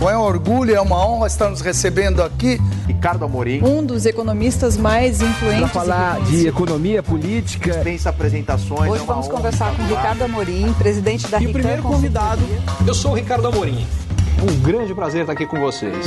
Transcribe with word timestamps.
Bom, 0.00 0.08
é 0.08 0.16
um 0.16 0.22
orgulho, 0.22 0.74
é 0.74 0.80
uma 0.80 0.96
honra 1.06 1.26
estar 1.26 1.50
nos 1.50 1.60
recebendo 1.60 2.22
aqui. 2.22 2.58
Ricardo 2.86 3.22
Amorim. 3.22 3.62
Um 3.62 3.84
dos 3.84 4.06
economistas 4.06 4.74
mais 4.78 5.20
influentes. 5.20 5.60
Para 5.60 5.68
falar 5.68 6.20
de 6.22 6.48
economia 6.48 7.02
política. 7.02 7.70
Dispensa 7.70 8.08
apresentações. 8.08 8.90
Hoje 8.90 9.02
é 9.02 9.06
vamos 9.06 9.28
conversar 9.28 9.76
com 9.76 9.82
Ricardo 9.82 10.24
Amorim, 10.24 10.72
presidente 10.72 11.28
da 11.28 11.38
E 11.38 11.48
o 11.48 11.52
primeiro 11.52 11.82
convidado, 11.82 12.40
eu 12.86 12.94
sou 12.94 13.10
o 13.10 13.14
Ricardo 13.14 13.46
Amorim. 13.48 13.86
Um 14.42 14.62
grande 14.62 14.94
prazer 14.94 15.20
estar 15.20 15.34
aqui 15.34 15.44
com 15.44 15.60
vocês. 15.60 16.06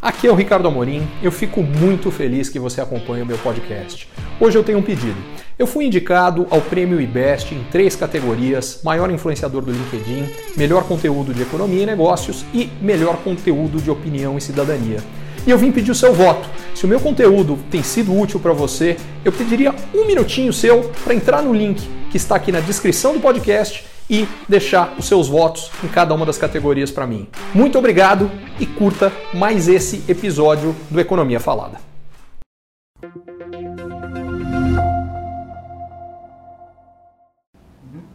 Aqui 0.00 0.26
é 0.26 0.32
o 0.32 0.34
Ricardo 0.34 0.66
Amorim. 0.66 1.06
Eu 1.22 1.30
fico 1.30 1.62
muito 1.62 2.10
feliz 2.10 2.48
que 2.48 2.58
você 2.58 2.80
acompanhe 2.80 3.22
o 3.22 3.26
meu 3.26 3.36
podcast. 3.36 4.08
Hoje 4.40 4.56
eu 4.56 4.64
tenho 4.64 4.78
um 4.78 4.82
pedido. 4.82 5.18
Eu 5.58 5.66
fui 5.66 5.86
indicado 5.86 6.46
ao 6.50 6.60
Prêmio 6.60 7.00
IBEST 7.00 7.54
em 7.54 7.64
três 7.70 7.96
categorias: 7.96 8.80
maior 8.84 9.10
influenciador 9.10 9.62
do 9.62 9.72
LinkedIn, 9.72 10.28
melhor 10.54 10.84
conteúdo 10.84 11.32
de 11.32 11.40
economia 11.42 11.82
e 11.82 11.86
negócios 11.86 12.44
e 12.52 12.68
melhor 12.82 13.16
conteúdo 13.24 13.80
de 13.80 13.90
opinião 13.90 14.36
e 14.36 14.40
cidadania. 14.40 14.98
E 15.46 15.50
eu 15.50 15.56
vim 15.56 15.72
pedir 15.72 15.90
o 15.90 15.94
seu 15.94 16.12
voto. 16.12 16.46
Se 16.74 16.84
o 16.84 16.88
meu 16.88 17.00
conteúdo 17.00 17.58
tem 17.70 17.82
sido 17.82 18.14
útil 18.14 18.38
para 18.38 18.52
você, 18.52 18.98
eu 19.24 19.32
pediria 19.32 19.74
um 19.94 20.06
minutinho 20.06 20.52
seu 20.52 20.90
para 21.02 21.14
entrar 21.14 21.40
no 21.40 21.54
link 21.54 21.88
que 22.10 22.18
está 22.18 22.36
aqui 22.36 22.52
na 22.52 22.60
descrição 22.60 23.14
do 23.14 23.20
podcast 23.20 23.86
e 24.10 24.28
deixar 24.46 24.94
os 24.98 25.06
seus 25.06 25.26
votos 25.26 25.70
em 25.82 25.88
cada 25.88 26.14
uma 26.14 26.26
das 26.26 26.36
categorias 26.36 26.90
para 26.90 27.06
mim. 27.06 27.28
Muito 27.54 27.78
obrigado 27.78 28.30
e 28.60 28.66
curta 28.66 29.10
mais 29.32 29.68
esse 29.68 30.02
episódio 30.06 30.76
do 30.90 31.00
Economia 31.00 31.40
Falada. 31.40 31.78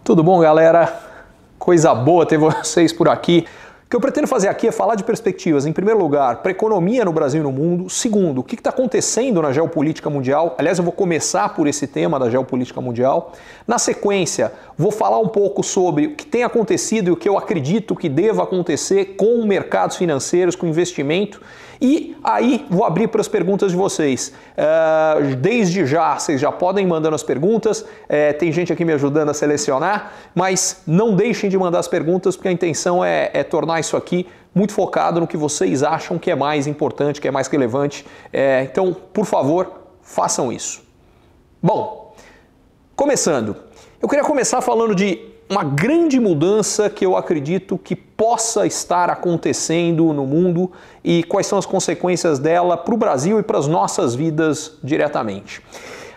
Tudo 0.04 0.24
bom, 0.24 0.40
galera? 0.40 1.00
Coisa 1.60 1.94
boa 1.94 2.26
ter 2.26 2.36
vocês 2.36 2.92
por 2.92 3.08
aqui. 3.08 3.46
O 3.86 3.90
que 3.92 3.96
eu 3.96 4.02
pretendo 4.02 4.26
fazer 4.26 4.48
aqui 4.48 4.68
é 4.68 4.72
falar 4.72 4.96
de 4.96 5.04
perspectivas, 5.04 5.68
em 5.68 5.72
primeiro 5.72 6.00
lugar, 6.00 6.38
para 6.38 6.50
a 6.50 6.54
economia 6.54 7.06
no 7.06 7.14
Brasil 7.14 7.40
e 7.40 7.44
no 7.44 7.52
mundo. 7.52 7.88
Segundo, 7.88 8.40
o 8.40 8.44
que 8.44 8.56
está 8.56 8.72
acontecendo 8.72 9.44
na 9.44 9.52
geopolítica 9.52 10.10
mundial. 10.10 10.56
Aliás, 10.58 10.80
eu 10.80 10.84
vou 10.84 10.92
começar 10.92 11.50
por 11.50 11.68
esse 11.68 11.86
tema 11.86 12.18
da 12.18 12.32
geopolítica 12.32 12.82
mundial. 12.82 13.34
Na 13.68 13.78
sequência, 13.78 14.52
vou 14.76 14.92
falar 14.92 15.20
um 15.20 15.28
pouco 15.28 15.62
sobre 15.62 16.08
o 16.08 16.16
que 16.16 16.26
tem 16.26 16.44
acontecido 16.44 17.10
e 17.10 17.12
o 17.12 17.16
que 17.16 17.30
eu 17.30 17.38
acredito 17.38 17.96
que 17.96 18.10
deva 18.10 18.42
acontecer 18.42 19.16
com 19.18 19.46
mercados 19.46 19.98
financeiros, 19.98 20.56
com 20.56 20.66
investimento. 20.66 21.40
E 21.82 22.16
aí 22.24 22.68
vou 22.70 22.86
abrir 22.86 23.08
para 23.08 23.22
as 23.22 23.28
perguntas 23.28 23.72
de 23.72 23.78
vocês. 23.78 24.32
Uh, 24.56 25.36
desde 25.38 25.84
já, 25.88 26.20
vocês 26.20 26.40
já 26.40 26.52
podem 26.52 26.86
mandando 26.86 27.16
as 27.16 27.24
perguntas. 27.24 27.84
É, 28.08 28.34
tem 28.34 28.52
gente 28.52 28.72
aqui 28.72 28.86
me 28.86 28.94
ajudando 28.94 29.30
a 29.30 29.34
selecionar, 29.34 30.14
mas 30.36 30.84
não 30.86 31.16
deixem 31.16 31.50
de 31.50 31.58
mandar 31.58 31.80
as 31.80 31.88
perguntas, 31.88 32.36
porque 32.36 32.50
a 32.50 32.52
intenção 32.52 33.04
é, 33.04 33.32
é 33.34 33.44
tornar 33.44 33.80
isso 33.80 33.98
aqui 33.98 34.28
muito 34.54 34.74
focado 34.74 35.20
no 35.20 35.26
que 35.26 35.36
vocês 35.36 35.82
acham 35.82 36.20
que 36.20 36.30
é 36.30 36.36
mais 36.36 36.68
importante, 36.68 37.20
que 37.20 37.28
é 37.28 37.32
mais 37.32 37.48
relevante. 37.48 38.06
É, 38.32 38.62
então, 38.62 38.96
por 39.12 39.26
favor, 39.26 39.72
façam 40.04 40.52
isso. 40.52 40.84
Bom, 41.64 42.14
começando. 42.96 43.56
Eu 44.00 44.08
queria 44.08 44.24
começar 44.24 44.62
falando 44.62 44.94
de 44.94 45.31
uma 45.52 45.66
grande 45.66 46.18
mudança 46.18 46.90
que 46.90 47.06
eu 47.06 47.18
acredito 47.18 47.78
que 47.78 47.94
possa 47.94 48.66
estar 48.66 49.10
acontecendo 49.10 50.14
no 50.14 50.26
mundo 50.26 50.72
e 51.04 51.24
quais 51.24 51.46
são 51.46 51.60
as 51.60 51.66
consequências 51.66 52.40
dela 52.40 52.78
para 52.78 52.94
o 52.94 52.98
Brasil 52.98 53.38
e 53.38 53.44
para 53.44 53.60
as 53.60 53.68
nossas 53.68 54.16
vidas 54.16 54.78
diretamente. 54.82 55.62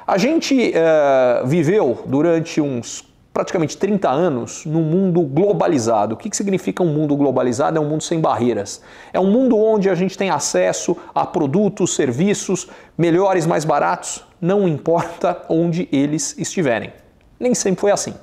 A 0.06 0.16
gente 0.18 0.72
uh, 0.72 1.44
viveu 1.48 2.00
durante 2.06 2.60
uns 2.60 3.04
praticamente 3.32 3.76
30 3.76 4.08
anos 4.08 4.64
num 4.64 4.82
mundo 4.82 5.22
globalizado. 5.22 6.14
O 6.14 6.16
que, 6.16 6.30
que 6.30 6.36
significa 6.36 6.84
um 6.84 6.92
mundo 6.94 7.16
globalizado? 7.16 7.76
É 7.76 7.80
um 7.80 7.88
mundo 7.88 8.04
sem 8.04 8.20
barreiras. 8.20 8.82
É 9.12 9.18
um 9.18 9.28
mundo 9.28 9.58
onde 9.58 9.90
a 9.90 9.96
gente 9.96 10.16
tem 10.16 10.30
acesso 10.30 10.96
a 11.12 11.26
produtos, 11.26 11.96
serviços 11.96 12.68
melhores, 12.96 13.46
mais 13.46 13.64
baratos, 13.64 14.24
não 14.40 14.68
importa 14.68 15.42
onde 15.48 15.88
eles 15.90 16.38
estiverem. 16.38 16.92
Nem 17.40 17.52
sempre 17.52 17.80
foi 17.80 17.90
assim. 17.90 18.14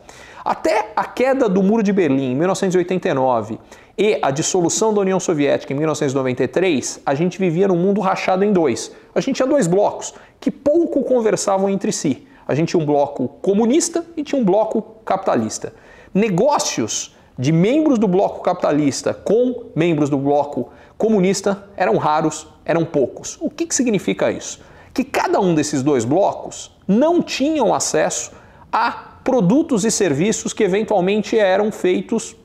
Até 0.44 0.92
a 0.96 1.06
queda 1.06 1.48
do 1.48 1.62
Muro 1.62 1.84
de 1.84 1.94
Berlim 1.94 2.32
em 2.32 2.36
1989 2.36 3.60
e 3.98 4.18
a 4.22 4.32
dissolução 4.32 4.94
da 4.94 5.02
União 5.02 5.20
Soviética 5.20 5.72
em 5.72 5.76
1993, 5.76 7.02
a 7.06 7.14
gente 7.14 7.38
vivia 7.38 7.68
num 7.68 7.76
mundo 7.76 8.02
rachado 8.02 8.44
em 8.44 8.52
dois. 8.52 8.92
A 9.14 9.20
gente 9.20 9.36
tinha 9.36 9.48
dois 9.48 9.68
blocos 9.68 10.14
que 10.40 10.50
pouco 10.50 11.04
conversavam 11.04 11.70
entre 11.70 11.92
si. 11.92 12.26
A 12.48 12.56
gente 12.56 12.70
tinha 12.70 12.82
um 12.82 12.86
bloco 12.86 13.28
comunista 13.42 14.04
e 14.18 14.24
tinha 14.24 14.42
um 14.42 14.44
bloco 14.44 14.82
capitalista. 15.06 15.74
Negócios 16.14 17.16
de 17.38 17.52
membros 17.52 18.00
do 18.00 18.08
bloco 18.08 18.42
capitalista 18.42 19.14
com 19.14 19.66
membros 19.76 20.10
do 20.10 20.18
bloco 20.18 20.70
comunista 20.98 21.66
eram 21.78 21.98
raros, 21.98 22.48
eram 22.66 22.84
poucos. 22.84 23.38
O 23.40 23.50
que, 23.50 23.68
que 23.68 23.76
significa 23.76 24.32
isso? 24.32 24.60
Que 24.94 25.04
cada 25.04 25.40
um 25.40 25.54
desses 25.54 25.84
dois 25.84 26.04
blocos 26.04 26.76
não 26.88 27.22
tinham 27.22 27.74
acesso 27.74 28.32
a 28.72 29.11
produtos 29.24 29.86
e 29.86 29.92
serviços 29.92 30.54
que 30.54 30.64
eventualmente 30.64 31.38
eram 31.38 31.72
feitos 31.72 32.36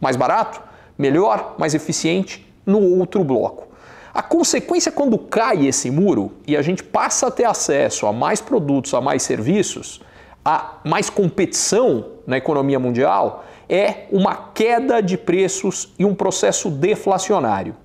mais 0.00 0.16
barato, 0.16 0.62
melhor, 0.96 1.56
mais 1.58 1.74
eficiente 1.74 2.46
no 2.64 2.80
outro 2.98 3.24
bloco. 3.24 3.66
A 4.12 4.22
consequência 4.22 4.90
quando 4.90 5.18
cai 5.18 5.66
esse 5.66 5.90
muro 5.90 6.32
e 6.46 6.56
a 6.56 6.62
gente 6.62 6.82
passa 6.82 7.28
a 7.28 7.30
ter 7.30 7.44
acesso 7.44 8.06
a 8.06 8.12
mais 8.12 8.40
produtos, 8.40 8.94
a 8.94 9.00
mais 9.00 9.22
serviços, 9.22 10.00
a 10.44 10.78
mais 10.84 11.10
competição 11.10 12.06
na 12.26 12.36
economia 12.36 12.78
mundial, 12.78 13.44
é 13.68 14.06
uma 14.10 14.34
queda 14.54 15.00
de 15.02 15.18
preços 15.18 15.92
e 15.98 16.04
um 16.04 16.14
processo 16.14 16.70
deflacionário. 16.70 17.76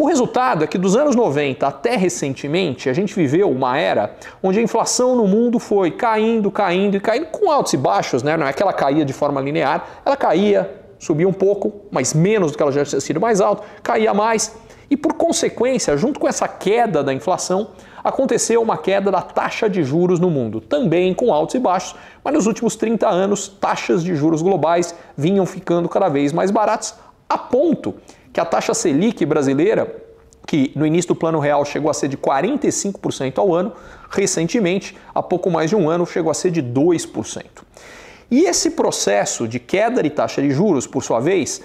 O 0.00 0.06
resultado 0.06 0.64
é 0.64 0.66
que 0.66 0.78
dos 0.78 0.96
anos 0.96 1.14
90 1.14 1.66
até 1.66 1.94
recentemente, 1.94 2.88
a 2.88 2.92
gente 2.94 3.14
viveu 3.14 3.50
uma 3.50 3.76
era 3.76 4.14
onde 4.42 4.58
a 4.58 4.62
inflação 4.62 5.14
no 5.14 5.26
mundo 5.26 5.58
foi 5.58 5.90
caindo, 5.90 6.50
caindo 6.50 6.96
e 6.96 7.00
caindo 7.00 7.26
com 7.26 7.50
altos 7.50 7.74
e 7.74 7.76
baixos, 7.76 8.22
né? 8.22 8.34
Não 8.34 8.46
é 8.46 8.52
que 8.54 8.62
ela 8.62 8.72
caía 8.72 9.04
de 9.04 9.12
forma 9.12 9.42
linear, 9.42 10.00
ela 10.02 10.16
caía, 10.16 10.74
subia 10.98 11.28
um 11.28 11.34
pouco, 11.34 11.82
mas 11.90 12.14
menos 12.14 12.50
do 12.50 12.56
que 12.56 12.62
ela 12.62 12.72
já 12.72 12.82
tinha 12.82 12.98
sido 12.98 13.20
mais 13.20 13.42
alta, 13.42 13.62
caía 13.82 14.14
mais. 14.14 14.56
E 14.88 14.96
por 14.96 15.12
consequência, 15.12 15.94
junto 15.98 16.18
com 16.18 16.26
essa 16.26 16.48
queda 16.48 17.04
da 17.04 17.12
inflação, 17.12 17.72
aconteceu 18.02 18.62
uma 18.62 18.78
queda 18.78 19.10
da 19.10 19.20
taxa 19.20 19.68
de 19.68 19.84
juros 19.84 20.18
no 20.18 20.30
mundo, 20.30 20.62
também 20.62 21.12
com 21.12 21.30
altos 21.30 21.56
e 21.56 21.58
baixos, 21.58 21.94
mas 22.24 22.32
nos 22.32 22.46
últimos 22.46 22.74
30 22.74 23.06
anos, 23.06 23.48
taxas 23.48 24.02
de 24.02 24.16
juros 24.16 24.40
globais 24.40 24.94
vinham 25.14 25.44
ficando 25.44 25.90
cada 25.90 26.08
vez 26.08 26.32
mais 26.32 26.50
baratas, 26.50 26.98
a 27.28 27.36
ponto 27.36 27.96
que 28.32 28.40
a 28.40 28.44
taxa 28.44 28.74
Selic 28.74 29.24
brasileira, 29.24 29.94
que 30.46 30.72
no 30.74 30.86
início 30.86 31.08
do 31.08 31.14
plano 31.14 31.38
real 31.38 31.64
chegou 31.64 31.90
a 31.90 31.94
ser 31.94 32.08
de 32.08 32.16
45% 32.16 33.38
ao 33.38 33.54
ano, 33.54 33.72
recentemente, 34.10 34.96
há 35.14 35.22
pouco 35.22 35.50
mais 35.50 35.70
de 35.70 35.76
um 35.76 35.88
ano, 35.88 36.06
chegou 36.06 36.30
a 36.30 36.34
ser 36.34 36.50
de 36.50 36.62
2%. 36.62 37.44
E 38.30 38.44
esse 38.44 38.70
processo 38.70 39.48
de 39.48 39.58
queda 39.58 40.02
de 40.02 40.10
taxa 40.10 40.40
de 40.40 40.50
juros, 40.50 40.86
por 40.86 41.02
sua 41.02 41.20
vez, 41.20 41.60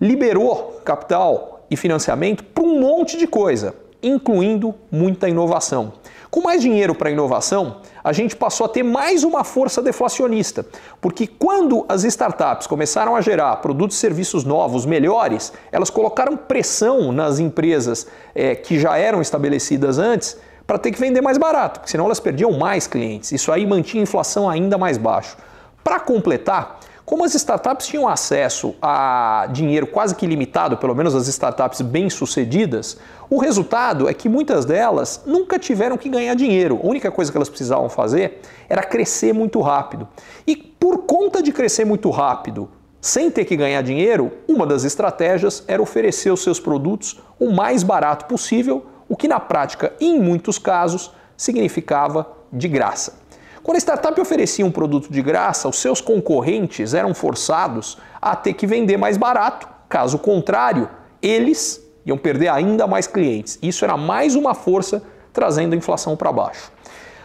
liberou 0.00 0.80
capital 0.84 1.66
e 1.70 1.76
financiamento 1.76 2.42
para 2.44 2.64
um 2.64 2.80
monte 2.80 3.18
de 3.18 3.26
coisa, 3.26 3.74
incluindo 4.06 4.74
muita 4.90 5.28
inovação. 5.28 5.92
Com 6.30 6.42
mais 6.42 6.60
dinheiro 6.60 6.94
para 6.94 7.10
inovação, 7.10 7.78
a 8.04 8.12
gente 8.12 8.36
passou 8.36 8.66
a 8.66 8.68
ter 8.68 8.82
mais 8.82 9.24
uma 9.24 9.42
força 9.42 9.80
deflacionista, 9.80 10.66
porque 11.00 11.26
quando 11.26 11.84
as 11.88 12.04
startups 12.04 12.66
começaram 12.66 13.16
a 13.16 13.20
gerar 13.20 13.56
produtos 13.56 13.96
e 13.96 14.00
serviços 14.00 14.44
novos, 14.44 14.84
melhores, 14.84 15.52
elas 15.72 15.88
colocaram 15.88 16.36
pressão 16.36 17.10
nas 17.10 17.38
empresas 17.38 18.06
é, 18.34 18.54
que 18.54 18.78
já 18.78 18.98
eram 18.98 19.22
estabelecidas 19.22 19.98
antes 19.98 20.36
para 20.66 20.78
ter 20.78 20.90
que 20.90 21.00
vender 21.00 21.20
mais 21.20 21.38
barato, 21.38 21.80
porque 21.80 21.90
senão 21.90 22.06
elas 22.06 22.20
perdiam 22.20 22.52
mais 22.52 22.86
clientes. 22.86 23.32
Isso 23.32 23.52
aí 23.52 23.64
mantinha 23.64 24.02
a 24.02 24.04
inflação 24.04 24.50
ainda 24.50 24.76
mais 24.76 24.98
baixo. 24.98 25.36
Para 25.82 26.00
completar, 26.00 26.80
como 27.06 27.24
as 27.24 27.36
startups 27.36 27.86
tinham 27.86 28.08
acesso 28.08 28.74
a 28.82 29.46
dinheiro 29.52 29.86
quase 29.86 30.12
que 30.16 30.26
limitado, 30.26 30.76
pelo 30.76 30.92
menos 30.92 31.14
as 31.14 31.28
startups 31.28 31.80
bem-sucedidas, 31.80 32.98
o 33.30 33.38
resultado 33.38 34.08
é 34.08 34.12
que 34.12 34.28
muitas 34.28 34.64
delas 34.64 35.22
nunca 35.24 35.56
tiveram 35.56 35.96
que 35.96 36.08
ganhar 36.08 36.34
dinheiro. 36.34 36.80
A 36.82 36.86
única 36.86 37.08
coisa 37.12 37.30
que 37.30 37.38
elas 37.38 37.48
precisavam 37.48 37.88
fazer 37.88 38.40
era 38.68 38.82
crescer 38.82 39.32
muito 39.32 39.60
rápido. 39.60 40.08
E 40.44 40.56
por 40.56 41.04
conta 41.04 41.40
de 41.40 41.52
crescer 41.52 41.84
muito 41.84 42.10
rápido, 42.10 42.68
sem 43.00 43.30
ter 43.30 43.44
que 43.44 43.56
ganhar 43.56 43.82
dinheiro, 43.82 44.32
uma 44.48 44.66
das 44.66 44.82
estratégias 44.82 45.62
era 45.68 45.80
oferecer 45.80 46.32
os 46.32 46.42
seus 46.42 46.58
produtos 46.58 47.20
o 47.38 47.52
mais 47.52 47.84
barato 47.84 48.24
possível, 48.24 48.84
o 49.08 49.16
que 49.16 49.28
na 49.28 49.38
prática, 49.38 49.92
em 50.00 50.20
muitos 50.20 50.58
casos, 50.58 51.12
significava 51.36 52.26
de 52.52 52.66
graça. 52.66 53.25
Quando 53.66 53.78
a 53.78 53.80
startup 53.80 54.20
oferecia 54.20 54.64
um 54.64 54.70
produto 54.70 55.10
de 55.10 55.20
graça, 55.20 55.68
os 55.68 55.80
seus 55.80 56.00
concorrentes 56.00 56.94
eram 56.94 57.12
forçados 57.12 57.98
a 58.22 58.36
ter 58.36 58.52
que 58.52 58.64
vender 58.64 58.96
mais 58.96 59.16
barato. 59.16 59.66
Caso 59.88 60.20
contrário, 60.20 60.88
eles 61.20 61.84
iam 62.04 62.16
perder 62.16 62.46
ainda 62.46 62.86
mais 62.86 63.08
clientes. 63.08 63.58
Isso 63.60 63.84
era 63.84 63.96
mais 63.96 64.36
uma 64.36 64.54
força 64.54 65.02
trazendo 65.32 65.72
a 65.72 65.76
inflação 65.76 66.16
para 66.16 66.30
baixo. 66.30 66.70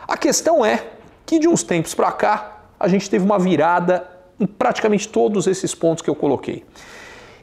A 0.08 0.18
questão 0.18 0.66
é 0.66 0.84
que 1.28 1.38
de 1.38 1.48
uns 1.48 1.62
tempos 1.62 1.94
para 1.94 2.12
cá 2.12 2.64
a 2.80 2.88
gente 2.88 3.08
teve 3.08 3.24
uma 3.24 3.38
virada 3.38 4.10
em 4.40 4.48
praticamente 4.48 5.08
todos 5.10 5.46
esses 5.46 5.76
pontos 5.76 6.02
que 6.02 6.10
eu 6.10 6.16
coloquei. 6.16 6.66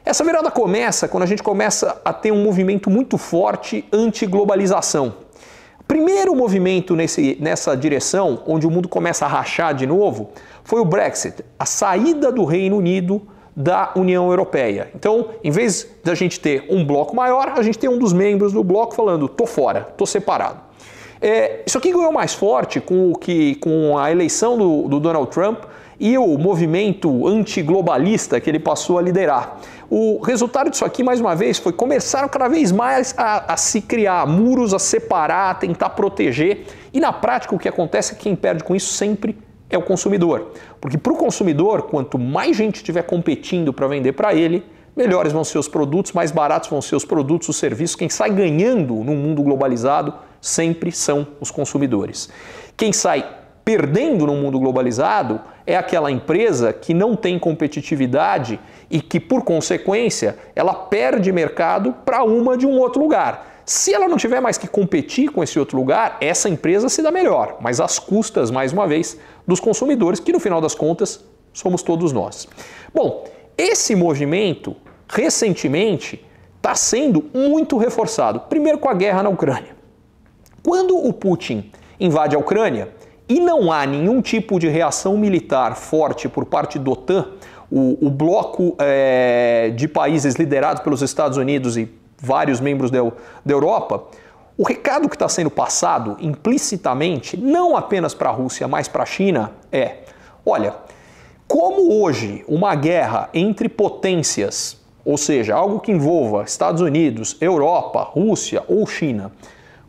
Essa 0.03 0.25
virada 0.25 0.51
começa 0.51 1.07
quando 1.07 1.23
a 1.23 1.25
gente 1.25 1.41
começa 1.41 2.01
a 2.03 2.11
ter 2.11 2.33
um 2.33 2.43
movimento 2.43 2.89
muito 2.89 3.17
forte 3.17 3.87
anti-globalização. 3.93 5.28
Primeiro 5.89 6.35
movimento 6.35 6.95
nesse, 6.95 7.35
nessa 7.41 7.75
direção, 7.75 8.43
onde 8.45 8.67
o 8.67 8.69
mundo 8.69 8.87
começa 8.87 9.25
a 9.25 9.27
rachar 9.27 9.73
de 9.73 9.87
novo, 9.87 10.29
foi 10.63 10.79
o 10.79 10.85
Brexit, 10.85 11.43
a 11.57 11.65
saída 11.65 12.31
do 12.31 12.45
Reino 12.45 12.77
Unido 12.77 13.27
da 13.55 13.91
União 13.95 14.29
Europeia. 14.29 14.91
Então, 14.93 15.29
em 15.43 15.49
vez 15.49 15.87
da 16.03 16.13
gente 16.13 16.39
ter 16.39 16.67
um 16.69 16.85
bloco 16.85 17.15
maior, 17.15 17.53
a 17.57 17.63
gente 17.63 17.79
tem 17.79 17.89
um 17.89 17.97
dos 17.97 18.13
membros 18.13 18.53
do 18.53 18.63
bloco 18.63 18.93
falando: 18.93 19.27
tô 19.27 19.47
fora, 19.47 19.81
tô 19.97 20.05
separado. 20.05 20.59
É, 21.21 21.63
isso 21.65 21.77
aqui 21.77 21.91
ganhou 21.91 22.13
mais 22.13 22.33
forte 22.33 22.79
com, 22.79 23.11
o 23.11 23.15
que, 23.15 23.55
com 23.55 23.97
a 23.97 24.09
eleição 24.09 24.57
do, 24.57 24.87
do 24.87 24.99
Donald 24.99 25.29
Trump 25.29 25.63
e 25.99 26.17
o 26.17 26.37
movimento 26.37 27.27
antiglobalista 27.27 28.39
que 28.39 28.49
ele 28.49 28.59
passou 28.59 28.97
a 28.97 29.01
liderar. 29.01 29.59
O 29.89 30.21
resultado 30.21 30.69
disso 30.69 30.85
aqui, 30.85 31.03
mais 31.03 31.19
uma 31.19 31.35
vez, 31.35 31.57
foi 31.57 31.73
começaram 31.73 32.29
cada 32.29 32.47
vez 32.47 32.71
mais 32.71 33.13
a, 33.17 33.53
a, 33.53 33.57
se 33.57 33.81
criar 33.81 34.25
muros, 34.25 34.73
a 34.73 34.79
separar, 34.79 35.51
a 35.51 35.55
tentar 35.55 35.89
proteger. 35.89 36.65
E 36.93 37.01
na 37.01 37.11
prática, 37.11 37.53
o 37.53 37.59
que 37.59 37.67
acontece 37.67 38.13
é 38.13 38.15
que 38.15 38.23
quem 38.23 38.35
perde 38.35 38.63
com 38.63 38.73
isso 38.73 38.93
sempre 38.93 39.37
é 39.69 39.77
o 39.77 39.81
consumidor. 39.81 40.53
Porque 40.79 40.97
para 40.97 41.11
o 41.11 41.17
consumidor, 41.17 41.83
quanto 41.83 42.17
mais 42.17 42.55
gente 42.55 42.77
estiver 42.77 43.01
competindo 43.01 43.73
para 43.73 43.87
vender 43.87 44.13
para 44.13 44.33
ele, 44.33 44.63
melhores 44.95 45.33
vão 45.33 45.43
ser 45.43 45.57
os 45.57 45.67
produtos, 45.67 46.13
mais 46.13 46.31
baratos 46.31 46.69
vão 46.69 46.81
ser 46.81 46.95
os 46.95 47.03
produtos, 47.03 47.49
os 47.49 47.57
serviços. 47.57 47.95
Quem 47.95 48.09
sai 48.09 48.29
ganhando 48.29 48.95
num 48.95 49.15
mundo 49.15 49.43
globalizado 49.43 50.13
sempre 50.41 50.91
são 50.91 51.27
os 51.39 51.51
consumidores. 51.51 52.29
Quem 52.75 52.93
sai 52.93 53.37
perdendo 53.63 54.25
no 54.25 54.33
mundo 54.33 54.59
globalizado 54.59 55.39
é 55.67 55.75
aquela 55.75 56.09
empresa 56.09 56.73
que 56.73 56.93
não 56.93 57.15
tem 57.15 57.37
competitividade 57.37 58.59
e 58.89 58.99
que, 58.99 59.19
por 59.19 59.43
consequência, 59.43 60.37
ela 60.55 60.73
perde 60.73 61.31
mercado 61.31 61.93
para 62.03 62.23
uma 62.23 62.57
de 62.57 62.65
um 62.65 62.79
outro 62.79 62.99
lugar. 62.99 63.61
Se 63.65 63.93
ela 63.93 64.07
não 64.07 64.17
tiver 64.17 64.39
mais 64.39 64.57
que 64.57 64.67
competir 64.67 65.29
com 65.29 65.43
esse 65.43 65.59
outro 65.59 65.77
lugar, 65.77 66.17
essa 66.19 66.49
empresa 66.49 66.89
se 66.89 67.03
dá 67.03 67.11
melhor, 67.11 67.57
mas 67.61 67.79
às 67.79 67.99
custas, 67.99 68.49
mais 68.49 68.73
uma 68.73 68.87
vez, 68.87 69.19
dos 69.45 69.59
consumidores, 69.59 70.19
que 70.19 70.31
no 70.31 70.39
final 70.39 70.59
das 70.59 70.73
contas 70.73 71.23
somos 71.53 71.83
todos 71.83 72.11
nós. 72.11 72.47
Bom, 72.91 73.25
esse 73.55 73.95
movimento, 73.95 74.75
recentemente, 75.07 76.25
está 76.57 76.73
sendo 76.73 77.23
muito 77.31 77.77
reforçado. 77.77 78.39
Primeiro 78.39 78.79
com 78.79 78.89
a 78.89 78.93
guerra 78.95 79.21
na 79.21 79.29
Ucrânia. 79.29 79.78
Quando 80.69 80.95
o 81.03 81.11
Putin 81.11 81.71
invade 81.99 82.35
a 82.35 82.39
Ucrânia 82.39 82.89
e 83.27 83.39
não 83.39 83.71
há 83.71 83.87
nenhum 83.87 84.21
tipo 84.21 84.59
de 84.59 84.67
reação 84.67 85.17
militar 85.17 85.75
forte 85.75 86.29
por 86.29 86.45
parte 86.45 86.77
da 86.77 86.91
OTAN, 86.91 87.25
o, 87.71 87.97
o 88.05 88.09
bloco 88.11 88.75
é, 88.77 89.73
de 89.75 89.87
países 89.87 90.35
liderados 90.35 90.83
pelos 90.83 91.01
Estados 91.01 91.39
Unidos 91.39 91.75
e 91.75 91.91
vários 92.19 92.59
membros 92.61 92.91
da, 92.91 92.99
da 93.43 93.51
Europa, 93.51 94.03
o 94.55 94.61
recado 94.61 95.09
que 95.09 95.15
está 95.15 95.27
sendo 95.27 95.49
passado 95.49 96.15
implicitamente, 96.21 97.35
não 97.35 97.75
apenas 97.75 98.13
para 98.13 98.29
a 98.29 98.31
Rússia, 98.31 98.67
mas 98.67 98.87
para 98.87 99.01
a 99.01 99.07
China, 99.07 99.51
é: 99.71 100.03
olha, 100.45 100.75
como 101.47 101.99
hoje 101.99 102.45
uma 102.47 102.75
guerra 102.75 103.27
entre 103.33 103.67
potências, 103.67 104.77
ou 105.03 105.17
seja, 105.17 105.55
algo 105.55 105.79
que 105.79 105.91
envolva 105.91 106.43
Estados 106.43 106.83
Unidos, 106.83 107.37
Europa, 107.41 108.03
Rússia 108.03 108.63
ou 108.67 108.85
China, 108.85 109.31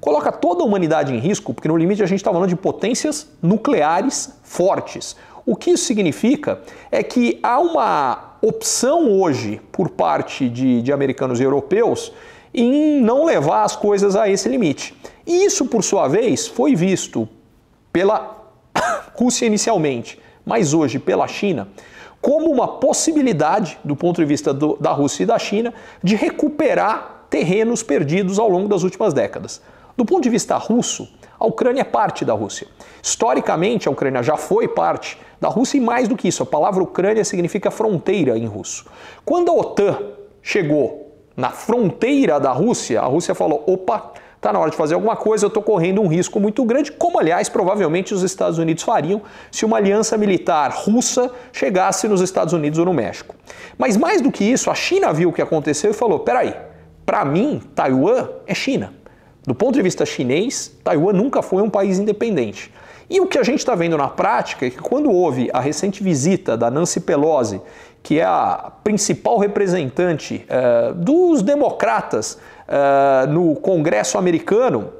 coloca 0.00 0.32
toda 0.32 0.62
a 0.62 0.66
humanidade 0.66 1.14
em 1.14 1.18
risco, 1.18 1.52
porque 1.52 1.68
no 1.68 1.76
limite 1.76 2.02
a 2.02 2.06
gente 2.06 2.20
está 2.20 2.32
falando 2.32 2.48
de 2.48 2.56
potências 2.56 3.28
nucleares 3.42 4.34
fortes. 4.42 5.16
O 5.44 5.54
que 5.54 5.70
isso 5.70 5.84
significa 5.84 6.60
é 6.90 7.02
que 7.02 7.38
há 7.42 7.58
uma 7.58 8.36
opção 8.42 9.10
hoje 9.10 9.60
por 9.70 9.90
parte 9.90 10.48
de, 10.48 10.80
de 10.82 10.92
americanos 10.92 11.40
e 11.40 11.42
europeus 11.42 12.12
em 12.52 13.00
não 13.00 13.24
levar 13.24 13.64
as 13.64 13.76
coisas 13.76 14.16
a 14.16 14.28
esse 14.28 14.48
limite. 14.48 14.94
E 15.26 15.44
isso, 15.44 15.66
por 15.66 15.84
sua 15.84 16.08
vez, 16.08 16.46
foi 16.46 16.74
visto 16.74 17.28
pela 17.92 18.50
Rússia 19.14 19.46
inicialmente, 19.46 20.18
mas 20.44 20.74
hoje 20.74 20.98
pela 20.98 21.28
China, 21.28 21.68
como 22.20 22.50
uma 22.50 22.66
possibilidade, 22.66 23.78
do 23.84 23.94
ponto 23.94 24.20
de 24.20 24.26
vista 24.26 24.52
do, 24.52 24.76
da 24.80 24.92
Rússia 24.92 25.22
e 25.22 25.26
da 25.26 25.38
China, 25.38 25.72
de 26.02 26.16
recuperar 26.16 27.26
terrenos 27.30 27.82
perdidos 27.82 28.38
ao 28.38 28.48
longo 28.48 28.68
das 28.68 28.82
últimas 28.82 29.14
décadas. 29.14 29.62
Do 30.00 30.04
ponto 30.06 30.22
de 30.22 30.30
vista 30.30 30.56
russo, 30.56 31.06
a 31.38 31.44
Ucrânia 31.44 31.82
é 31.82 31.84
parte 31.84 32.24
da 32.24 32.32
Rússia. 32.32 32.66
Historicamente, 33.02 33.86
a 33.86 33.90
Ucrânia 33.90 34.22
já 34.22 34.34
foi 34.34 34.66
parte 34.66 35.18
da 35.38 35.46
Rússia 35.46 35.76
e 35.76 35.80
mais 35.82 36.08
do 36.08 36.16
que 36.16 36.26
isso, 36.26 36.42
a 36.42 36.46
palavra 36.46 36.82
Ucrânia 36.82 37.22
significa 37.22 37.70
fronteira 37.70 38.38
em 38.38 38.46
russo. 38.46 38.86
Quando 39.26 39.50
a 39.50 39.54
OTAN 39.54 39.98
chegou 40.40 41.18
na 41.36 41.50
fronteira 41.50 42.40
da 42.40 42.50
Rússia, 42.50 42.98
a 42.98 43.04
Rússia 43.04 43.34
falou: 43.34 43.62
opa, 43.66 44.14
está 44.36 44.50
na 44.54 44.58
hora 44.58 44.70
de 44.70 44.76
fazer 44.78 44.94
alguma 44.94 45.16
coisa, 45.16 45.44
eu 45.44 45.48
estou 45.48 45.62
correndo 45.62 46.00
um 46.00 46.06
risco 46.06 46.40
muito 46.40 46.64
grande, 46.64 46.90
como 46.92 47.20
aliás 47.20 47.50
provavelmente 47.50 48.14
os 48.14 48.22
Estados 48.22 48.56
Unidos 48.58 48.82
fariam 48.82 49.20
se 49.52 49.66
uma 49.66 49.76
aliança 49.76 50.16
militar 50.16 50.70
russa 50.74 51.30
chegasse 51.52 52.08
nos 52.08 52.22
Estados 52.22 52.54
Unidos 52.54 52.78
ou 52.78 52.86
no 52.86 52.94
México. 52.94 53.34
Mas 53.76 53.98
mais 53.98 54.22
do 54.22 54.32
que 54.32 54.44
isso, 54.44 54.70
a 54.70 54.74
China 54.74 55.12
viu 55.12 55.28
o 55.28 55.32
que 55.34 55.42
aconteceu 55.42 55.90
e 55.90 55.94
falou: 55.94 56.20
peraí, 56.20 56.54
para 57.04 57.22
mim, 57.22 57.60
Taiwan 57.74 58.30
é 58.46 58.54
China. 58.54 58.98
Do 59.46 59.54
ponto 59.54 59.74
de 59.74 59.82
vista 59.82 60.04
chinês, 60.04 60.72
Taiwan 60.84 61.12
nunca 61.12 61.42
foi 61.42 61.62
um 61.62 61.70
país 61.70 61.98
independente. 61.98 62.72
E 63.08 63.20
o 63.20 63.26
que 63.26 63.38
a 63.38 63.42
gente 63.42 63.58
está 63.58 63.74
vendo 63.74 63.96
na 63.96 64.08
prática 64.08 64.66
é 64.66 64.70
que 64.70 64.78
quando 64.78 65.10
houve 65.10 65.50
a 65.52 65.60
recente 65.60 66.02
visita 66.02 66.56
da 66.56 66.70
Nancy 66.70 67.00
Pelosi, 67.00 67.60
que 68.02 68.20
é 68.20 68.24
a 68.24 68.70
principal 68.84 69.38
representante 69.38 70.46
uh, 70.48 70.94
dos 70.94 71.42
democratas 71.42 72.38
uh, 72.68 73.26
no 73.28 73.56
Congresso 73.56 74.16
americano, 74.16 74.92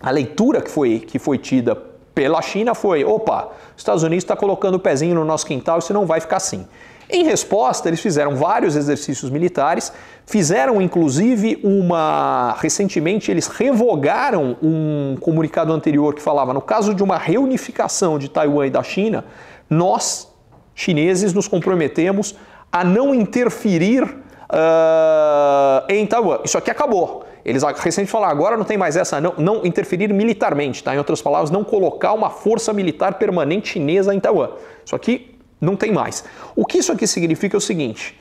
a 0.00 0.10
leitura 0.10 0.62
que 0.62 0.70
foi, 0.70 1.00
que 1.00 1.18
foi 1.18 1.36
tida 1.36 1.76
pela 2.14 2.40
China 2.40 2.74
foi: 2.74 3.04
opa, 3.04 3.50
os 3.76 3.82
Estados 3.82 4.02
Unidos 4.02 4.24
está 4.24 4.34
colocando 4.34 4.74
o 4.74 4.80
pezinho 4.80 5.14
no 5.14 5.24
nosso 5.24 5.46
quintal, 5.46 5.78
isso 5.78 5.92
não 5.92 6.06
vai 6.06 6.20
ficar 6.20 6.38
assim. 6.38 6.66
Em 7.10 7.24
resposta, 7.24 7.88
eles 7.88 8.00
fizeram 8.00 8.36
vários 8.36 8.76
exercícios 8.76 9.30
militares, 9.30 9.90
fizeram 10.26 10.80
inclusive 10.80 11.58
uma. 11.64 12.54
Recentemente, 12.60 13.30
eles 13.30 13.46
revogaram 13.46 14.56
um 14.62 15.16
comunicado 15.18 15.72
anterior 15.72 16.14
que 16.14 16.20
falava: 16.20 16.52
no 16.52 16.60
caso 16.60 16.94
de 16.94 17.02
uma 17.02 17.16
reunificação 17.16 18.18
de 18.18 18.28
Taiwan 18.28 18.66
e 18.66 18.70
da 18.70 18.82
China, 18.82 19.24
nós, 19.70 20.30
chineses, 20.74 21.32
nos 21.32 21.48
comprometemos 21.48 22.36
a 22.70 22.84
não 22.84 23.14
interferir 23.14 24.02
uh, 24.04 25.84
em 25.88 26.06
Taiwan. 26.06 26.40
Isso 26.44 26.58
aqui 26.58 26.70
acabou. 26.70 27.24
Eles 27.42 27.62
recentemente 27.62 28.10
falaram, 28.10 28.32
agora 28.32 28.56
não 28.58 28.64
tem 28.64 28.76
mais 28.76 28.94
essa, 28.94 29.18
não, 29.18 29.32
não 29.38 29.64
interferir 29.64 30.12
militarmente, 30.12 30.84
tá? 30.84 30.94
Em 30.94 30.98
outras 30.98 31.22
palavras, 31.22 31.50
não 31.50 31.64
colocar 31.64 32.12
uma 32.12 32.28
força 32.28 32.74
militar 32.74 33.14
permanente 33.14 33.70
chinesa 33.70 34.14
em 34.14 34.20
Taiwan. 34.20 34.50
Isso 34.84 34.94
aqui 34.94 35.37
não 35.60 35.76
tem 35.76 35.92
mais. 35.92 36.24
O 36.54 36.64
que 36.64 36.78
isso 36.78 36.92
aqui 36.92 37.06
significa 37.06 37.56
é 37.56 37.58
o 37.58 37.60
seguinte: 37.60 38.18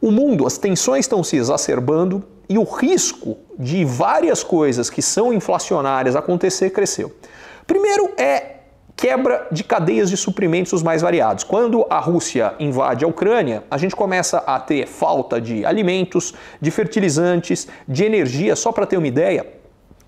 o 0.00 0.10
mundo, 0.10 0.46
as 0.46 0.58
tensões 0.58 1.04
estão 1.04 1.22
se 1.24 1.36
exacerbando 1.36 2.24
e 2.48 2.58
o 2.58 2.64
risco 2.64 3.38
de 3.58 3.84
várias 3.84 4.42
coisas 4.42 4.88
que 4.88 5.02
são 5.02 5.32
inflacionárias 5.32 6.14
acontecer 6.14 6.70
cresceu. 6.70 7.14
Primeiro 7.66 8.12
é 8.16 8.56
quebra 8.96 9.46
de 9.52 9.62
cadeias 9.62 10.08
de 10.08 10.16
suprimentos 10.16 10.72
os 10.72 10.82
mais 10.82 11.02
variados. 11.02 11.44
Quando 11.44 11.86
a 11.90 11.98
Rússia 11.98 12.54
invade 12.58 13.04
a 13.04 13.08
Ucrânia, 13.08 13.62
a 13.70 13.76
gente 13.76 13.94
começa 13.94 14.38
a 14.38 14.58
ter 14.58 14.86
falta 14.86 15.38
de 15.38 15.66
alimentos, 15.66 16.32
de 16.60 16.70
fertilizantes, 16.70 17.68
de 17.86 18.04
energia. 18.04 18.56
Só 18.56 18.72
para 18.72 18.86
ter 18.86 18.96
uma 18.96 19.06
ideia, 19.06 19.46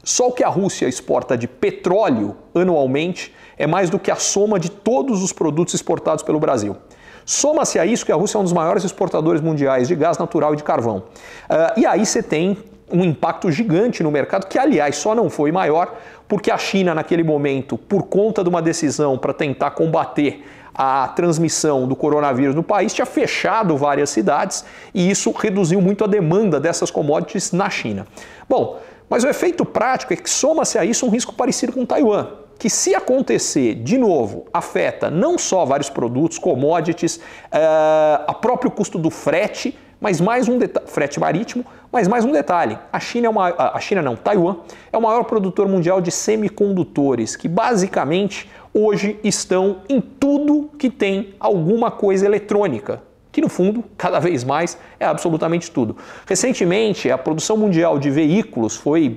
só 0.08 0.28
o 0.28 0.32
que 0.32 0.42
a 0.42 0.48
Rússia 0.48 0.88
exporta 0.88 1.36
de 1.36 1.46
petróleo 1.46 2.34
anualmente 2.54 3.30
é 3.58 3.66
mais 3.66 3.90
do 3.90 3.98
que 3.98 4.10
a 4.10 4.16
soma 4.16 4.58
de 4.58 4.70
todos 4.70 5.22
os 5.22 5.34
produtos 5.34 5.74
exportados 5.74 6.24
pelo 6.24 6.40
Brasil. 6.40 6.78
Soma-se 7.26 7.78
a 7.78 7.84
isso 7.84 8.06
que 8.06 8.10
a 8.10 8.14
Rússia 8.14 8.38
é 8.38 8.40
um 8.40 8.42
dos 8.42 8.54
maiores 8.54 8.84
exportadores 8.84 9.42
mundiais 9.42 9.86
de 9.86 9.94
gás 9.94 10.16
natural 10.16 10.54
e 10.54 10.56
de 10.56 10.64
carvão. 10.64 11.02
Uh, 11.50 11.78
e 11.78 11.84
aí 11.84 12.06
você 12.06 12.22
tem 12.22 12.56
um 12.90 13.04
impacto 13.04 13.52
gigante 13.52 14.02
no 14.02 14.10
mercado, 14.10 14.46
que 14.46 14.58
aliás 14.58 14.96
só 14.96 15.14
não 15.14 15.28
foi 15.28 15.52
maior 15.52 15.94
porque 16.26 16.50
a 16.50 16.56
China, 16.56 16.94
naquele 16.94 17.22
momento, 17.22 17.76
por 17.76 18.04
conta 18.04 18.42
de 18.42 18.48
uma 18.48 18.62
decisão 18.62 19.18
para 19.18 19.34
tentar 19.34 19.72
combater 19.72 20.42
a 20.74 21.08
transmissão 21.08 21.86
do 21.86 21.94
coronavírus 21.94 22.54
no 22.54 22.62
país, 22.62 22.94
tinha 22.94 23.04
fechado 23.04 23.76
várias 23.76 24.08
cidades 24.08 24.64
e 24.94 25.10
isso 25.10 25.32
reduziu 25.32 25.82
muito 25.82 26.02
a 26.02 26.06
demanda 26.06 26.58
dessas 26.58 26.90
commodities 26.90 27.52
na 27.52 27.68
China. 27.68 28.06
Bom, 28.48 28.80
mas 29.08 29.24
o 29.24 29.28
efeito 29.28 29.64
prático 29.64 30.12
é 30.12 30.16
que 30.16 30.28
soma-se 30.28 30.78
a 30.78 30.84
isso 30.84 31.06
um 31.06 31.10
risco 31.10 31.32
parecido 31.32 31.72
com 31.72 31.86
Taiwan, 31.86 32.28
que 32.58 32.68
se 32.68 32.94
acontecer 32.94 33.74
de 33.76 33.96
novo, 33.96 34.46
afeta 34.52 35.10
não 35.10 35.38
só 35.38 35.64
vários 35.64 35.88
produtos, 35.88 36.38
commodities, 36.38 37.16
uh, 37.16 38.24
a 38.26 38.34
próprio 38.34 38.70
custo 38.70 38.98
do 38.98 39.10
frete, 39.10 39.78
Mas 40.00 40.20
mais 40.20 40.48
um 40.48 40.58
frete 40.86 41.18
marítimo, 41.18 41.64
mas 41.90 42.06
mais 42.06 42.24
um 42.24 42.30
detalhe: 42.30 42.78
a 42.92 43.00
China 43.00 43.26
é 43.26 43.30
uma, 43.30 43.48
a 43.48 43.80
China 43.80 44.00
não, 44.00 44.14
Taiwan 44.14 44.58
é 44.92 44.96
o 44.96 45.02
maior 45.02 45.24
produtor 45.24 45.66
mundial 45.66 46.00
de 46.00 46.12
semicondutores, 46.12 47.34
que 47.34 47.48
basicamente 47.48 48.48
hoje 48.72 49.18
estão 49.24 49.82
em 49.88 50.00
tudo 50.00 50.70
que 50.78 50.88
tem 50.88 51.34
alguma 51.40 51.90
coisa 51.90 52.24
eletrônica, 52.24 53.02
que 53.38 53.40
no 53.40 53.48
fundo, 53.48 53.84
cada 53.96 54.18
vez 54.18 54.42
mais, 54.42 54.76
é 54.98 55.06
absolutamente 55.06 55.70
tudo. 55.70 55.96
Recentemente, 56.26 57.08
a 57.08 57.16
produção 57.16 57.56
mundial 57.56 57.96
de 57.96 58.10
veículos 58.10 58.74
foi 58.74 59.16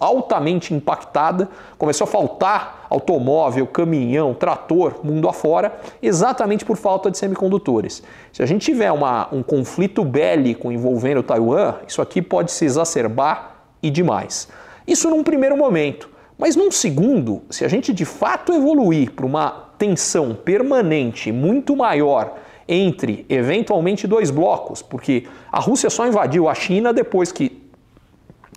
altamente 0.00 0.72
impactada, 0.72 1.48
começou 1.76 2.04
a 2.04 2.08
faltar 2.08 2.86
automóvel, 2.88 3.66
caminhão, 3.66 4.32
trator, 4.32 5.00
mundo 5.02 5.28
afora, 5.28 5.76
exatamente 6.00 6.64
por 6.64 6.76
falta 6.76 7.10
de 7.10 7.18
semicondutores. 7.18 8.00
Se 8.32 8.44
a 8.44 8.46
gente 8.46 8.64
tiver 8.64 8.92
uma, 8.92 9.26
um 9.32 9.42
conflito 9.42 10.04
bélico 10.04 10.70
envolvendo 10.70 11.20
Taiwan, 11.20 11.74
isso 11.84 12.00
aqui 12.00 12.22
pode 12.22 12.52
se 12.52 12.64
exacerbar 12.64 13.56
e 13.82 13.90
demais. 13.90 14.48
Isso 14.86 15.10
num 15.10 15.24
primeiro 15.24 15.56
momento. 15.56 16.08
Mas 16.38 16.54
num 16.54 16.70
segundo, 16.70 17.42
se 17.50 17.64
a 17.64 17.68
gente 17.68 17.92
de 17.92 18.04
fato 18.04 18.52
evoluir 18.52 19.10
para 19.10 19.26
uma 19.26 19.64
tensão 19.76 20.32
permanente 20.32 21.32
muito 21.32 21.74
maior 21.74 22.36
entre 22.68 23.24
eventualmente 23.28 24.06
dois 24.06 24.30
blocos, 24.30 24.82
porque 24.82 25.24
a 25.50 25.58
Rússia 25.58 25.88
só 25.88 26.06
invadiu 26.06 26.48
a 26.48 26.54
China 26.54 26.92
depois 26.92 27.32
que 27.32 27.62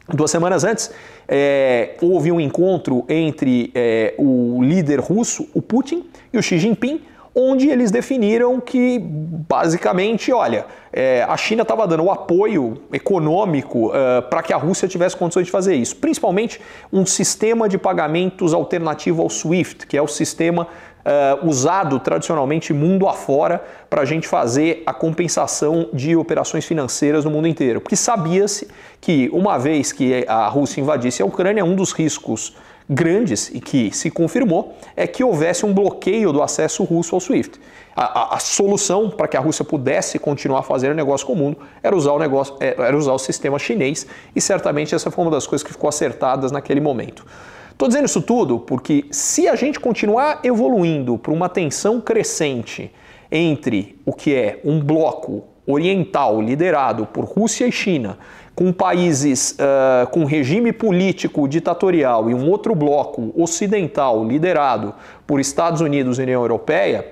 duas 0.09 0.29
semanas 0.29 0.63
antes 0.63 0.91
é, 1.27 1.95
houve 2.01 2.31
um 2.31 2.39
encontro 2.39 3.05
entre 3.07 3.71
é, 3.73 4.13
o 4.17 4.61
líder 4.61 4.99
russo, 4.99 5.47
o 5.53 5.61
Putin, 5.61 6.05
e 6.33 6.37
o 6.37 6.43
Xi 6.43 6.59
Jinping, 6.59 7.01
onde 7.33 7.69
eles 7.69 7.91
definiram 7.91 8.59
que, 8.59 8.99
basicamente, 8.99 10.33
olha, 10.33 10.65
é, 10.91 11.23
a 11.23 11.37
China 11.37 11.61
estava 11.61 11.87
dando 11.87 12.03
o 12.03 12.11
apoio 12.11 12.81
econômico 12.91 13.87
uh, 13.87 14.21
para 14.29 14.43
que 14.43 14.51
a 14.51 14.57
Rússia 14.57 14.87
tivesse 14.87 15.15
condições 15.15 15.45
de 15.45 15.51
fazer 15.51 15.75
isso, 15.75 15.95
principalmente 15.95 16.59
um 16.91 17.05
sistema 17.05 17.69
de 17.69 17.77
pagamentos 17.77 18.53
alternativo 18.53 19.21
ao 19.21 19.29
SWIFT, 19.29 19.87
que 19.87 19.95
é 19.95 20.01
o 20.01 20.07
sistema 20.07 20.67
uh, 21.05 21.47
usado 21.47 21.99
tradicionalmente 21.99 22.73
mundo 22.73 23.07
afora 23.07 23.63
para 23.89 24.01
a 24.01 24.05
gente 24.05 24.27
fazer 24.27 24.83
a 24.85 24.93
compensação 24.93 25.89
de 25.93 26.15
operações 26.15 26.65
financeiras 26.65 27.25
no 27.25 27.31
mundo 27.31 27.47
inteiro. 27.47 27.81
Porque 27.81 27.95
sabia-se 27.95 28.67
que, 28.99 29.29
uma 29.33 29.57
vez 29.57 29.91
que 29.91 30.25
a 30.27 30.47
Rússia 30.47 30.81
invadisse 30.81 31.21
a 31.21 31.25
Ucrânia, 31.25 31.65
um 31.65 31.75
dos 31.75 31.91
riscos 31.91 32.55
grandes 32.89 33.49
e 33.53 33.61
que 33.61 33.95
se 33.95 34.11
confirmou 34.11 34.75
é 34.97 35.07
que 35.07 35.23
houvesse 35.23 35.65
um 35.65 35.73
bloqueio 35.73 36.33
do 36.33 36.43
acesso 36.43 36.83
russo 36.83 37.15
ao 37.15 37.21
SWIFT. 37.21 37.59
A, 37.95 38.03
a, 38.03 38.35
a 38.35 38.39
solução 38.39 39.09
para 39.09 39.27
que 39.27 39.37
a 39.37 39.39
Rússia 39.39 39.63
pudesse 39.63 40.19
continuar 40.19 40.63
fazendo 40.63 40.93
negócio 40.93 41.25
com 41.25 41.33
o 41.33 41.35
mundo 41.35 41.57
era 41.81 41.95
usar 41.95 42.11
o 42.11 42.19
negócio, 42.19 42.55
é, 42.59 42.75
era 42.77 42.95
usar 42.95 43.13
o 43.13 43.19
sistema 43.19 43.57
chinês 43.57 44.05
e 44.35 44.41
certamente 44.41 44.93
essa 44.93 45.09
foi 45.09 45.23
uma 45.23 45.31
das 45.31 45.47
coisas 45.47 45.65
que 45.65 45.71
ficou 45.71 45.87
acertadas 45.87 46.51
naquele 46.51 46.81
momento. 46.81 47.25
Estou 47.71 47.87
dizendo 47.87 48.05
isso 48.05 48.21
tudo 48.21 48.59
porque 48.59 49.05
se 49.11 49.47
a 49.47 49.55
gente 49.55 49.79
continuar 49.79 50.41
evoluindo 50.43 51.17
para 51.17 51.31
uma 51.31 51.49
tensão 51.49 51.99
crescente 51.99 52.91
entre 53.31 53.99
o 54.05 54.13
que 54.13 54.35
é 54.35 54.59
um 54.63 54.79
bloco 54.79 55.43
oriental 55.65 56.41
liderado 56.41 57.05
por 57.05 57.23
Rússia 57.25 57.65
e 57.65 57.71
China, 57.71 58.17
com 58.53 58.71
países 58.71 59.51
uh, 59.51 60.07
com 60.11 60.25
regime 60.25 60.73
político 60.73 61.47
ditatorial 61.47 62.29
e 62.29 62.33
um 62.33 62.49
outro 62.49 62.75
bloco 62.75 63.31
ocidental 63.35 64.23
liderado 64.25 64.93
por 65.25 65.39
Estados 65.39 65.81
Unidos 65.81 66.19
e 66.19 66.23
União 66.23 66.41
Europeia, 66.41 67.07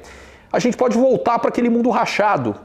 a 0.51 0.60
gente 0.60 0.75
pode 0.75 0.98
voltar 0.98 1.39
para 1.39 1.50
aquele 1.50 1.70
mundo 1.70 1.89
rachado 1.89 2.56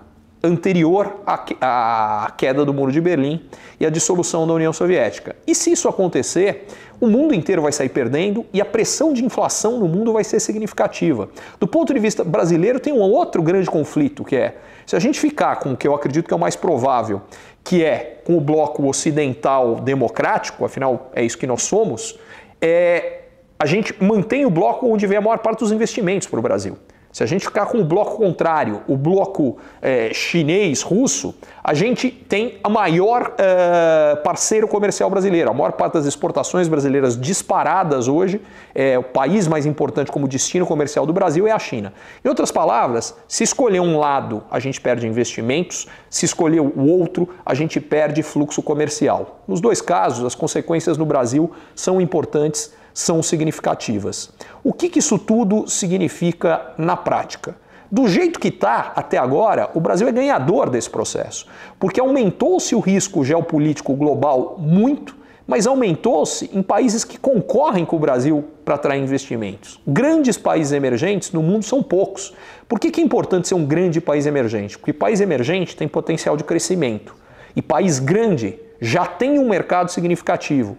anterior 0.42 1.22
à, 1.26 2.30
queda 2.36 2.64
do 2.64 2.74
Muro 2.74 2.92
de 2.92 3.00
Berlim 3.00 3.42
e 3.80 3.86
à 3.86 3.90
dissolução 3.90 4.46
da 4.46 4.52
União 4.52 4.72
Soviética. 4.72 5.34
E 5.46 5.54
se 5.54 5.72
isso 5.72 5.88
acontecer, 5.88 6.66
o 7.00 7.06
mundo 7.06 7.34
inteiro 7.34 7.62
vai 7.62 7.72
sair 7.72 7.88
perdendo 7.88 8.46
e 8.52 8.60
a 8.60 8.64
pressão 8.64 9.12
de 9.12 9.24
inflação 9.24 9.78
no 9.78 9.88
mundo 9.88 10.12
vai 10.12 10.24
ser 10.24 10.40
significativa. 10.40 11.28
Do 11.58 11.66
ponto 11.66 11.92
de 11.92 12.00
vista 12.00 12.24
brasileiro, 12.24 12.80
tem 12.80 12.92
um 12.92 13.00
outro 13.00 13.42
grande 13.42 13.70
conflito 13.70 14.24
que 14.24 14.36
é 14.36 14.56
se 14.86 14.94
a 14.94 14.98
gente 14.98 15.18
ficar 15.18 15.56
com 15.56 15.72
o 15.72 15.76
que 15.76 15.88
eu 15.88 15.94
acredito 15.94 16.26
que 16.26 16.34
é 16.34 16.36
o 16.36 16.40
mais 16.40 16.56
provável, 16.56 17.22
que 17.62 17.82
é 17.82 18.20
com 18.24 18.36
o 18.36 18.40
bloco 18.40 18.86
ocidental 18.86 19.76
democrático, 19.76 20.64
afinal 20.64 21.10
é 21.14 21.24
isso 21.24 21.38
que 21.38 21.46
nós 21.46 21.62
somos, 21.62 22.18
é, 22.60 23.22
a 23.58 23.66
gente 23.66 23.94
mantém 24.02 24.44
o 24.44 24.50
bloco 24.50 24.86
onde 24.86 25.06
vem 25.06 25.16
a 25.16 25.20
maior 25.20 25.38
parte 25.38 25.60
dos 25.60 25.72
investimentos 25.72 26.28
para 26.28 26.38
o 26.38 26.42
Brasil. 26.42 26.76
Se 27.14 27.22
a 27.22 27.26
gente 27.26 27.44
ficar 27.44 27.66
com 27.66 27.78
o 27.78 27.84
bloco 27.84 28.16
contrário, 28.16 28.82
o 28.88 28.96
bloco 28.96 29.56
é, 29.80 30.12
chinês-russo, 30.12 31.32
a 31.62 31.72
gente 31.72 32.10
tem 32.10 32.58
a 32.60 32.68
maior 32.68 33.36
é, 33.38 34.16
parceiro 34.16 34.66
comercial 34.66 35.08
brasileiro. 35.08 35.48
A 35.48 35.54
maior 35.54 35.70
parte 35.74 35.92
das 35.92 36.06
exportações 36.06 36.66
brasileiras 36.66 37.16
disparadas 37.16 38.08
hoje, 38.08 38.42
é, 38.74 38.98
o 38.98 39.04
país 39.04 39.46
mais 39.46 39.64
importante 39.64 40.10
como 40.10 40.26
destino 40.26 40.66
comercial 40.66 41.06
do 41.06 41.12
Brasil 41.12 41.46
é 41.46 41.52
a 41.52 41.58
China. 41.60 41.94
Em 42.24 42.28
outras 42.28 42.50
palavras, 42.50 43.14
se 43.28 43.44
escolher 43.44 43.78
um 43.78 43.96
lado, 43.96 44.42
a 44.50 44.58
gente 44.58 44.80
perde 44.80 45.06
investimentos, 45.06 45.86
se 46.10 46.24
escolher 46.24 46.62
o 46.62 46.84
outro, 46.84 47.28
a 47.46 47.54
gente 47.54 47.80
perde 47.80 48.24
fluxo 48.24 48.60
comercial. 48.60 49.40
Nos 49.46 49.60
dois 49.60 49.80
casos, 49.80 50.24
as 50.24 50.34
consequências 50.34 50.98
no 50.98 51.06
Brasil 51.06 51.52
são 51.76 52.00
importantes 52.00 52.72
são 52.94 53.22
significativas. 53.22 54.30
O 54.62 54.72
que, 54.72 54.88
que 54.88 55.00
isso 55.00 55.18
tudo 55.18 55.68
significa 55.68 56.72
na 56.78 56.96
prática? 56.96 57.56
Do 57.90 58.08
jeito 58.08 58.40
que 58.40 58.48
está 58.48 58.92
até 58.94 59.18
agora, 59.18 59.70
o 59.74 59.80
Brasil 59.80 60.08
é 60.08 60.12
ganhador 60.12 60.70
desse 60.70 60.88
processo, 60.88 61.46
porque 61.78 62.00
aumentou-se 62.00 62.74
o 62.74 62.80
risco 62.80 63.24
geopolítico 63.24 63.94
global 63.94 64.56
muito, 64.58 65.16
mas 65.46 65.66
aumentou-se 65.66 66.48
em 66.52 66.62
países 66.62 67.04
que 67.04 67.18
concorrem 67.18 67.84
com 67.84 67.96
o 67.96 67.98
Brasil 67.98 68.44
para 68.64 68.76
atrair 68.76 69.02
investimentos. 69.02 69.78
Grandes 69.86 70.38
países 70.38 70.72
emergentes 70.72 71.32
no 71.32 71.42
mundo 71.42 71.64
são 71.64 71.82
poucos. 71.82 72.32
Por 72.66 72.80
que, 72.80 72.90
que 72.90 73.00
é 73.00 73.04
importante 73.04 73.48
ser 73.48 73.54
um 73.54 73.66
grande 73.66 74.00
país 74.00 74.24
emergente? 74.24 74.78
Porque 74.78 74.92
país 74.92 75.20
emergente 75.20 75.76
tem 75.76 75.86
potencial 75.86 76.36
de 76.36 76.44
crescimento 76.44 77.14
e 77.54 77.60
país 77.60 77.98
grande 77.98 78.58
já 78.80 79.04
tem 79.04 79.38
um 79.38 79.48
mercado 79.48 79.90
significativo. 79.90 80.76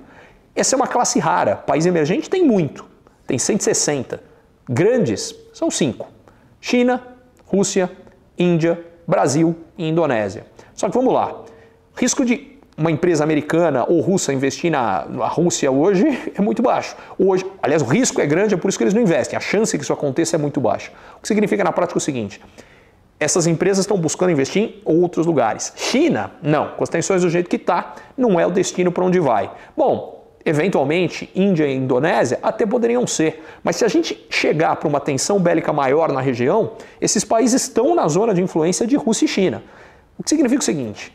Essa 0.56 0.76
é 0.76 0.78
uma 0.78 0.88
classe 0.88 1.20
rara. 1.20 1.56
País 1.56 1.86
emergente 1.86 2.30
tem 2.30 2.44
muito, 2.44 2.86
tem 3.28 3.38
160. 3.38 4.22
Grandes 4.70 5.36
são 5.54 5.70
cinco: 5.70 6.08
China, 6.62 7.02
Rússia, 7.46 7.92
Índia, 8.38 8.84
Brasil 9.08 9.56
e 9.78 9.88
Indonésia. 9.88 10.46
Só 10.74 10.88
que 10.88 10.96
vamos 10.96 11.14
lá. 11.14 11.44
Risco 11.96 12.26
de 12.26 12.56
uma 12.78 12.92
empresa 12.92 13.24
americana 13.24 13.86
ou 13.88 14.02
russa 14.02 14.34
investir 14.34 14.70
na, 14.70 15.06
na, 15.06 15.28
Rússia 15.28 15.72
hoje 15.72 16.06
é 16.36 16.42
muito 16.42 16.62
baixo. 16.62 16.96
Hoje, 17.18 17.46
aliás, 17.62 17.82
o 17.82 17.86
risco 17.86 18.20
é 18.20 18.26
grande, 18.26 18.54
é 18.54 18.58
por 18.58 18.68
isso 18.68 18.78
que 18.78 18.84
eles 18.84 18.94
não 18.94 19.02
investem. 19.02 19.38
A 19.38 19.40
chance 19.40 19.78
que 19.78 19.84
isso 19.84 19.94
aconteça 19.94 20.36
é 20.36 20.40
muito 20.40 20.60
baixa. 20.60 20.92
O 21.18 21.22
que 21.22 21.28
significa 21.28 21.64
na 21.64 21.72
prática 21.72 21.98
o 21.98 22.02
seguinte: 22.02 22.42
essas 23.20 23.48
empresas 23.48 23.84
estão 23.84 23.98
buscando 23.98 24.32
investir 24.32 24.62
em 24.62 24.82
outros 24.84 25.26
lugares. 25.26 25.74
China, 25.76 26.32
não. 26.42 26.72
Com 26.72 26.84
as 26.84 26.90
tensões 26.90 27.22
do 27.22 27.30
jeito 27.30 27.50
que 27.50 27.56
está, 27.56 27.96
não 28.18 28.40
é 28.40 28.46
o 28.46 28.52
destino 28.52 28.92
para 28.92 29.06
onde 29.06 29.20
vai. 29.20 29.50
Bom, 29.76 30.15
Eventualmente, 30.46 31.30
Índia 31.36 31.66
e 31.66 31.76
Indonésia 31.76 32.38
até 32.44 32.68
poderiam 32.68 33.08
ser, 33.08 33.44
mas 33.64 33.78
se 33.78 33.84
a 33.84 33.88
gente 33.88 34.28
chegar 34.30 34.76
para 34.76 34.88
uma 34.88 35.00
tensão 35.00 35.40
bélica 35.40 35.74
maior 35.74 36.12
na 36.12 36.22
região, 36.22 36.74
esses 37.02 37.24
países 37.24 37.64
estão 37.64 37.96
na 37.96 38.08
zona 38.08 38.32
de 38.32 38.44
influência 38.44 38.86
de 38.86 38.96
Rússia 38.96 39.26
e 39.26 39.28
China. 39.28 39.64
O 40.20 40.24
que 40.24 40.30
significa 40.30 40.62
o 40.62 40.64
seguinte: 40.64 41.12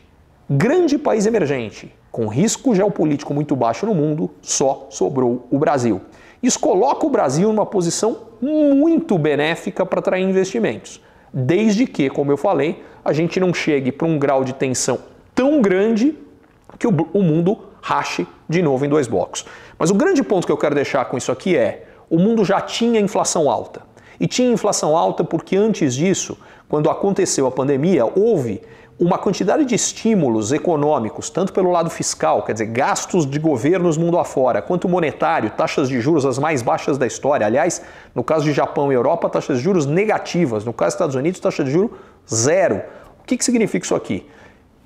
grande 0.49 0.97
país 0.97 1.25
emergente, 1.25 1.95
com 2.11 2.27
risco 2.27 2.75
geopolítico 2.75 3.33
muito 3.33 3.55
baixo 3.55 3.85
no 3.85 3.95
mundo, 3.95 4.29
só 4.41 4.87
sobrou 4.89 5.47
o 5.49 5.57
Brasil. 5.57 6.01
Isso 6.43 6.59
coloca 6.59 7.05
o 7.05 7.09
Brasil 7.09 7.47
numa 7.47 7.65
posição 7.65 8.31
muito 8.41 9.17
benéfica 9.17 9.85
para 9.85 9.99
atrair 9.99 10.27
investimentos, 10.27 11.01
desde 11.31 11.87
que, 11.87 12.09
como 12.09 12.33
eu 12.33 12.37
falei, 12.37 12.83
a 13.05 13.13
gente 13.13 13.39
não 13.39 13.53
chegue 13.53 13.93
para 13.93 14.07
um 14.07 14.19
grau 14.19 14.43
de 14.43 14.53
tensão 14.53 14.99
tão 15.33 15.61
grande 15.61 16.15
que 16.77 16.87
o, 16.87 17.23
mundo 17.23 17.57
rache 17.81 18.27
de 18.51 18.61
novo 18.61 18.85
em 18.85 18.89
dois 18.89 19.07
blocos. 19.07 19.45
Mas 19.79 19.89
o 19.89 19.95
grande 19.95 20.21
ponto 20.21 20.45
que 20.45 20.51
eu 20.51 20.57
quero 20.57 20.75
deixar 20.75 21.05
com 21.05 21.17
isso 21.17 21.31
aqui 21.31 21.57
é: 21.57 21.85
o 22.09 22.19
mundo 22.19 22.45
já 22.45 22.61
tinha 22.61 22.99
inflação 22.99 23.49
alta. 23.49 23.81
E 24.19 24.27
tinha 24.27 24.51
inflação 24.51 24.95
alta 24.95 25.23
porque 25.23 25.57
antes 25.57 25.95
disso, 25.95 26.37
quando 26.69 26.89
aconteceu 26.89 27.47
a 27.47 27.51
pandemia, 27.51 28.05
houve 28.05 28.61
uma 28.99 29.17
quantidade 29.17 29.65
de 29.65 29.73
estímulos 29.73 30.51
econômicos, 30.51 31.27
tanto 31.27 31.51
pelo 31.51 31.71
lado 31.71 31.89
fiscal, 31.89 32.43
quer 32.43 32.53
dizer, 32.53 32.67
gastos 32.67 33.25
de 33.25 33.39
governos 33.39 33.97
mundo 33.97 34.19
afora, 34.19 34.61
quanto 34.61 34.87
monetário, 34.87 35.49
taxas 35.49 35.89
de 35.89 35.99
juros 35.99 36.23
as 36.23 36.37
mais 36.37 36.61
baixas 36.61 36.99
da 36.99 37.07
história. 37.07 37.47
Aliás, 37.47 37.81
no 38.13 38.23
caso 38.23 38.45
de 38.45 38.51
Japão 38.51 38.91
e 38.91 38.95
Europa, 38.95 39.27
taxas 39.27 39.57
de 39.57 39.63
juros 39.63 39.87
negativas. 39.87 40.63
No 40.63 40.71
caso 40.71 40.89
dos 40.89 40.93
Estados 40.93 41.15
Unidos, 41.15 41.39
taxa 41.39 41.63
de 41.63 41.71
juros 41.71 41.89
zero. 42.31 42.83
O 43.21 43.23
que, 43.25 43.37
que 43.37 43.43
significa 43.43 43.83
isso 43.83 43.95
aqui? 43.95 44.27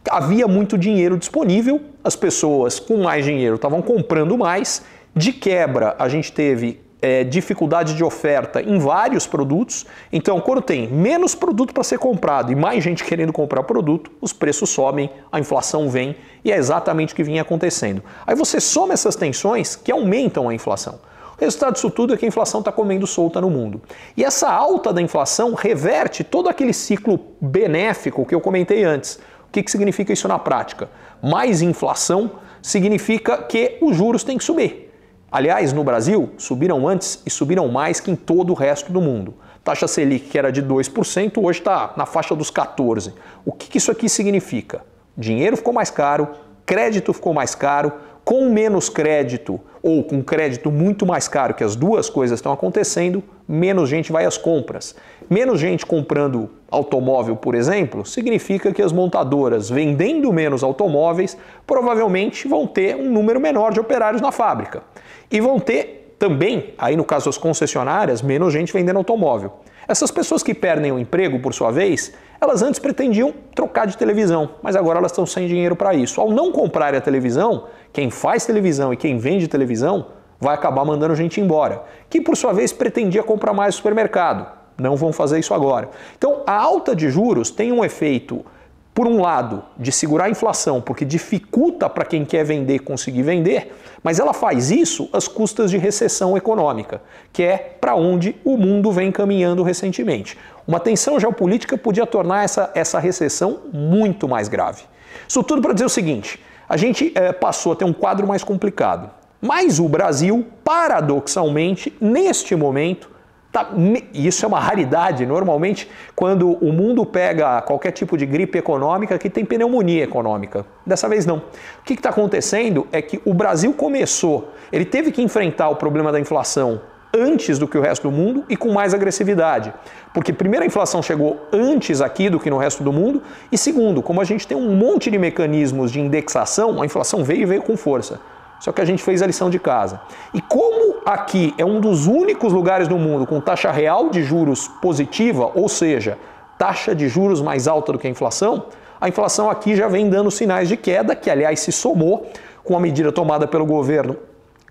Havia 0.10 0.48
muito 0.48 0.78
dinheiro 0.78 1.18
disponível, 1.18 1.82
as 2.04 2.16
pessoas 2.16 2.80
com 2.80 2.98
mais 3.04 3.26
dinheiro 3.26 3.56
estavam 3.56 3.82
comprando 3.82 4.38
mais, 4.38 4.84
de 5.16 5.32
quebra 5.32 5.96
a 5.98 6.10
gente 6.10 6.32
teve 6.32 6.86
é, 7.02 7.24
dificuldade 7.24 7.94
de 7.94 8.04
oferta 8.04 8.62
em 8.62 8.80
vários 8.80 9.28
produtos. 9.28 9.86
Então, 10.12 10.40
quando 10.42 10.62
tem 10.62 10.88
menos 10.88 11.36
produto 11.36 11.74
para 11.74 11.84
ser 11.84 12.00
comprado 12.00 12.52
e 12.52 12.56
mais 12.56 12.84
gente 12.84 13.04
querendo 13.04 13.32
comprar 13.32 13.62
produto, 13.64 14.12
os 14.20 14.34
preços 14.34 14.72
sobem, 14.72 15.10
a 15.32 15.40
inflação 15.40 15.88
vem 15.90 16.16
e 16.44 16.52
é 16.52 16.58
exatamente 16.58 17.14
o 17.14 17.16
que 17.16 17.24
vinha 17.24 17.44
acontecendo. 17.44 18.04
Aí 18.26 18.36
você 18.36 18.60
soma 18.60 18.94
essas 18.94 19.16
tensões 19.16 19.76
que 19.76 19.92
aumentam 19.92 20.50
a 20.50 20.54
inflação. 20.54 21.00
O 21.38 21.44
resultado 21.44 21.74
disso 21.74 21.92
tudo 21.92 22.14
é 22.14 22.18
que 22.18 22.26
a 22.26 22.28
inflação 22.28 22.62
está 22.62 22.72
comendo 22.72 23.06
solta 23.06 23.42
no 23.42 23.50
mundo. 23.50 23.82
E 24.16 24.24
essa 24.24 24.50
alta 24.50 24.94
da 24.94 25.02
inflação 25.02 25.54
reverte 25.54 26.24
todo 26.24 26.48
aquele 26.48 26.74
ciclo 26.74 27.20
benéfico 27.42 28.26
que 28.26 28.34
eu 28.34 28.40
comentei 28.40 28.84
antes. 28.84 29.20
Que, 29.56 29.64
que 29.64 29.72
significa 29.72 30.12
isso 30.12 30.28
na 30.28 30.38
prática? 30.38 30.90
Mais 31.24 31.62
inflação 31.62 32.30
significa 32.62 33.38
que 33.38 33.78
os 33.82 33.96
juros 33.96 34.22
têm 34.22 34.38
que 34.38 34.44
subir. 34.44 34.94
Aliás, 35.32 35.72
no 35.72 35.82
Brasil, 35.82 36.34
subiram 36.38 36.86
antes 36.86 37.22
e 37.26 37.30
subiram 37.30 37.70
mais 37.70 38.02
que 38.02 38.12
em 38.12 38.18
todo 38.18 38.50
o 38.50 38.54
resto 38.54 38.92
do 38.92 39.00
mundo. 39.00 39.36
Taxa 39.64 39.88
Selic, 39.88 40.28
que 40.28 40.38
era 40.38 40.52
de 40.52 40.62
2%, 40.62 41.42
hoje 41.42 41.60
está 41.60 41.94
na 41.96 42.06
faixa 42.06 42.36
dos 42.36 42.52
14%. 42.52 43.14
O 43.46 43.54
que, 43.54 43.70
que 43.70 43.78
isso 43.78 43.90
aqui 43.90 44.10
significa? 44.10 44.82
Dinheiro 45.18 45.56
ficou 45.56 45.72
mais 45.72 45.90
caro, 45.90 46.28
crédito 46.66 47.14
ficou 47.14 47.34
mais 47.34 47.56
caro, 47.56 47.94
com 48.26 48.50
menos 48.50 48.90
crédito 48.90 49.62
ou 49.84 50.04
com 50.04 50.24
crédito 50.24 50.72
muito 50.72 51.06
mais 51.06 51.28
caro, 51.28 51.54
que 51.54 51.64
as 51.64 51.76
duas 51.76 52.10
coisas 52.10 52.40
estão 52.40 52.52
acontecendo, 52.52 53.24
menos 53.48 53.88
gente 53.88 54.12
vai 54.12 54.26
às 54.26 54.36
compras. 54.36 54.96
Menos 55.30 55.60
gente 55.60 55.86
comprando 55.86 56.50
automóvel, 56.72 57.36
por 57.36 57.54
exemplo, 57.54 58.04
significa 58.04 58.74
que 58.74 58.82
as 58.82 58.92
montadoras 58.92 59.70
vendendo 59.70 60.34
menos 60.34 60.64
automóveis 60.64 61.38
provavelmente 61.68 62.48
vão 62.48 62.66
ter 62.66 62.96
um 62.96 63.12
número 63.12 63.40
menor 63.40 63.72
de 63.72 63.80
operários 63.80 64.24
na 64.24 64.32
fábrica. 64.32 64.82
E 65.30 65.40
vão 65.40 65.60
ter 65.60 66.16
também, 66.18 66.74
aí 66.80 66.96
no 66.96 67.06
caso 67.06 67.26
das 67.26 67.38
concessionárias, 67.38 68.24
menos 68.24 68.52
gente 68.52 68.74
vendendo 68.74 68.98
automóvel. 68.98 69.54
Essas 69.88 70.10
pessoas 70.10 70.42
que 70.42 70.56
perdem 70.56 70.92
o 70.92 70.98
emprego, 70.98 71.40
por 71.40 71.54
sua 71.54 71.70
vez, 71.70 72.12
elas 72.42 72.64
antes 72.64 72.80
pretendiam 72.80 73.32
trocar 73.54 73.86
de 73.86 73.96
televisão, 73.96 74.50
mas 74.64 74.76
agora 74.76 74.98
elas 74.98 75.12
estão 75.12 75.28
sem 75.28 75.48
dinheiro 75.48 75.76
para 75.76 75.94
isso. 75.94 76.20
Ao 76.20 76.32
não 76.32 76.52
comprarem 76.52 76.98
a 76.98 77.02
televisão, 77.02 77.66
quem 77.96 78.12
faz 78.12 78.46
televisão 78.46 78.92
e 78.92 78.98
quem 78.98 79.18
vende 79.18 79.48
televisão 79.48 80.08
vai 80.38 80.54
acabar 80.54 80.84
mandando 80.84 81.16
gente 81.16 81.40
embora, 81.40 81.86
que 82.10 82.20
por 82.20 82.36
sua 82.36 82.52
vez 82.52 82.74
pretendia 82.74 83.24
comprar 83.24 83.54
mais 83.54 83.74
supermercado. 83.74 84.46
Não 84.78 84.98
vão 84.98 85.14
fazer 85.14 85.40
isso 85.40 85.54
agora. 85.54 85.90
Então, 86.18 86.44
a 86.46 86.52
alta 86.52 86.94
de 86.94 87.10
juros 87.10 87.50
tem 87.50 87.72
um 87.72 87.86
efeito, 87.86 88.46
por 88.94 89.08
um 89.08 89.22
lado, 89.22 89.64
de 89.78 89.94
segurar 89.94 90.26
a 90.26 90.30
inflação, 90.30 90.82
porque 90.82 91.06
dificulta 91.06 91.90
para 91.90 92.04
quem 92.04 92.26
quer 92.26 92.44
vender 92.44 92.80
conseguir 92.80 93.24
vender, 93.24 93.74
mas 94.04 94.20
ela 94.20 94.34
faz 94.34 94.72
isso 94.72 95.08
às 95.14 95.26
custas 95.26 95.72
de 95.72 95.78
recessão 95.78 96.36
econômica, 96.36 97.02
que 97.32 97.44
é 97.44 97.78
para 97.80 97.96
onde 97.96 98.36
o 98.44 98.58
mundo 98.58 98.92
vem 98.92 99.10
caminhando 99.10 99.64
recentemente. 99.64 100.38
Uma 100.68 100.82
tensão 100.82 101.18
geopolítica 101.18 101.78
podia 101.78 102.06
tornar 102.06 102.44
essa, 102.44 102.72
essa 102.76 103.00
recessão 103.00 103.62
muito 103.72 104.28
mais 104.28 104.50
grave. 104.50 104.84
Isso 105.26 105.42
tudo 105.42 105.62
para 105.62 105.72
dizer 105.72 105.86
o 105.86 105.90
seguinte: 105.90 106.38
a 106.68 106.78
gente 106.78 107.12
é, 107.16 107.32
passou 107.32 107.74
a 107.74 107.76
ter 107.76 107.86
um 107.86 107.94
quadro 107.94 108.28
mais 108.28 108.44
complicado. 108.44 109.10
Mas 109.42 109.80
o 109.80 109.88
Brasil, 109.88 110.46
paradoxalmente, 110.64 111.96
neste 112.02 112.56
momento, 112.56 113.10
tá, 113.52 113.70
isso 114.14 114.44
é 114.44 114.48
uma 114.48 114.60
raridade. 114.60 115.26
Normalmente, 115.26 115.90
quando 116.16 116.54
o 116.54 116.74
mundo 116.74 117.06
pega 117.06 117.62
qualquer 117.62 117.92
tipo 117.92 118.18
de 118.18 118.26
gripe 118.26 118.58
econômica, 118.58 119.18
que 119.18 119.30
tem 119.30 119.46
pneumonia 119.46 120.04
econômica. 120.04 120.66
Dessa 120.86 121.08
vez 121.08 121.26
não. 121.26 121.38
O 121.38 121.84
que 121.86 121.94
está 121.94 122.10
acontecendo 122.10 122.88
é 122.92 123.02
que 123.02 123.22
o 123.24 123.34
Brasil 123.34 123.74
começou, 123.74 124.52
ele 124.72 124.86
teve 124.86 125.12
que 125.12 125.22
enfrentar 125.22 125.70
o 125.70 125.76
problema 125.76 126.12
da 126.12 126.20
inflação 126.20 126.82
antes 127.16 127.58
do 127.58 127.68
que 127.68 127.78
o 127.78 127.82
resto 127.82 128.10
do 128.10 128.12
mundo 128.12 128.44
e 128.50 128.58
com 128.58 128.72
mais 128.72 128.94
agressividade. 128.94 129.74
Porque, 130.14 130.34
primeiro, 130.34 130.64
a 130.64 130.68
inflação 130.68 131.02
chegou 131.02 131.48
antes 131.52 132.02
aqui 132.02 132.30
do 132.30 132.40
que 132.40 132.50
no 132.50 132.58
resto 132.58 132.84
do 132.84 132.92
mundo, 132.92 133.22
e 133.52 133.58
segundo, 133.58 134.02
como 134.02 134.20
a 134.20 134.26
gente 134.26 134.46
tem 134.46 134.58
um 134.58 134.76
monte 134.76 135.10
de 135.10 135.18
mecanismos 135.18 135.92
de 135.92 136.00
indexação, 136.00 136.82
a 136.82 136.86
inflação 136.86 137.24
veio 137.24 137.44
e 137.44 137.46
veio 137.46 137.62
com 137.62 137.78
força. 137.78 138.20
Só 138.60 138.72
que 138.72 138.82
a 138.82 138.86
gente 138.86 139.02
fez 139.02 139.22
a 139.22 139.28
lição 139.28 139.50
de 139.50 139.60
casa. 139.60 140.00
E 140.34 140.42
como 140.42 140.98
aqui 141.06 141.54
é 141.58 141.66
um 141.66 141.80
dos 141.80 142.08
únicos 142.08 142.52
lugares 142.52 142.88
no 142.88 142.98
mundo 142.98 143.26
com 143.26 143.40
taxa 143.40 143.72
real 143.72 144.10
de 144.10 144.24
juros 144.24 144.68
positiva, 144.82 145.52
ou 145.56 145.70
seja, 145.70 146.18
taxa 146.58 146.94
de 146.94 147.08
juros 147.08 147.42
mais 147.42 147.68
alta 147.68 147.92
do 147.92 148.00
que 148.00 148.08
a 148.08 148.10
inflação, 148.10 148.66
a 149.00 149.10
inflação 149.10 149.50
aqui 149.50 149.76
já 149.76 149.88
vem 149.88 150.10
dando 150.10 150.32
sinais 150.32 150.68
de 150.68 150.78
queda, 150.78 151.16
que 151.16 151.30
aliás 151.30 151.60
se 151.60 151.72
somou 151.72 152.28
com 152.64 152.76
a 152.76 152.80
medida 152.80 153.12
tomada 153.12 153.46
pelo 153.46 153.66
governo 153.66 154.18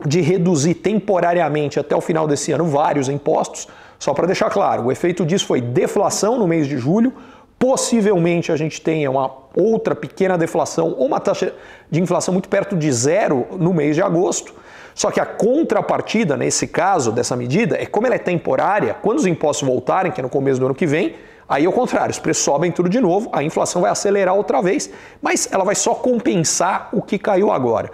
de 0.04 0.20
reduzir 0.20 0.74
temporariamente 0.74 1.78
até 1.78 1.94
o 1.94 2.00
final 2.00 2.26
desse 2.26 2.52
ano 2.52 2.64
vários 2.64 3.08
impostos. 3.08 3.68
Só 3.98 4.12
para 4.12 4.26
deixar 4.26 4.50
claro, 4.50 4.84
o 4.84 4.92
efeito 4.92 5.24
disso 5.24 5.46
foi 5.46 5.60
deflação 5.60 6.38
no 6.38 6.46
mês 6.46 6.66
de 6.66 6.76
julho. 6.76 7.12
Possivelmente 7.58 8.50
a 8.50 8.56
gente 8.56 8.80
tenha 8.80 9.10
uma 9.10 9.30
outra 9.54 9.94
pequena 9.94 10.36
deflação 10.36 10.94
ou 10.98 11.06
uma 11.06 11.20
taxa 11.20 11.54
de 11.90 12.00
inflação 12.00 12.32
muito 12.32 12.48
perto 12.48 12.76
de 12.76 12.90
zero 12.92 13.46
no 13.52 13.72
mês 13.72 13.94
de 13.94 14.02
agosto. 14.02 14.52
Só 14.94 15.10
que 15.10 15.18
a 15.18 15.26
contrapartida, 15.26 16.36
nesse 16.36 16.68
caso 16.68 17.10
dessa 17.10 17.34
medida, 17.36 17.76
é 17.80 17.86
como 17.86 18.06
ela 18.06 18.14
é 18.14 18.18
temporária, 18.18 18.94
quando 18.94 19.18
os 19.18 19.26
impostos 19.26 19.66
voltarem, 19.66 20.12
que 20.12 20.20
é 20.20 20.22
no 20.22 20.28
começo 20.28 20.60
do 20.60 20.66
ano 20.66 20.74
que 20.74 20.86
vem, 20.86 21.16
aí 21.48 21.64
é 21.64 21.68
o 21.68 21.72
contrário, 21.72 22.10
os 22.10 22.18
preços 22.18 22.44
sobem 22.44 22.70
tudo 22.70 22.88
de 22.88 23.00
novo, 23.00 23.28
a 23.32 23.42
inflação 23.42 23.82
vai 23.82 23.90
acelerar 23.90 24.34
outra 24.34 24.62
vez, 24.62 24.90
mas 25.20 25.48
ela 25.50 25.64
vai 25.64 25.74
só 25.74 25.94
compensar 25.94 26.90
o 26.92 27.02
que 27.02 27.18
caiu 27.18 27.50
agora. 27.50 27.90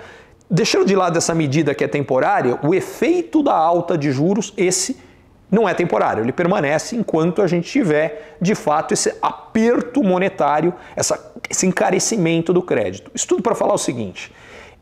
Deixando 0.51 0.85
de 0.85 0.97
lado 0.97 1.17
essa 1.17 1.33
medida 1.33 1.75
que 1.75 1.85
é 1.85 1.89
temporária, 1.89 2.59
o 2.65 2.75
efeito 2.75 3.41
da 3.41 3.55
alta 3.55 3.97
de 3.97 4.11
juros, 4.11 4.53
esse 4.57 4.99
não 5.49 5.69
é 5.69 5.75
temporário, 5.75 6.25
ele 6.25 6.33
permanece 6.33 6.97
enquanto 6.97 7.41
a 7.41 7.47
gente 7.47 7.71
tiver, 7.71 8.37
de 8.41 8.55
fato, 8.55 8.93
esse 8.93 9.15
aperto 9.23 10.03
monetário, 10.03 10.75
essa, 10.97 11.33
esse 11.49 11.67
encarecimento 11.67 12.53
do 12.53 12.63
crédito. 12.63 13.11
Isso 13.15 13.29
tudo 13.29 13.43
para 13.43 13.55
falar 13.55 13.75
o 13.75 13.79
seguinte: 13.79 14.33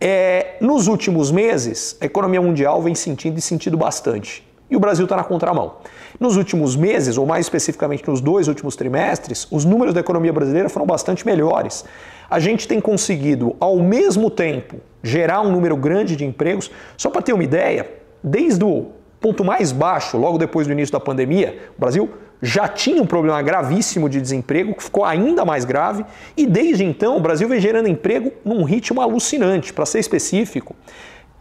é, 0.00 0.56
nos 0.60 0.86
últimos 0.86 1.30
meses, 1.30 1.96
a 2.00 2.06
economia 2.06 2.40
mundial 2.40 2.80
vem 2.80 2.94
sentindo 2.94 3.38
e 3.38 3.42
sentindo 3.42 3.76
bastante. 3.76 4.46
E 4.70 4.76
o 4.76 4.80
Brasil 4.80 5.04
está 5.04 5.16
na 5.16 5.24
contramão. 5.24 5.76
Nos 6.20 6.36
últimos 6.36 6.74
meses, 6.74 7.16
ou 7.16 7.24
mais 7.24 7.46
especificamente 7.46 8.08
nos 8.08 8.20
dois 8.20 8.48
últimos 8.48 8.74
trimestres, 8.74 9.46
os 9.52 9.64
números 9.64 9.94
da 9.94 10.00
economia 10.00 10.32
brasileira 10.32 10.68
foram 10.68 10.84
bastante 10.84 11.24
melhores. 11.24 11.84
A 12.28 12.40
gente 12.40 12.66
tem 12.66 12.80
conseguido, 12.80 13.54
ao 13.60 13.78
mesmo 13.78 14.28
tempo, 14.28 14.76
gerar 15.00 15.40
um 15.42 15.52
número 15.52 15.76
grande 15.76 16.16
de 16.16 16.24
empregos. 16.24 16.70
Só 16.96 17.08
para 17.08 17.22
ter 17.22 17.32
uma 17.32 17.44
ideia, 17.44 17.88
desde 18.22 18.64
o 18.64 18.86
ponto 19.20 19.44
mais 19.44 19.70
baixo, 19.70 20.16
logo 20.18 20.38
depois 20.38 20.66
do 20.66 20.72
início 20.72 20.92
da 20.92 20.98
pandemia, 20.98 21.56
o 21.76 21.80
Brasil 21.80 22.10
já 22.42 22.66
tinha 22.66 23.00
um 23.00 23.06
problema 23.06 23.40
gravíssimo 23.40 24.08
de 24.08 24.20
desemprego, 24.20 24.74
que 24.74 24.82
ficou 24.82 25.04
ainda 25.04 25.44
mais 25.44 25.64
grave, 25.64 26.04
e 26.36 26.46
desde 26.46 26.84
então 26.84 27.16
o 27.16 27.20
Brasil 27.20 27.48
vem 27.48 27.60
gerando 27.60 27.88
emprego 27.88 28.32
num 28.44 28.64
ritmo 28.64 29.00
alucinante. 29.00 29.72
Para 29.72 29.86
ser 29.86 30.00
específico, 30.00 30.74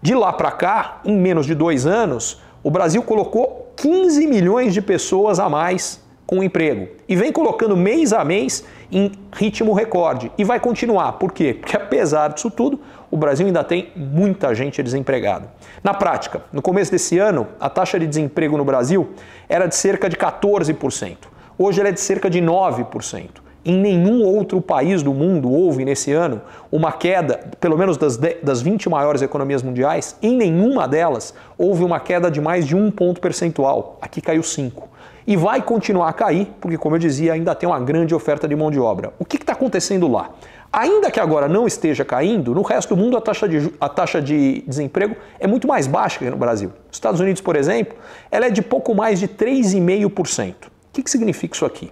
de 0.01 0.13
lá 0.13 0.31
para 0.31 0.51
cá, 0.51 1.01
em 1.03 1.17
menos 1.17 1.47
de 1.47 1.55
dois 1.55 1.87
anos, 1.87 2.41
o 2.63 2.69
Brasil 2.69 3.01
colocou 3.01 3.66
15 3.77 4.25
milhões 4.25 4.73
de 4.73 4.81
pessoas 4.81 5.39
a 5.39 5.47
mais 5.47 6.01
com 6.25 6.43
emprego 6.43 6.87
e 7.07 7.15
vem 7.15 7.31
colocando 7.31 7.77
mês 7.77 8.11
a 8.11 8.25
mês 8.25 8.63
em 8.91 9.11
ritmo 9.31 9.71
recorde 9.71 10.31
e 10.35 10.43
vai 10.43 10.59
continuar. 10.59 11.13
Por 11.13 11.31
quê? 11.31 11.53
Porque 11.53 11.77
apesar 11.77 12.29
disso 12.29 12.49
tudo, 12.49 12.79
o 13.11 13.15
Brasil 13.15 13.45
ainda 13.45 13.63
tem 13.63 13.91
muita 13.95 14.55
gente 14.55 14.81
desempregada. 14.81 15.51
Na 15.83 15.93
prática, 15.93 16.41
no 16.51 16.59
começo 16.59 16.91
desse 16.91 17.19
ano, 17.19 17.47
a 17.59 17.69
taxa 17.69 17.99
de 17.99 18.07
desemprego 18.07 18.57
no 18.57 18.65
Brasil 18.65 19.11
era 19.47 19.67
de 19.67 19.75
cerca 19.75 20.09
de 20.09 20.17
14%. 20.17 21.15
Hoje 21.55 21.79
ela 21.79 21.89
é 21.89 21.91
de 21.91 22.01
cerca 22.01 22.31
de 22.31 22.41
9%. 22.41 23.46
Em 23.69 23.77
nenhum 23.77 24.23
outro 24.23 24.61
país 24.61 25.03
do 25.03 25.13
mundo 25.13 25.51
houve 25.51 25.83
nesse 25.83 26.13
ano 26.13 26.39
uma 26.71 26.89
queda, 26.89 27.37
pelo 27.59 27.77
menos 27.77 27.97
das, 27.97 28.15
das 28.15 28.61
20 28.61 28.87
maiores 28.87 29.21
economias 29.21 29.61
mundiais, 29.61 30.15
em 30.21 30.37
nenhuma 30.37 30.87
delas 30.87 31.33
houve 31.57 31.83
uma 31.83 31.99
queda 31.99 32.31
de 32.31 32.39
mais 32.39 32.65
de 32.65 32.77
um 32.77 32.89
ponto 32.89 33.19
percentual. 33.19 33.97
Aqui 34.01 34.21
caiu 34.21 34.41
5. 34.41 34.87
E 35.27 35.35
vai 35.35 35.61
continuar 35.61 36.07
a 36.07 36.13
cair, 36.13 36.47
porque, 36.61 36.77
como 36.77 36.95
eu 36.95 36.99
dizia, 36.99 37.33
ainda 37.33 37.53
tem 37.53 37.67
uma 37.67 37.81
grande 37.81 38.15
oferta 38.15 38.47
de 38.47 38.55
mão 38.55 38.71
de 38.71 38.79
obra. 38.79 39.11
O 39.19 39.25
que 39.25 39.35
está 39.35 39.51
acontecendo 39.51 40.07
lá? 40.07 40.29
Ainda 40.71 41.11
que 41.11 41.19
agora 41.19 41.49
não 41.49 41.67
esteja 41.67 42.05
caindo, 42.05 42.55
no 42.55 42.61
resto 42.61 42.95
do 42.95 43.01
mundo 43.01 43.17
a 43.17 43.21
taxa 43.21 43.49
de, 43.49 43.69
a 43.81 43.89
taxa 43.89 44.21
de 44.21 44.63
desemprego 44.65 45.13
é 45.41 45.45
muito 45.45 45.67
mais 45.67 45.87
baixa 45.87 46.19
que 46.19 46.29
no 46.29 46.37
Brasil. 46.37 46.69
Nos 46.87 46.95
Estados 46.95 47.19
Unidos, 47.19 47.41
por 47.41 47.57
exemplo, 47.57 47.97
ela 48.31 48.45
é 48.45 48.49
de 48.49 48.61
pouco 48.61 48.95
mais 48.95 49.19
de 49.19 49.27
3,5%. 49.27 50.53
O 50.53 50.69
que, 50.93 51.03
que 51.03 51.11
significa 51.11 51.53
isso 51.53 51.65
aqui? 51.65 51.91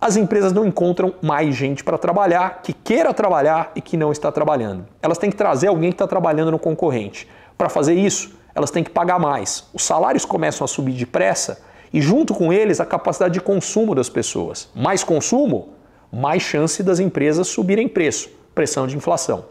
As 0.00 0.16
empresas 0.16 0.52
não 0.52 0.66
encontram 0.66 1.14
mais 1.22 1.54
gente 1.54 1.82
para 1.82 1.96
trabalhar, 1.96 2.60
que 2.62 2.72
queira 2.72 3.14
trabalhar 3.14 3.72
e 3.74 3.80
que 3.80 3.96
não 3.96 4.12
está 4.12 4.30
trabalhando. 4.30 4.86
Elas 5.00 5.16
têm 5.16 5.30
que 5.30 5.36
trazer 5.36 5.68
alguém 5.68 5.90
que 5.90 5.94
está 5.94 6.06
trabalhando 6.06 6.50
no 6.50 6.58
concorrente. 6.58 7.26
Para 7.56 7.70
fazer 7.70 7.94
isso, 7.94 8.36
elas 8.54 8.70
têm 8.70 8.84
que 8.84 8.90
pagar 8.90 9.18
mais. 9.18 9.64
Os 9.72 9.82
salários 9.82 10.24
começam 10.24 10.64
a 10.64 10.68
subir 10.68 10.92
depressa 10.92 11.60
e, 11.92 12.00
junto 12.00 12.34
com 12.34 12.52
eles, 12.52 12.78
a 12.78 12.84
capacidade 12.84 13.34
de 13.34 13.40
consumo 13.40 13.94
das 13.94 14.10
pessoas. 14.10 14.68
Mais 14.74 15.02
consumo, 15.02 15.70
mais 16.12 16.42
chance 16.42 16.82
das 16.82 17.00
empresas 17.00 17.48
subirem 17.48 17.88
preço, 17.88 18.28
pressão 18.54 18.86
de 18.86 18.96
inflação. 18.96 19.46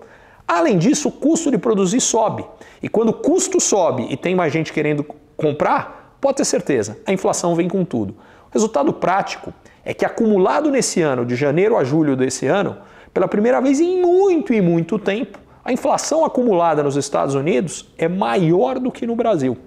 Além 0.47 0.77
disso, 0.77 1.09
o 1.09 1.11
custo 1.11 1.49
de 1.49 1.57
produzir 1.57 1.99
sobe. 1.99 2.45
E 2.83 2.87
quando 2.87 3.09
o 3.09 3.13
custo 3.13 3.59
sobe 3.59 4.07
e 4.11 4.15
tem 4.15 4.35
mais 4.35 4.53
gente 4.53 4.71
querendo 4.71 5.03
comprar, 5.35 6.17
pode 6.21 6.37
ter 6.37 6.45
certeza, 6.45 6.99
a 7.05 7.11
inflação 7.11 7.55
vem 7.55 7.67
com 7.67 7.83
tudo. 7.83 8.13
O 8.49 8.53
resultado 8.53 8.93
prático 8.93 9.51
é 9.85 9.93
que 9.93 10.03
acumulado 10.03 10.71
nesse 10.71 11.01
ano, 11.01 11.23
de 11.23 11.35
janeiro 11.35 11.77
a 11.77 11.83
julho 11.83 12.15
desse 12.15 12.47
ano, 12.47 12.77
pela 13.13 13.27
primeira 13.27 13.61
vez 13.61 13.79
em 13.79 14.01
muito 14.01 14.51
e 14.51 14.59
muito 14.59 14.97
tempo, 14.97 15.39
a 15.63 15.71
inflação 15.71 16.25
acumulada 16.25 16.83
nos 16.83 16.95
Estados 16.95 17.35
Unidos 17.35 17.93
é 17.97 18.07
maior 18.07 18.79
do 18.79 18.91
que 18.91 19.05
no 19.05 19.15
Brasil. 19.15 19.57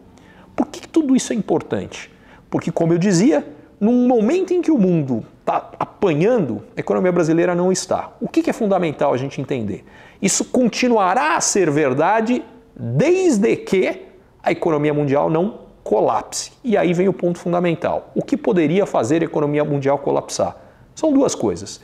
Por 0.55 0.67
que 0.67 0.87
tudo 0.89 1.15
isso 1.15 1.33
é 1.33 1.37
importante? 1.37 2.11
Porque, 2.51 2.73
como 2.73 2.93
eu 2.93 2.99
dizia, 2.99 3.47
num 3.81 4.09
momento 4.09 4.53
em 4.53 4.61
que 4.61 4.71
o 4.71 4.79
mundo 4.79 5.25
está 5.41 5.71
apanhando, 5.79 6.63
a 6.77 6.81
economia 6.81 7.13
brasileira 7.13 7.55
não 7.55 7.71
está. 7.71 8.13
O 8.21 8.29
que 8.29 8.49
é 8.51 8.53
fundamental 8.53 9.15
a 9.15 9.17
gente 9.17 9.41
entender? 9.41 9.85
Isso 10.21 10.45
continuará 10.45 11.37
a 11.37 11.41
ser 11.41 11.71
verdade 11.71 12.45
desde 12.75 13.57
que 13.57 14.03
a 14.43 14.51
economia 14.51 14.93
mundial 14.93 15.31
não 15.31 15.68
colapse. 15.89 16.53
E 16.63 16.77
aí 16.77 16.93
vem 16.93 17.09
o 17.09 17.15
ponto 17.15 17.39
fundamental. 17.39 18.13
O 18.15 18.23
que 18.23 18.37
poderia 18.37 18.85
fazer 18.85 19.23
a 19.23 19.25
economia 19.25 19.65
mundial 19.65 19.99
colapsar? 19.99 20.55
São 20.95 21.11
duas 21.11 21.35
coisas. 21.35 21.81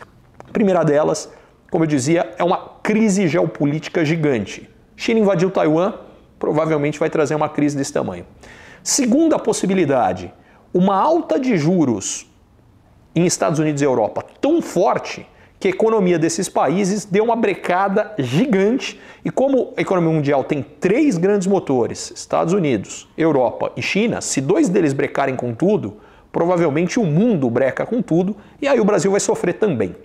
A 0.46 0.52
primeira 0.52 0.84
delas, 0.84 1.32
como 1.70 1.84
eu 1.84 1.88
dizia, 1.88 2.34
é 2.36 2.44
uma 2.44 2.58
crise 2.82 3.26
geopolítica 3.26 4.04
gigante. 4.04 4.68
China 4.94 5.20
invadiu 5.20 5.50
Taiwan, 5.50 5.94
provavelmente 6.38 6.98
vai 6.98 7.08
trazer 7.08 7.34
uma 7.34 7.48
crise 7.48 7.78
desse 7.78 7.94
tamanho. 7.94 8.26
Segunda 8.82 9.38
possibilidade, 9.38 10.30
uma 10.74 10.96
alta 10.96 11.40
de 11.40 11.56
juros 11.56 12.30
em 13.16 13.24
Estados 13.24 13.58
Unidos 13.58 13.80
e 13.80 13.86
Europa 13.86 14.22
tão 14.38 14.60
forte 14.60 15.26
que 15.64 15.68
a 15.68 15.70
economia 15.70 16.18
desses 16.18 16.46
países 16.46 17.06
deu 17.06 17.24
uma 17.24 17.34
brecada 17.34 18.12
gigante 18.18 19.00
e 19.24 19.30
como 19.30 19.72
a 19.74 19.80
economia 19.80 20.12
mundial 20.12 20.44
tem 20.44 20.62
três 20.62 21.16
grandes 21.16 21.46
motores, 21.46 22.12
Estados 22.14 22.52
Unidos, 22.52 23.08
Europa 23.16 23.72
e 23.74 23.80
China, 23.80 24.20
se 24.20 24.42
dois 24.42 24.68
deles 24.68 24.92
brecarem 24.92 25.34
com 25.34 25.54
tudo, 25.54 25.96
provavelmente 26.30 27.00
o 27.00 27.04
mundo 27.06 27.48
breca 27.48 27.86
com 27.86 28.02
tudo 28.02 28.36
e 28.60 28.68
aí 28.68 28.78
o 28.78 28.84
Brasil 28.84 29.10
vai 29.10 29.20
sofrer 29.20 29.54
também. 29.54 29.96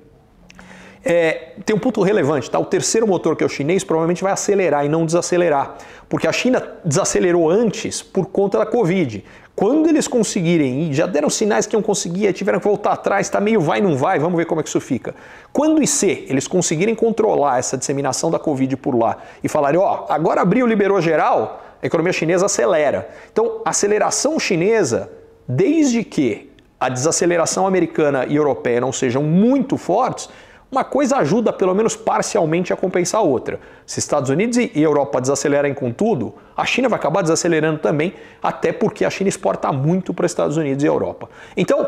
É, 1.04 1.56
tem 1.66 1.76
um 1.76 1.80
ponto 1.80 2.02
relevante, 2.02 2.50
tá? 2.50 2.58
O 2.58 2.64
terceiro 2.64 3.06
motor, 3.06 3.36
que 3.36 3.44
é 3.44 3.46
o 3.46 3.50
chinês, 3.50 3.84
provavelmente 3.84 4.24
vai 4.24 4.32
acelerar 4.32 4.86
e 4.86 4.88
não 4.88 5.06
desacelerar, 5.06 5.76
porque 6.08 6.26
a 6.26 6.32
China 6.32 6.66
desacelerou 6.86 7.50
antes 7.50 8.02
por 8.02 8.28
conta 8.28 8.60
da 8.60 8.66
Covid. 8.66 9.26
Quando 9.60 9.90
eles 9.90 10.08
conseguirem, 10.08 10.84
e 10.84 10.94
já 10.94 11.06
deram 11.06 11.30
sinais 11.30 11.66
que 11.66 11.76
iam 11.76 11.82
conseguir, 11.82 12.32
tiveram 12.32 12.60
que 12.60 12.66
voltar 12.66 12.94
atrás, 12.94 13.28
está 13.28 13.42
meio 13.42 13.60
vai, 13.60 13.82
não 13.82 13.98
vai, 13.98 14.18
vamos 14.18 14.38
ver 14.38 14.46
como 14.46 14.62
é 14.62 14.64
que 14.64 14.70
isso 14.70 14.80
fica. 14.80 15.14
Quando 15.52 15.84
e 15.84 15.86
se 15.86 16.26
eles 16.30 16.48
conseguirem 16.48 16.96
controlar 16.96 17.60
essa 17.60 17.78
disseminação 17.78 18.32
da 18.32 18.40
Covid 18.40 18.78
por 18.78 18.98
lá 18.98 19.18
e 19.44 19.50
falarem, 19.50 19.78
ó, 19.78 20.06
oh, 20.08 20.14
agora 20.14 20.40
abriu, 20.40 20.66
liberou 20.66 21.02
geral, 21.02 21.62
a 21.84 21.86
economia 21.86 22.14
chinesa 22.14 22.46
acelera. 22.46 23.10
Então, 23.34 23.62
aceleração 23.66 24.40
chinesa, 24.40 25.12
desde 25.46 26.06
que 26.06 26.54
a 26.80 26.88
desaceleração 26.88 27.68
americana 27.68 28.26
e 28.30 28.38
europeia 28.38 28.80
não 28.80 28.94
sejam 28.94 29.22
muito 29.22 29.76
fortes, 29.76 30.30
uma 30.72 30.84
coisa 30.84 31.18
ajuda 31.18 31.52
pelo 31.52 31.74
menos 31.74 31.96
parcialmente 31.96 32.72
a 32.72 32.76
compensar 32.76 33.22
a 33.22 33.24
outra. 33.24 33.60
Se 33.86 34.00
Estados 34.00 34.30
Unidos 34.30 34.58
e 34.58 34.72
Europa 34.76 35.20
desacelerarem 35.20 35.74
com 35.74 35.92
tudo, 35.92 36.34
a 36.56 36.66
China 36.66 36.88
vai 36.88 37.00
acabar 37.00 37.22
desacelerando 37.22 37.80
também, 37.80 38.14
até 38.42 38.72
porque 38.72 39.04
a 39.04 39.10
China 39.10 39.30
exporta 39.30 39.72
muito 39.72 40.14
para 40.14 40.26
Estados 40.26 40.58
Unidos 40.58 40.84
e 40.84 40.88
Europa. 40.88 41.30
Então, 41.58 41.88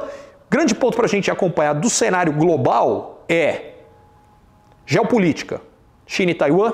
grande 0.49 0.73
ponto 0.73 0.95
para 0.95 1.05
a 1.05 1.09
gente 1.09 1.29
acompanhar 1.29 1.73
do 1.73 1.89
cenário 1.89 2.33
global 2.33 3.23
é 3.29 3.73
geopolítica, 4.85 5.61
China 6.07 6.31
e 6.31 6.35
Taiwan, 6.35 6.73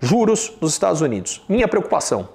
juros 0.00 0.56
nos 0.60 0.72
Estados 0.72 1.00
Unidos. 1.00 1.42
Minha 1.48 1.66
preocupação. 1.66 2.28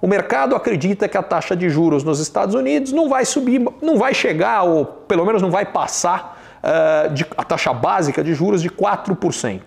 O 0.00 0.06
mercado 0.06 0.56
acredita 0.56 1.06
que 1.06 1.18
a 1.18 1.22
taxa 1.22 1.54
de 1.54 1.68
juros 1.68 2.02
nos 2.02 2.20
Estados 2.20 2.54
Unidos 2.54 2.90
não 2.90 3.06
vai 3.06 3.26
subir, 3.26 3.62
não 3.82 3.98
vai 3.98 4.14
chegar, 4.14 4.62
ou 4.62 4.86
pelo 4.86 5.26
menos 5.26 5.42
não 5.42 5.50
vai 5.50 5.66
passar 5.66 6.39
uh, 6.62 7.12
de, 7.12 7.26
a 7.36 7.44
taxa 7.44 7.72
básica 7.72 8.22
de 8.22 8.34
juros 8.34 8.62
de 8.62 8.70
4%. 8.70 9.60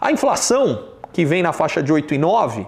A 0.00 0.12
inflação, 0.12 0.84
que 1.12 1.24
vem 1.24 1.42
na 1.42 1.52
faixa 1.52 1.82
de 1.82 1.92
8,9%, 1.92 2.66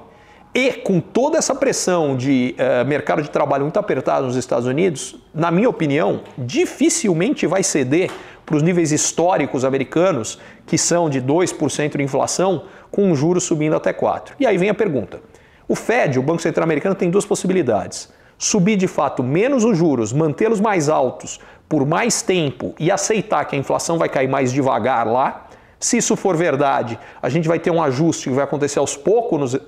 e 0.55 0.71
com 0.73 1.01
toda 1.01 1.39
essa 1.39 1.55
pressão 1.55 2.15
de 2.15 2.55
uh, 2.59 2.87
mercado 2.87 3.23
de 3.23 3.31
trabalho 3.31 3.65
muito 3.65 3.79
apertado 3.79 4.27
nos 4.27 4.37
Estados 4.37 4.67
Unidos, 4.67 5.17
na 5.35 5.51
minha 5.51 5.69
opinião, 5.69 6.21
dificilmente 6.37 7.47
vai 7.47 7.63
ceder 7.63 8.11
para 8.45 8.57
os 8.57 8.63
níveis 8.63 8.93
históricos 8.93 9.65
americanos, 9.65 10.39
que 10.67 10.77
são 10.77 11.09
de 11.09 11.23
2% 11.23 11.97
de 11.97 12.03
inflação, 12.03 12.65
com 12.91 13.15
juros 13.15 13.45
subindo 13.45 13.75
até 13.75 13.95
4%. 13.95 14.33
E 14.39 14.47
aí 14.47 14.59
vem 14.59 14.69
a 14.69 14.75
pergunta. 14.75 15.21
O 15.67 15.75
Fed, 15.75 16.19
o 16.19 16.23
Banco 16.23 16.43
Central 16.43 16.65
Americano, 16.65 16.95
tem 16.95 17.09
duas 17.09 17.25
possibilidades. 17.25 18.13
Subir 18.43 18.75
de 18.75 18.89
fato 18.89 19.23
menos 19.23 19.63
os 19.63 19.79
juros, 19.79 20.13
mantê-los 20.13 20.59
mais 20.59 20.89
altos 20.89 21.39
por 21.69 21.87
mais 21.87 22.23
tempo 22.23 22.75
e 22.77 22.91
aceitar 22.91 23.45
que 23.45 23.55
a 23.55 23.59
inflação 23.59 23.99
vai 23.99 24.09
cair 24.09 24.27
mais 24.27 24.53
devagar 24.53 25.07
lá, 25.07 25.47
se 25.79 25.99
isso 25.99 26.17
for 26.17 26.37
verdade, 26.37 26.99
a 27.23 27.29
gente 27.29 27.47
vai 27.47 27.61
ter 27.61 27.71
um 27.71 27.81
ajuste 27.81 28.29
que 28.29 28.35
vai 28.35 28.43
acontecer 28.43 28.81
aos 28.81 28.97
poucos 28.97 29.39
nos, 29.39 29.61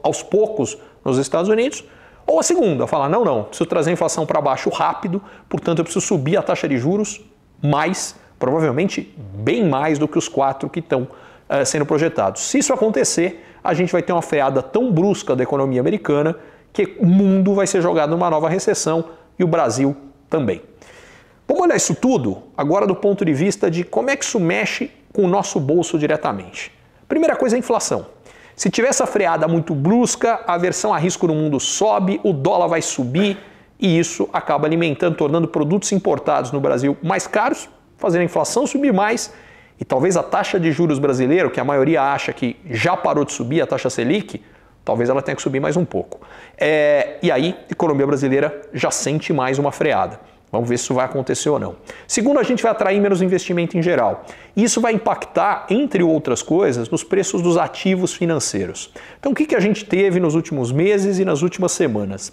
aos 0.00 0.22
poucos 0.22 0.78
nos 1.04 1.18
Estados 1.18 1.50
Unidos. 1.50 1.82
Ou 2.24 2.38
a 2.38 2.44
segunda, 2.44 2.86
falar: 2.86 3.08
não, 3.08 3.24
não, 3.24 3.42
preciso 3.42 3.68
trazer 3.68 3.90
a 3.90 3.94
inflação 3.94 4.24
para 4.24 4.40
baixo 4.40 4.70
rápido, 4.70 5.20
portanto 5.48 5.78
eu 5.80 5.84
preciso 5.84 6.06
subir 6.06 6.36
a 6.36 6.42
taxa 6.42 6.68
de 6.68 6.78
juros 6.78 7.20
mais, 7.60 8.14
provavelmente 8.38 9.12
bem 9.34 9.68
mais 9.68 9.98
do 9.98 10.06
que 10.06 10.16
os 10.16 10.28
quatro 10.28 10.70
que 10.70 10.78
estão 10.78 11.02
uh, 11.02 11.66
sendo 11.66 11.84
projetados. 11.84 12.42
Se 12.42 12.58
isso 12.58 12.72
acontecer, 12.72 13.44
a 13.62 13.74
gente 13.74 13.90
vai 13.90 14.02
ter 14.02 14.12
uma 14.12 14.22
freada 14.22 14.62
tão 14.62 14.92
brusca 14.92 15.34
da 15.34 15.42
economia 15.42 15.80
americana 15.80 16.36
que 16.72 16.96
o 16.98 17.06
mundo 17.06 17.54
vai 17.54 17.66
ser 17.66 17.80
jogado 17.80 18.10
numa 18.10 18.30
nova 18.30 18.48
recessão 18.48 19.04
e 19.38 19.44
o 19.44 19.46
Brasil 19.46 19.96
também. 20.28 20.62
Vamos 21.46 21.64
olhar 21.64 21.76
isso 21.76 21.94
tudo 21.94 22.44
agora 22.56 22.86
do 22.86 22.94
ponto 22.94 23.24
de 23.24 23.32
vista 23.32 23.70
de 23.70 23.82
como 23.82 24.10
é 24.10 24.16
que 24.16 24.24
isso 24.24 24.38
mexe 24.38 24.90
com 25.12 25.24
o 25.24 25.28
nosso 25.28 25.58
bolso 25.58 25.98
diretamente. 25.98 26.72
Primeira 27.08 27.34
coisa 27.34 27.56
é 27.56 27.58
a 27.58 27.58
inflação. 27.58 28.06
Se 28.54 28.70
tiver 28.70 28.88
essa 28.88 29.06
freada 29.06 29.48
muito 29.48 29.74
brusca, 29.74 30.40
a 30.46 30.54
aversão 30.54 30.92
a 30.94 30.98
risco 30.98 31.26
no 31.26 31.34
mundo 31.34 31.58
sobe, 31.58 32.20
o 32.22 32.32
dólar 32.32 32.68
vai 32.68 32.82
subir 32.82 33.38
e 33.80 33.98
isso 33.98 34.28
acaba 34.32 34.66
alimentando, 34.66 35.16
tornando 35.16 35.48
produtos 35.48 35.90
importados 35.92 36.52
no 36.52 36.60
Brasil 36.60 36.96
mais 37.02 37.26
caros, 37.26 37.68
fazendo 37.96 38.20
a 38.20 38.24
inflação 38.24 38.66
subir 38.66 38.92
mais 38.92 39.32
e 39.80 39.84
talvez 39.84 40.16
a 40.16 40.22
taxa 40.22 40.60
de 40.60 40.70
juros 40.70 40.98
brasileiro, 40.98 41.50
que 41.50 41.58
a 41.58 41.64
maioria 41.64 42.02
acha 42.02 42.32
que 42.34 42.54
já 42.66 42.96
parou 42.96 43.24
de 43.24 43.32
subir, 43.32 43.62
a 43.62 43.66
taxa 43.66 43.88
Selic, 43.88 44.42
talvez 44.84 45.08
ela 45.08 45.22
tenha 45.22 45.36
que 45.36 45.42
subir 45.42 45.60
mais 45.60 45.76
um 45.76 45.84
pouco. 45.84 46.20
É, 46.56 47.18
e 47.22 47.30
aí, 47.30 47.56
a 47.68 47.72
economia 47.72 48.06
brasileira 48.06 48.62
já 48.72 48.90
sente 48.90 49.32
mais 49.32 49.58
uma 49.58 49.72
freada. 49.72 50.20
Vamos 50.52 50.68
ver 50.68 50.78
se 50.78 50.84
isso 50.84 50.94
vai 50.94 51.04
acontecer 51.04 51.48
ou 51.48 51.60
não. 51.60 51.76
Segundo, 52.08 52.40
a 52.40 52.42
gente 52.42 52.62
vai 52.62 52.72
atrair 52.72 53.00
menos 53.00 53.22
investimento 53.22 53.78
em 53.78 53.82
geral. 53.82 54.24
Isso 54.56 54.80
vai 54.80 54.92
impactar, 54.92 55.66
entre 55.70 56.02
outras 56.02 56.42
coisas, 56.42 56.88
nos 56.90 57.04
preços 57.04 57.40
dos 57.40 57.56
ativos 57.56 58.12
financeiros. 58.12 58.92
Então, 59.18 59.30
o 59.30 59.34
que, 59.34 59.46
que 59.46 59.54
a 59.54 59.60
gente 59.60 59.84
teve 59.84 60.18
nos 60.18 60.34
últimos 60.34 60.72
meses 60.72 61.20
e 61.20 61.24
nas 61.24 61.42
últimas 61.42 61.70
semanas? 61.70 62.32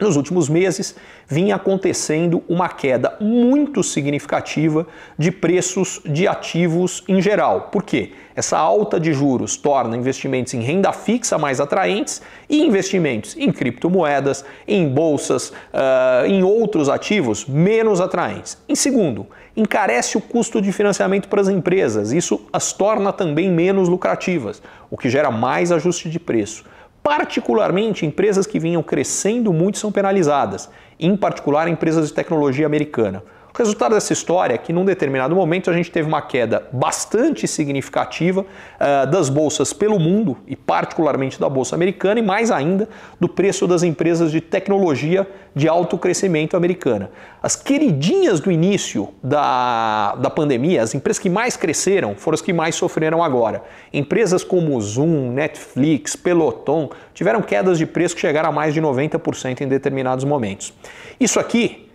Nos 0.00 0.16
últimos 0.16 0.48
meses, 0.48 0.94
vinha 1.26 1.56
acontecendo 1.56 2.42
uma 2.48 2.68
queda 2.68 3.16
muito 3.20 3.82
significativa 3.82 4.86
de 5.18 5.32
preços 5.32 6.00
de 6.04 6.28
ativos 6.28 7.02
em 7.08 7.20
geral. 7.20 7.68
Por 7.72 7.82
quê? 7.82 8.12
Essa 8.36 8.56
alta 8.56 9.00
de 9.00 9.12
juros 9.12 9.56
torna 9.56 9.96
investimentos 9.96 10.54
em 10.54 10.60
renda 10.60 10.92
fixa 10.92 11.36
mais 11.36 11.60
atraentes 11.60 12.22
e 12.48 12.64
investimentos 12.64 13.36
em 13.36 13.50
criptomoedas, 13.50 14.44
em 14.68 14.88
bolsas, 14.88 15.50
uh, 15.50 16.24
em 16.24 16.44
outros 16.44 16.88
ativos 16.88 17.44
menos 17.44 18.00
atraentes. 18.00 18.56
Em 18.68 18.76
segundo, 18.76 19.26
encarece 19.56 20.16
o 20.16 20.20
custo 20.20 20.62
de 20.62 20.70
financiamento 20.70 21.28
para 21.28 21.40
as 21.40 21.48
empresas. 21.48 22.12
Isso 22.12 22.46
as 22.52 22.72
torna 22.72 23.12
também 23.12 23.50
menos 23.50 23.88
lucrativas, 23.88 24.62
o 24.88 24.96
que 24.96 25.10
gera 25.10 25.32
mais 25.32 25.72
ajuste 25.72 26.08
de 26.08 26.20
preço. 26.20 26.64
Particularmente, 27.08 28.04
empresas 28.04 28.46
que 28.46 28.58
vinham 28.58 28.82
crescendo 28.82 29.50
muito 29.50 29.78
são 29.78 29.90
penalizadas, 29.90 30.68
em 31.00 31.16
particular 31.16 31.66
empresas 31.66 32.06
de 32.06 32.12
tecnologia 32.12 32.66
americana. 32.66 33.22
O 33.58 33.60
resultado 33.60 33.96
dessa 33.96 34.12
história 34.12 34.54
é 34.54 34.58
que, 34.58 34.72
num 34.72 34.84
determinado 34.84 35.34
momento, 35.34 35.68
a 35.68 35.72
gente 35.72 35.90
teve 35.90 36.06
uma 36.06 36.22
queda 36.22 36.68
bastante 36.72 37.48
significativa 37.48 38.42
uh, 38.42 39.10
das 39.10 39.28
bolsas 39.28 39.72
pelo 39.72 39.98
mundo, 39.98 40.36
e 40.46 40.54
particularmente 40.54 41.40
da 41.40 41.48
bolsa 41.48 41.74
americana, 41.74 42.20
e 42.20 42.22
mais 42.22 42.52
ainda 42.52 42.88
do 43.18 43.28
preço 43.28 43.66
das 43.66 43.82
empresas 43.82 44.30
de 44.30 44.40
tecnologia 44.40 45.28
de 45.56 45.68
alto 45.68 45.98
crescimento 45.98 46.56
americana. 46.56 47.10
As 47.42 47.56
queridinhas 47.56 48.38
do 48.38 48.48
início 48.48 49.08
da, 49.20 50.14
da 50.14 50.30
pandemia, 50.30 50.80
as 50.80 50.94
empresas 50.94 51.18
que 51.18 51.28
mais 51.28 51.56
cresceram, 51.56 52.14
foram 52.14 52.36
as 52.36 52.40
que 52.40 52.52
mais 52.52 52.76
sofreram 52.76 53.24
agora. 53.24 53.64
Empresas 53.92 54.44
como 54.44 54.80
Zoom, 54.80 55.32
Netflix, 55.32 56.14
Peloton 56.14 56.90
tiveram 57.12 57.42
quedas 57.42 57.76
de 57.76 57.86
preço 57.86 58.14
que 58.14 58.20
chegaram 58.20 58.50
a 58.50 58.52
mais 58.52 58.72
de 58.72 58.80
90% 58.80 59.62
em 59.62 59.66
determinados 59.66 60.24
momentos. 60.24 60.72
Isso 61.18 61.40
aqui 61.40 61.87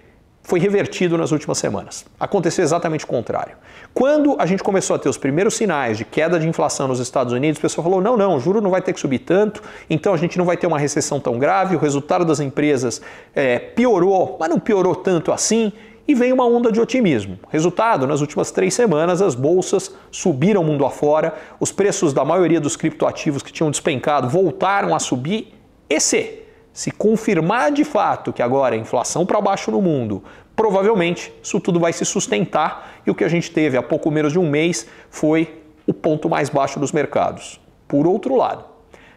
foi 0.44 0.60
revertido 0.60 1.18
nas 1.18 1.32
últimas 1.32 1.58
semanas. 1.58 2.06
Aconteceu 2.20 2.64
exatamente 2.64 3.06
o 3.06 3.08
contrário. 3.08 3.56
Quando 3.94 4.36
a 4.38 4.46
gente 4.46 4.62
começou 4.62 4.96
a 4.96 5.00
ter 5.00 5.08
os 5.08 5.18
primeiros 5.18 5.56
sinais 5.56 5.98
de 5.98 6.04
queda 6.04 6.38
de 6.38 6.48
inflação 6.48 6.88
nos 6.88 7.00
Estados 7.00 7.32
Unidos, 7.32 7.60
o 7.60 7.62
pessoal 7.62 7.84
falou: 7.84 8.02
não, 8.02 8.18
não, 8.18 8.36
o 8.36 8.40
juro 8.40 8.60
não 8.60 8.70
vai 8.70 8.82
ter 8.82 8.92
que 8.94 9.00
subir 9.00 9.20
tanto, 9.20 9.64
então 9.90 10.14
a 10.14 10.18
gente 10.18 10.38
não 10.38 10.46
vai 10.46 10.58
ter 10.58 10.68
uma 10.68 10.78
recessão 10.78 11.20
tão 11.20 11.40
grave, 11.40 11.76
o 11.76 11.80
resultado 11.80 12.26
das 12.26 12.42
empresas 12.42 13.02
é, 13.34 13.58
piorou, 13.58 14.38
mas 14.40 14.50
não 14.50 14.60
piorou 14.60 14.96
tanto 14.96 15.32
assim. 15.32 15.72
E 16.06 16.14
veio 16.14 16.36
uma 16.36 16.46
onda 16.46 16.70
de 16.70 16.82
otimismo. 16.82 17.40
Resultado: 17.50 18.06
nas 18.06 18.20
últimas 18.20 18.52
três 18.52 18.74
semanas, 18.74 19.22
as 19.22 19.36
bolsas 19.36 19.96
subiram 20.12 20.62
mundo 20.62 20.86
afora, 20.86 21.34
os 21.62 21.72
preços 21.72 22.12
da 22.12 22.26
maioria 22.26 22.60
dos 22.60 22.76
criptoativos 22.76 23.42
que 23.42 23.54
tinham 23.54 23.72
despencado 23.72 24.28
voltaram 24.28 24.94
a 24.94 25.00
subir. 25.00 25.54
Esse 25.90 26.10
se 26.10 26.43
confirmar 26.92 27.72
de 27.72 27.84
fato 27.84 28.34
que 28.34 28.42
agora 28.42 28.76
a 28.76 28.78
inflação 28.78 29.26
para 29.26 29.40
baixo 29.40 29.70
no 29.70 29.82
mundo, 29.82 30.24
provavelmente 30.56 31.32
isso 31.42 31.60
tudo 31.60 31.80
vai 31.80 31.94
se 31.94 32.04
sustentar 32.04 32.94
e 33.06 33.12
o 33.12 33.16
que 33.16 33.24
a 33.24 33.28
gente 33.28 33.52
teve 33.52 33.78
há 33.78 33.84
pouco 33.84 34.10
menos 34.10 34.34
de 34.34 34.40
um 34.40 34.50
mês 34.50 34.88
foi 35.10 35.62
o 35.86 35.94
ponto 35.94 36.30
mais 36.30 36.50
baixo 36.50 36.80
dos 36.80 36.92
mercados. 36.92 37.60
Por 37.88 38.08
outro 38.08 38.36
lado, 38.36 38.66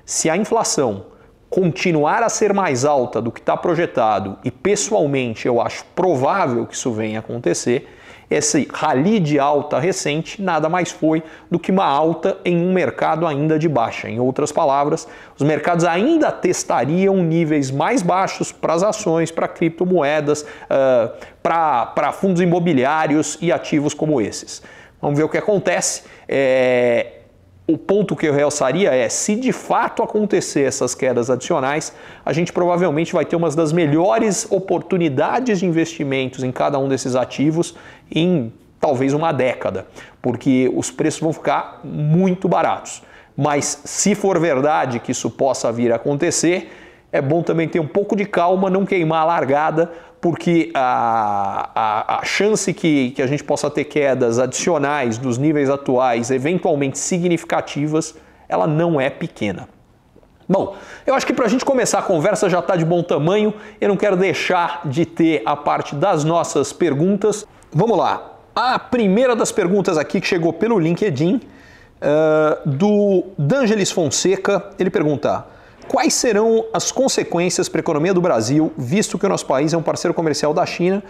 se 0.04 0.28
a 0.28 0.36
inflação 0.36 1.06
continuar 1.48 2.22
a 2.22 2.28
ser 2.28 2.52
mais 2.52 2.84
alta 2.84 3.22
do 3.22 3.32
que 3.32 3.40
está 3.40 3.56
projetado, 3.56 4.38
e 4.44 4.50
pessoalmente 4.50 5.46
eu 5.46 5.60
acho 5.60 5.84
provável 5.94 6.66
que 6.66 6.74
isso 6.74 6.92
venha 6.92 7.18
a 7.18 7.20
acontecer, 7.20 7.88
esse 8.30 8.68
rally 8.72 9.20
de 9.20 9.38
alta 9.38 9.78
recente 9.78 10.42
nada 10.42 10.68
mais 10.68 10.90
foi 10.90 11.22
do 11.50 11.58
que 11.58 11.70
uma 11.70 11.84
alta 11.84 12.38
em 12.44 12.56
um 12.56 12.72
mercado 12.72 13.26
ainda 13.26 13.58
de 13.58 13.68
baixa. 13.68 14.08
Em 14.08 14.18
outras 14.18 14.50
palavras, 14.50 15.06
os 15.38 15.46
mercados 15.46 15.84
ainda 15.84 16.32
testariam 16.32 17.16
níveis 17.16 17.70
mais 17.70 18.02
baixos 18.02 18.50
para 18.50 18.74
as 18.74 18.82
ações, 18.82 19.30
para 19.30 19.46
criptomoedas, 19.46 20.42
uh, 20.42 21.12
para 21.42 22.12
fundos 22.12 22.40
imobiliários 22.40 23.38
e 23.40 23.52
ativos 23.52 23.94
como 23.94 24.20
esses. 24.20 24.62
Vamos 25.00 25.18
ver 25.18 25.24
o 25.24 25.28
que 25.28 25.38
acontece. 25.38 26.02
É, 26.28 27.15
o 27.68 27.76
ponto 27.76 28.14
que 28.14 28.26
eu 28.26 28.32
realçaria 28.32 28.94
é, 28.94 29.08
se 29.08 29.34
de 29.34 29.52
fato 29.52 30.02
acontecer 30.02 30.62
essas 30.62 30.94
quedas 30.94 31.28
adicionais, 31.28 31.92
a 32.24 32.32
gente 32.32 32.52
provavelmente 32.52 33.12
vai 33.12 33.24
ter 33.24 33.34
uma 33.34 33.50
das 33.50 33.72
melhores 33.72 34.46
oportunidades 34.50 35.58
de 35.58 35.66
investimentos 35.66 36.44
em 36.44 36.52
cada 36.52 36.78
um 36.78 36.88
desses 36.88 37.16
ativos 37.16 37.74
em 38.10 38.52
talvez 38.80 39.12
uma 39.12 39.32
década, 39.32 39.86
porque 40.22 40.70
os 40.76 40.92
preços 40.92 41.20
vão 41.20 41.32
ficar 41.32 41.80
muito 41.82 42.46
baratos. 42.46 43.02
Mas 43.36 43.82
se 43.84 44.14
for 44.14 44.38
verdade 44.38 45.00
que 45.00 45.10
isso 45.10 45.28
possa 45.28 45.72
vir 45.72 45.92
a 45.92 45.96
acontecer, 45.96 46.70
é 47.10 47.20
bom 47.20 47.42
também 47.42 47.68
ter 47.68 47.80
um 47.80 47.86
pouco 47.86 48.14
de 48.14 48.24
calma, 48.24 48.70
não 48.70 48.86
queimar 48.86 49.22
a 49.22 49.24
largada, 49.24 49.90
porque 50.20 50.70
a, 50.74 51.70
a, 51.74 52.18
a 52.18 52.24
chance 52.24 52.72
que, 52.72 53.10
que 53.10 53.22
a 53.22 53.26
gente 53.26 53.44
possa 53.44 53.70
ter 53.70 53.84
quedas 53.84 54.38
adicionais 54.38 55.18
dos 55.18 55.38
níveis 55.38 55.70
atuais, 55.70 56.30
eventualmente 56.30 56.98
significativas, 56.98 58.14
ela 58.48 58.66
não 58.66 59.00
é 59.00 59.10
pequena. 59.10 59.68
Bom, 60.48 60.76
eu 61.04 61.14
acho 61.14 61.26
que 61.26 61.32
para 61.32 61.46
a 61.46 61.48
gente 61.48 61.64
começar 61.64 61.98
a 61.98 62.02
conversa 62.02 62.48
já 62.48 62.60
está 62.60 62.76
de 62.76 62.84
bom 62.84 63.02
tamanho, 63.02 63.52
eu 63.80 63.88
não 63.88 63.96
quero 63.96 64.16
deixar 64.16 64.82
de 64.84 65.04
ter 65.04 65.42
a 65.44 65.56
parte 65.56 65.94
das 65.94 66.22
nossas 66.22 66.72
perguntas. 66.72 67.46
Vamos 67.72 67.98
lá. 67.98 68.32
A 68.54 68.78
primeira 68.78 69.34
das 69.34 69.50
perguntas 69.50 69.98
aqui 69.98 70.20
que 70.20 70.26
chegou 70.26 70.52
pelo 70.52 70.78
LinkedIn, 70.78 71.40
uh, 71.96 72.68
do 72.68 73.24
D'Angelis 73.38 73.90
Fonseca, 73.90 74.70
ele 74.78 74.90
pergunta: 74.90 75.44
Quais 75.88 76.14
serão 76.14 76.66
as 76.72 76.90
consequências 76.90 77.68
para 77.68 77.78
a 77.78 77.82
economia 77.82 78.12
do 78.12 78.20
Brasil, 78.20 78.72
visto 78.76 79.18
que 79.18 79.26
o 79.26 79.28
nosso 79.28 79.46
país 79.46 79.72
é 79.72 79.76
um 79.76 79.82
parceiro 79.82 80.12
comercial 80.12 80.52
da 80.52 80.66
China, 80.66 81.02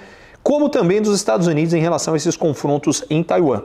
como 0.42 0.68
também 0.68 1.00
dos 1.00 1.16
Estados 1.16 1.46
Unidos 1.46 1.72
em 1.72 1.80
relação 1.80 2.14
a 2.14 2.16
esses 2.16 2.36
confrontos 2.36 3.04
em 3.08 3.22
Taiwan? 3.22 3.62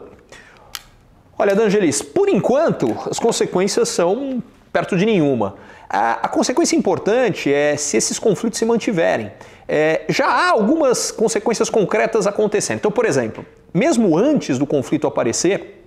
Olha, 1.37 1.55
D'Angelis, 1.55 2.01
por 2.01 2.29
enquanto 2.29 2.95
as 3.09 3.19
consequências 3.19 3.89
são 3.89 4.41
perto 4.71 4.97
de 4.97 5.05
nenhuma. 5.05 5.55
A, 5.89 6.13
a 6.23 6.27
consequência 6.29 6.75
importante 6.75 7.51
é 7.51 7.75
se 7.75 7.97
esses 7.97 8.17
conflitos 8.17 8.57
se 8.57 8.65
mantiverem. 8.65 9.31
É, 9.67 10.05
já 10.07 10.27
há 10.27 10.49
algumas 10.49 11.11
consequências 11.11 11.69
concretas 11.69 12.25
acontecendo. 12.25 12.77
Então, 12.77 12.91
por 12.91 13.05
exemplo, 13.05 13.45
mesmo 13.73 14.17
antes 14.17 14.57
do 14.57 14.65
conflito 14.65 15.07
aparecer, 15.07 15.85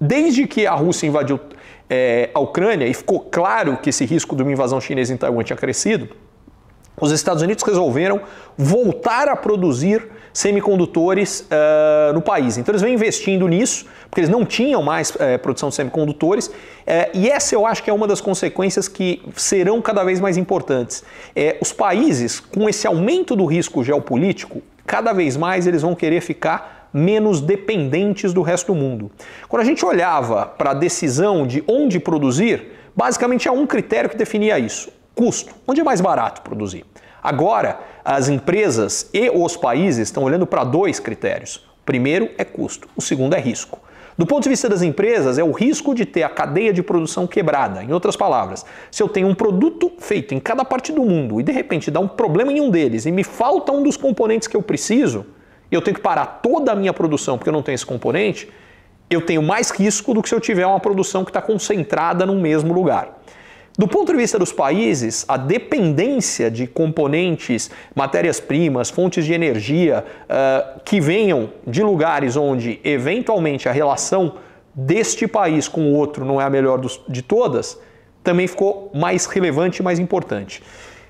desde 0.00 0.46
que 0.46 0.66
a 0.66 0.74
Rússia 0.74 1.06
invadiu 1.06 1.40
é, 1.88 2.30
a 2.32 2.40
Ucrânia 2.40 2.86
e 2.86 2.94
ficou 2.94 3.20
claro 3.20 3.76
que 3.76 3.90
esse 3.90 4.04
risco 4.04 4.34
de 4.34 4.42
uma 4.42 4.52
invasão 4.52 4.80
chinesa 4.80 5.12
em 5.12 5.16
Taiwan 5.16 5.42
tinha 5.42 5.56
crescido, 5.56 6.08
os 7.00 7.10
Estados 7.10 7.42
Unidos 7.42 7.64
resolveram 7.64 8.20
voltar 8.56 9.28
a 9.28 9.34
produzir 9.34 10.06
semicondutores 10.32 11.40
uh, 11.40 12.12
no 12.12 12.20
país. 12.20 12.56
Então 12.56 12.72
eles 12.72 12.82
vêm 12.82 12.94
investindo 12.94 13.46
nisso, 13.46 13.86
porque 14.10 14.20
eles 14.20 14.30
não 14.30 14.44
tinham 14.44 14.82
mais 14.82 15.10
uh, 15.10 15.38
produção 15.40 15.68
de 15.68 15.76
semicondutores, 15.76 16.46
uh, 16.48 16.52
e 17.14 17.28
essa 17.28 17.54
eu 17.54 17.66
acho 17.66 17.82
que 17.82 17.90
é 17.90 17.92
uma 17.92 18.06
das 18.06 18.20
consequências 18.20 18.88
que 18.88 19.22
serão 19.36 19.80
cada 19.80 20.02
vez 20.02 20.20
mais 20.20 20.36
importantes. 20.36 21.04
os 21.60 21.72
países, 21.72 22.40
com 22.40 22.68
esse 22.68 22.86
aumento 22.86 23.36
do 23.36 23.44
risco 23.44 23.82
geopolítico, 23.82 24.62
cada 24.86 25.12
vez 25.12 25.36
mais 25.36 25.66
eles 25.66 25.82
vão 25.82 25.94
querer 25.94 26.20
ficar 26.20 26.73
menos 26.94 27.40
dependentes 27.40 28.32
do 28.32 28.40
resto 28.40 28.72
do 28.72 28.78
mundo. 28.78 29.10
Quando 29.48 29.62
a 29.62 29.64
gente 29.64 29.84
olhava 29.84 30.46
para 30.46 30.70
a 30.70 30.74
decisão 30.74 31.44
de 31.44 31.64
onde 31.66 31.98
produzir, 31.98 32.70
basicamente 32.94 33.48
há 33.48 33.52
um 33.52 33.66
critério 33.66 34.08
que 34.08 34.16
definia 34.16 34.56
isso: 34.60 34.92
custo. 35.12 35.52
Onde 35.66 35.80
é 35.80 35.84
mais 35.84 36.00
barato 36.00 36.42
produzir? 36.42 36.84
Agora, 37.20 37.80
as 38.04 38.28
empresas 38.28 39.10
e 39.12 39.28
os 39.30 39.56
países 39.56 40.08
estão 40.08 40.22
olhando 40.22 40.46
para 40.46 40.62
dois 40.62 41.00
critérios. 41.00 41.56
O 41.56 41.84
primeiro 41.84 42.30
é 42.38 42.44
custo, 42.44 42.88
o 42.94 43.02
segundo 43.02 43.34
é 43.34 43.40
risco. 43.40 43.80
Do 44.16 44.24
ponto 44.24 44.44
de 44.44 44.48
vista 44.48 44.68
das 44.68 44.80
empresas, 44.80 45.38
é 45.38 45.42
o 45.42 45.50
risco 45.50 45.92
de 45.92 46.06
ter 46.06 46.22
a 46.22 46.28
cadeia 46.28 46.72
de 46.72 46.84
produção 46.84 47.26
quebrada. 47.26 47.82
Em 47.82 47.92
outras 47.92 48.14
palavras, 48.14 48.64
se 48.88 49.02
eu 49.02 49.08
tenho 49.08 49.26
um 49.26 49.34
produto 49.34 49.90
feito 49.98 50.32
em 50.34 50.38
cada 50.38 50.64
parte 50.64 50.92
do 50.92 51.02
mundo 51.02 51.40
e 51.40 51.42
de 51.42 51.50
repente 51.50 51.90
dá 51.90 51.98
um 51.98 52.06
problema 52.06 52.52
em 52.52 52.60
um 52.60 52.70
deles 52.70 53.06
e 53.06 53.10
me 53.10 53.24
falta 53.24 53.72
um 53.72 53.82
dos 53.82 53.96
componentes 53.96 54.46
que 54.46 54.56
eu 54.56 54.62
preciso, 54.62 55.26
e 55.70 55.74
eu 55.74 55.82
tenho 55.82 55.94
que 55.94 56.02
parar 56.02 56.40
toda 56.42 56.72
a 56.72 56.74
minha 56.74 56.92
produção 56.92 57.36
porque 57.36 57.48
eu 57.48 57.52
não 57.52 57.62
tenho 57.62 57.74
esse 57.74 57.86
componente, 57.86 58.48
eu 59.08 59.20
tenho 59.20 59.42
mais 59.42 59.70
risco 59.70 60.14
do 60.14 60.22
que 60.22 60.28
se 60.28 60.34
eu 60.34 60.40
tiver 60.40 60.66
uma 60.66 60.80
produção 60.80 61.24
que 61.24 61.30
está 61.30 61.42
concentrada 61.42 62.24
no 62.24 62.34
mesmo 62.34 62.72
lugar. 62.72 63.20
Do 63.76 63.88
ponto 63.88 64.12
de 64.12 64.18
vista 64.18 64.38
dos 64.38 64.52
países, 64.52 65.24
a 65.26 65.36
dependência 65.36 66.48
de 66.48 66.64
componentes, 66.64 67.70
matérias-primas, 67.92 68.88
fontes 68.88 69.24
de 69.24 69.32
energia 69.32 70.04
uh, 70.24 70.80
que 70.84 71.00
venham 71.00 71.50
de 71.66 71.82
lugares 71.82 72.36
onde 72.36 72.80
eventualmente 72.84 73.68
a 73.68 73.72
relação 73.72 74.36
deste 74.72 75.26
país 75.26 75.66
com 75.66 75.92
o 75.92 75.94
outro 75.94 76.24
não 76.24 76.40
é 76.40 76.44
a 76.44 76.50
melhor 76.50 76.78
dos, 76.78 77.00
de 77.08 77.20
todas, 77.20 77.76
também 78.22 78.46
ficou 78.46 78.92
mais 78.94 79.26
relevante 79.26 79.80
e 79.80 79.82
mais 79.82 79.98
importante. 79.98 80.62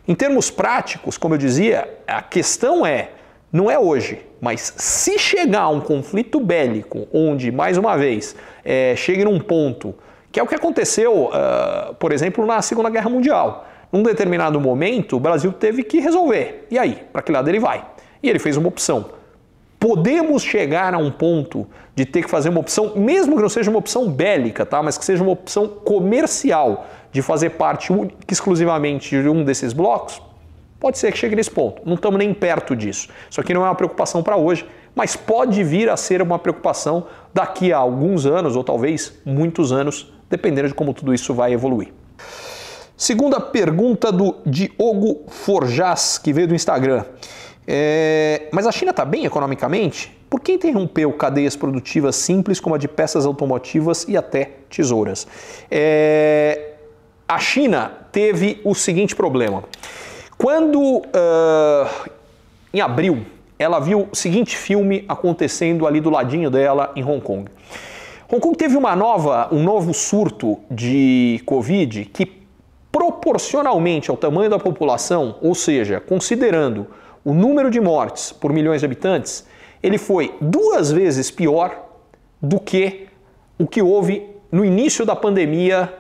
Em 0.09 0.15
termos 0.15 0.51
práticos, 0.51 1.19
como 1.19 1.35
eu 1.35 1.39
dizia, 1.39 1.89
a 2.07 2.23
questão 2.23 2.85
é 2.85 3.11
não 3.53 3.71
é 3.71 3.79
hoje, 3.79 4.21
mas 4.45 4.75
se 4.77 5.19
chegar 5.19 5.63
a 5.63 5.69
um 5.71 5.81
conflito 5.81 6.39
bélico, 6.39 7.09
onde, 7.11 7.51
mais 7.51 7.79
uma 7.79 7.97
vez, 7.97 8.37
é, 8.63 8.95
chegue 8.95 9.25
num 9.25 9.41
ponto, 9.41 9.95
que 10.31 10.39
é 10.39 10.43
o 10.43 10.47
que 10.47 10.55
aconteceu, 10.55 11.31
uh, 11.31 11.95
por 11.95 12.13
exemplo, 12.13 12.45
na 12.45 12.61
Segunda 12.61 12.91
Guerra 12.91 13.09
Mundial. 13.09 13.67
Num 13.91 14.03
determinado 14.03 14.61
momento, 14.61 15.17
o 15.17 15.21
Brasil 15.21 15.51
teve 15.51 15.83
que 15.83 15.99
resolver. 15.99 16.67
E 16.71 16.79
aí, 16.79 16.99
para 17.11 17.23
que 17.23 17.33
lado 17.33 17.49
ele 17.49 17.59
vai? 17.59 17.87
E 18.23 18.29
ele 18.29 18.39
fez 18.39 18.59
uma 18.59 18.69
opção. 18.69 19.07
Podemos 19.81 20.43
chegar 20.43 20.93
a 20.93 20.99
um 20.99 21.11
ponto 21.11 21.67
de 21.95 22.05
ter 22.05 22.23
que 22.23 22.29
fazer 22.29 22.51
uma 22.51 22.61
opção, 22.61 22.93
mesmo 22.97 23.37
que 23.37 23.43
não 23.43 23.49
seja 23.49 23.71
uma 23.71 23.79
opção 23.79 24.11
bélica, 24.11 24.67
tá? 24.67 24.83
mas 24.83 24.99
que 24.99 25.07
seja 25.07 25.23
uma 25.23 25.33
opção 25.33 25.69
comercial, 25.69 26.87
de 27.13 27.23
fazer 27.23 27.51
parte 27.51 27.91
exclusivamente 28.31 29.23
de 29.23 29.29
um 29.29 29.43
desses 29.43 29.73
blocos? 29.73 30.21
Pode 30.85 30.99
ser 30.99 31.11
que 31.13 31.17
chegue 31.17 31.35
nesse 31.35 31.51
ponto, 31.51 31.81
não 31.87 31.95
estamos 31.95 32.19
nem 32.19 32.35
perto 32.35 32.77
disso. 32.77 33.09
Isso 33.31 33.41
aqui 33.41 33.55
não 33.55 33.65
é 33.65 33.69
uma 33.71 33.75
preocupação 33.75 34.23
para 34.23 34.37
hoje, 34.37 34.67
mas 34.95 35.17
pode 35.17 35.65
vir 35.65 35.89
a 35.89 35.97
ser 35.97 36.21
uma 36.21 36.39
preocupação 36.39 37.07
daqui 37.33 37.73
a 37.73 37.79
alguns 37.79 38.27
anos 38.27 38.55
ou 38.55 38.63
talvez 38.63 39.19
muitos 39.25 39.73
anos, 39.73 40.13
dependendo 40.29 40.69
de 40.69 40.75
como 40.75 40.93
tudo 40.93 41.15
isso 41.15 41.33
vai 41.33 41.55
evoluir. 41.55 41.89
Segunda 42.99 43.41
pergunta 43.41 44.13
do 44.13 44.37
Diogo 44.45 45.23
Forjas, 45.29 46.19
que 46.19 46.35
veio 46.35 46.49
do 46.49 46.55
Instagram. 46.55 47.03
É, 47.67 48.43
mas 48.53 48.67
a 48.67 48.71
China 48.71 48.91
está 48.91 49.07
bem 49.07 49.25
economicamente? 49.25 50.15
Por 50.29 50.39
que 50.39 50.53
interrompeu 50.53 51.11
cadeias 51.15 51.57
produtivas 51.57 52.15
simples 52.15 52.61
como 52.61 52.75
a 52.75 52.79
de 52.79 52.89
peças 52.89 53.25
automotivas 53.25 54.05
e 54.07 54.19
até 54.19 54.51
tesouras? 54.69 55.27
É, 55.71 56.73
a 57.27 57.39
China 57.39 57.91
teve 58.13 58.61
o 58.63 58.75
seguinte 58.75 59.17
problema. 59.17 59.65
Quando, 60.45 60.79
uh, 60.79 62.11
em 62.71 62.79
abril, 62.79 63.25
ela 63.59 63.81
viu 63.81 64.11
o 64.13 64.15
seguinte 64.15 64.55
filme 64.55 65.03
acontecendo 65.09 65.87
ali 65.87 66.03
do 66.03 66.11
ladinho 66.11 66.51
dela 66.51 66.93
em 66.95 67.03
Hong 67.03 67.23
Kong. 67.23 67.51
Hong 68.31 68.43
Kong 68.43 68.55
teve 68.55 68.77
uma 68.77 68.95
nova, 68.95 69.49
um 69.51 69.63
novo 69.63 69.95
surto 69.95 70.59
de 70.71 71.41
Covid 71.47 72.05
que, 72.13 72.31
proporcionalmente 72.93 74.11
ao 74.11 74.19
tamanho 74.19 74.51
da 74.51 74.59
população, 74.59 75.37
ou 75.41 75.55
seja, 75.55 75.99
considerando 75.99 76.89
o 77.25 77.33
número 77.33 77.71
de 77.71 77.81
mortes 77.81 78.31
por 78.31 78.53
milhões 78.53 78.83
de 78.83 78.85
habitantes, 78.85 79.47
ele 79.83 79.97
foi 79.97 80.35
duas 80.43 80.93
vezes 80.93 81.31
pior 81.31 81.87
do 82.43 82.61
que 82.61 83.07
o 83.59 83.67
que 83.67 83.81
houve 83.81 84.29
no 84.53 84.63
início 84.63 85.07
da 85.07 85.17
pandemia 85.17 85.91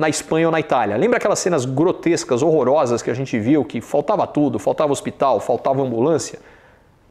na 0.00 0.08
Espanha 0.08 0.46
ou 0.46 0.52
na 0.52 0.58
Itália. 0.58 0.96
Lembra 0.96 1.18
aquelas 1.18 1.38
cenas 1.40 1.66
grotescas, 1.66 2.42
horrorosas 2.42 3.02
que 3.02 3.10
a 3.10 3.14
gente 3.14 3.38
viu, 3.38 3.62
que 3.62 3.82
faltava 3.82 4.26
tudo, 4.26 4.58
faltava 4.58 4.90
hospital, 4.90 5.40
faltava 5.40 5.82
ambulância? 5.82 6.38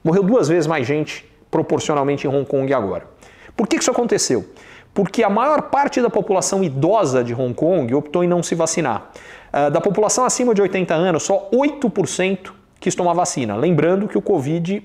Morreu 0.03 0.23
duas 0.23 0.47
vezes 0.47 0.65
mais 0.65 0.87
gente 0.87 1.23
proporcionalmente 1.51 2.25
em 2.25 2.29
Hong 2.31 2.45
Kong 2.47 2.73
agora. 2.73 3.05
Por 3.55 3.67
que 3.67 3.75
isso 3.75 3.91
aconteceu? 3.91 4.43
Porque 4.91 5.23
a 5.23 5.29
maior 5.29 5.61
parte 5.63 6.01
da 6.01 6.09
população 6.09 6.63
idosa 6.63 7.23
de 7.23 7.31
Hong 7.31 7.53
Kong 7.53 7.93
optou 7.93 8.23
em 8.23 8.27
não 8.27 8.41
se 8.41 8.55
vacinar. 8.55 9.11
Uh, 9.53 9.69
da 9.69 9.79
população 9.79 10.25
acima 10.25 10.55
de 10.55 10.61
80 10.63 10.91
anos, 10.95 11.21
só 11.21 11.47
8% 11.53 12.51
quis 12.79 12.95
tomar 12.95 13.13
vacina. 13.13 13.55
Lembrando 13.55 14.07
que 14.07 14.17
o 14.17 14.21
Covid 14.21 14.83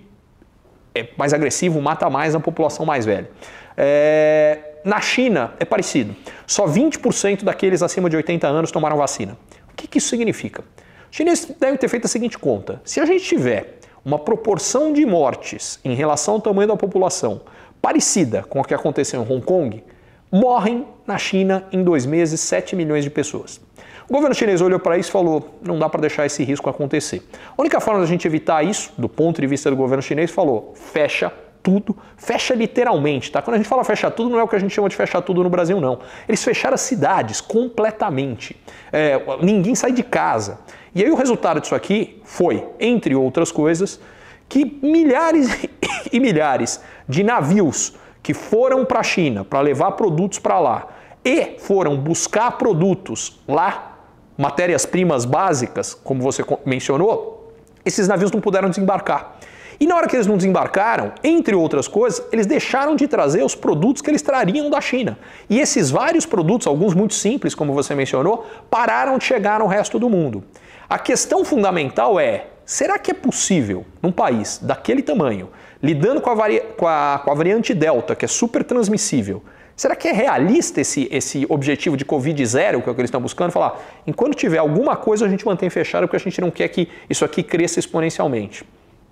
é 0.94 1.08
mais 1.16 1.32
agressivo, 1.32 1.80
mata 1.80 2.10
mais 2.10 2.34
a 2.34 2.40
população 2.40 2.84
mais 2.84 3.06
velha. 3.06 3.30
É, 3.78 4.63
na 4.84 5.00
China 5.00 5.54
é 5.58 5.64
parecido. 5.64 6.14
Só 6.46 6.66
20% 6.66 7.42
daqueles 7.42 7.82
acima 7.82 8.10
de 8.10 8.16
80 8.16 8.46
anos 8.46 8.70
tomaram 8.70 8.96
vacina. 8.96 9.36
O 9.70 9.74
que, 9.74 9.88
que 9.88 9.98
isso 9.98 10.08
significa? 10.08 10.62
Os 11.10 11.16
chineses 11.16 11.46
devem 11.58 11.76
ter 11.76 11.88
feito 11.88 12.04
a 12.04 12.08
seguinte 12.08 12.38
conta: 12.38 12.80
se 12.84 13.00
a 13.00 13.06
gente 13.06 13.24
tiver 13.24 13.78
uma 14.04 14.18
proporção 14.18 14.92
de 14.92 15.06
mortes 15.06 15.80
em 15.84 15.94
relação 15.94 16.34
ao 16.34 16.40
tamanho 16.40 16.68
da 16.68 16.76
população 16.76 17.40
parecida 17.80 18.42
com 18.42 18.60
o 18.60 18.64
que 18.64 18.74
aconteceu 18.74 19.22
em 19.22 19.32
Hong 19.32 19.44
Kong, 19.44 19.82
morrem 20.30 20.86
na 21.06 21.16
China 21.16 21.64
em 21.72 21.82
dois 21.82 22.04
meses 22.04 22.40
7 22.40 22.76
milhões 22.76 23.04
de 23.04 23.10
pessoas. 23.10 23.60
O 24.08 24.12
governo 24.12 24.34
chinês 24.34 24.60
olhou 24.60 24.78
para 24.78 24.98
isso 24.98 25.08
e 25.08 25.12
falou: 25.12 25.58
não 25.62 25.78
dá 25.78 25.88
para 25.88 26.02
deixar 26.02 26.26
esse 26.26 26.44
risco 26.44 26.68
acontecer. 26.68 27.22
A 27.56 27.60
única 27.60 27.80
forma 27.80 28.00
da 28.00 28.06
gente 28.06 28.26
evitar 28.26 28.62
isso, 28.62 28.92
do 28.98 29.08
ponto 29.08 29.40
de 29.40 29.46
vista 29.46 29.70
do 29.70 29.76
governo 29.76 30.02
chinês, 30.02 30.30
falou: 30.30 30.74
fecha 30.74 31.32
tudo, 31.64 31.96
fecha 32.14 32.54
literalmente, 32.54 33.32
tá? 33.32 33.40
Quando 33.40 33.54
a 33.54 33.56
gente 33.56 33.66
fala 33.66 33.82
fecha 33.82 34.10
tudo, 34.10 34.28
não 34.28 34.38
é 34.38 34.42
o 34.42 34.46
que 34.46 34.54
a 34.54 34.58
gente 34.58 34.72
chama 34.72 34.88
de 34.88 34.94
fechar 34.94 35.22
tudo 35.22 35.42
no 35.42 35.48
Brasil, 35.48 35.80
não. 35.80 35.98
Eles 36.28 36.44
fecharam 36.44 36.74
as 36.74 36.82
cidades 36.82 37.40
completamente. 37.40 38.54
É, 38.92 39.18
ninguém 39.40 39.74
sai 39.74 39.90
de 39.90 40.02
casa. 40.02 40.58
E 40.94 41.02
aí 41.02 41.10
o 41.10 41.14
resultado 41.14 41.60
disso 41.60 41.74
aqui 41.74 42.20
foi, 42.22 42.62
entre 42.78 43.14
outras 43.14 43.50
coisas, 43.50 43.98
que 44.46 44.78
milhares 44.82 45.48
e 46.12 46.20
milhares 46.20 46.82
de 47.08 47.24
navios 47.24 47.94
que 48.22 48.34
foram 48.34 48.84
para 48.84 49.00
a 49.00 49.02
China 49.02 49.42
para 49.42 49.60
levar 49.60 49.92
produtos 49.92 50.38
para 50.38 50.60
lá 50.60 50.88
e 51.24 51.56
foram 51.58 51.96
buscar 51.96 52.52
produtos 52.58 53.40
lá, 53.48 53.96
matérias-primas 54.36 55.24
básicas, 55.24 55.94
como 55.94 56.20
você 56.22 56.44
mencionou, 56.66 57.54
esses 57.86 58.06
navios 58.06 58.30
não 58.30 58.40
puderam 58.40 58.68
desembarcar. 58.68 59.38
E 59.78 59.86
na 59.86 59.96
hora 59.96 60.06
que 60.06 60.16
eles 60.16 60.26
não 60.26 60.36
desembarcaram, 60.36 61.12
entre 61.22 61.54
outras 61.54 61.88
coisas, 61.88 62.24
eles 62.32 62.46
deixaram 62.46 62.96
de 62.96 63.08
trazer 63.08 63.42
os 63.42 63.54
produtos 63.54 64.02
que 64.02 64.10
eles 64.10 64.22
trariam 64.22 64.70
da 64.70 64.80
China. 64.80 65.18
E 65.48 65.60
esses 65.60 65.90
vários 65.90 66.26
produtos, 66.26 66.66
alguns 66.66 66.94
muito 66.94 67.14
simples, 67.14 67.54
como 67.54 67.72
você 67.72 67.94
mencionou, 67.94 68.46
pararam 68.70 69.18
de 69.18 69.24
chegar 69.24 69.60
no 69.60 69.66
resto 69.66 69.98
do 69.98 70.08
mundo. 70.08 70.44
A 70.88 70.98
questão 70.98 71.44
fundamental 71.44 72.18
é: 72.20 72.46
será 72.64 72.98
que 72.98 73.10
é 73.10 73.14
possível, 73.14 73.84
num 74.02 74.12
país 74.12 74.58
daquele 74.62 75.02
tamanho, 75.02 75.50
lidando 75.82 76.20
com 76.20 76.30
a, 76.30 76.34
vari... 76.34 76.60
com 76.76 76.86
a, 76.86 77.20
com 77.24 77.30
a 77.30 77.34
variante 77.34 77.74
Delta, 77.74 78.14
que 78.14 78.24
é 78.24 78.28
super 78.28 78.62
transmissível, 78.64 79.42
Será 79.76 79.96
que 79.96 80.06
é 80.06 80.12
realista 80.12 80.80
esse, 80.80 81.08
esse 81.10 81.46
objetivo 81.48 81.96
de 81.96 82.04
Covid 82.04 82.46
zero, 82.46 82.80
que 82.80 82.88
é 82.88 82.92
o 82.92 82.94
que 82.94 83.00
eles 83.00 83.08
estão 83.08 83.20
buscando? 83.20 83.50
Falar, 83.50 83.80
enquanto 84.06 84.36
tiver 84.36 84.58
alguma 84.58 84.94
coisa, 84.94 85.26
a 85.26 85.28
gente 85.28 85.44
mantém 85.44 85.68
fechado, 85.68 86.06
porque 86.06 86.16
a 86.16 86.20
gente 86.20 86.40
não 86.40 86.50
quer 86.50 86.68
que 86.68 86.88
isso 87.10 87.24
aqui 87.24 87.42
cresça 87.42 87.80
exponencialmente. 87.80 88.64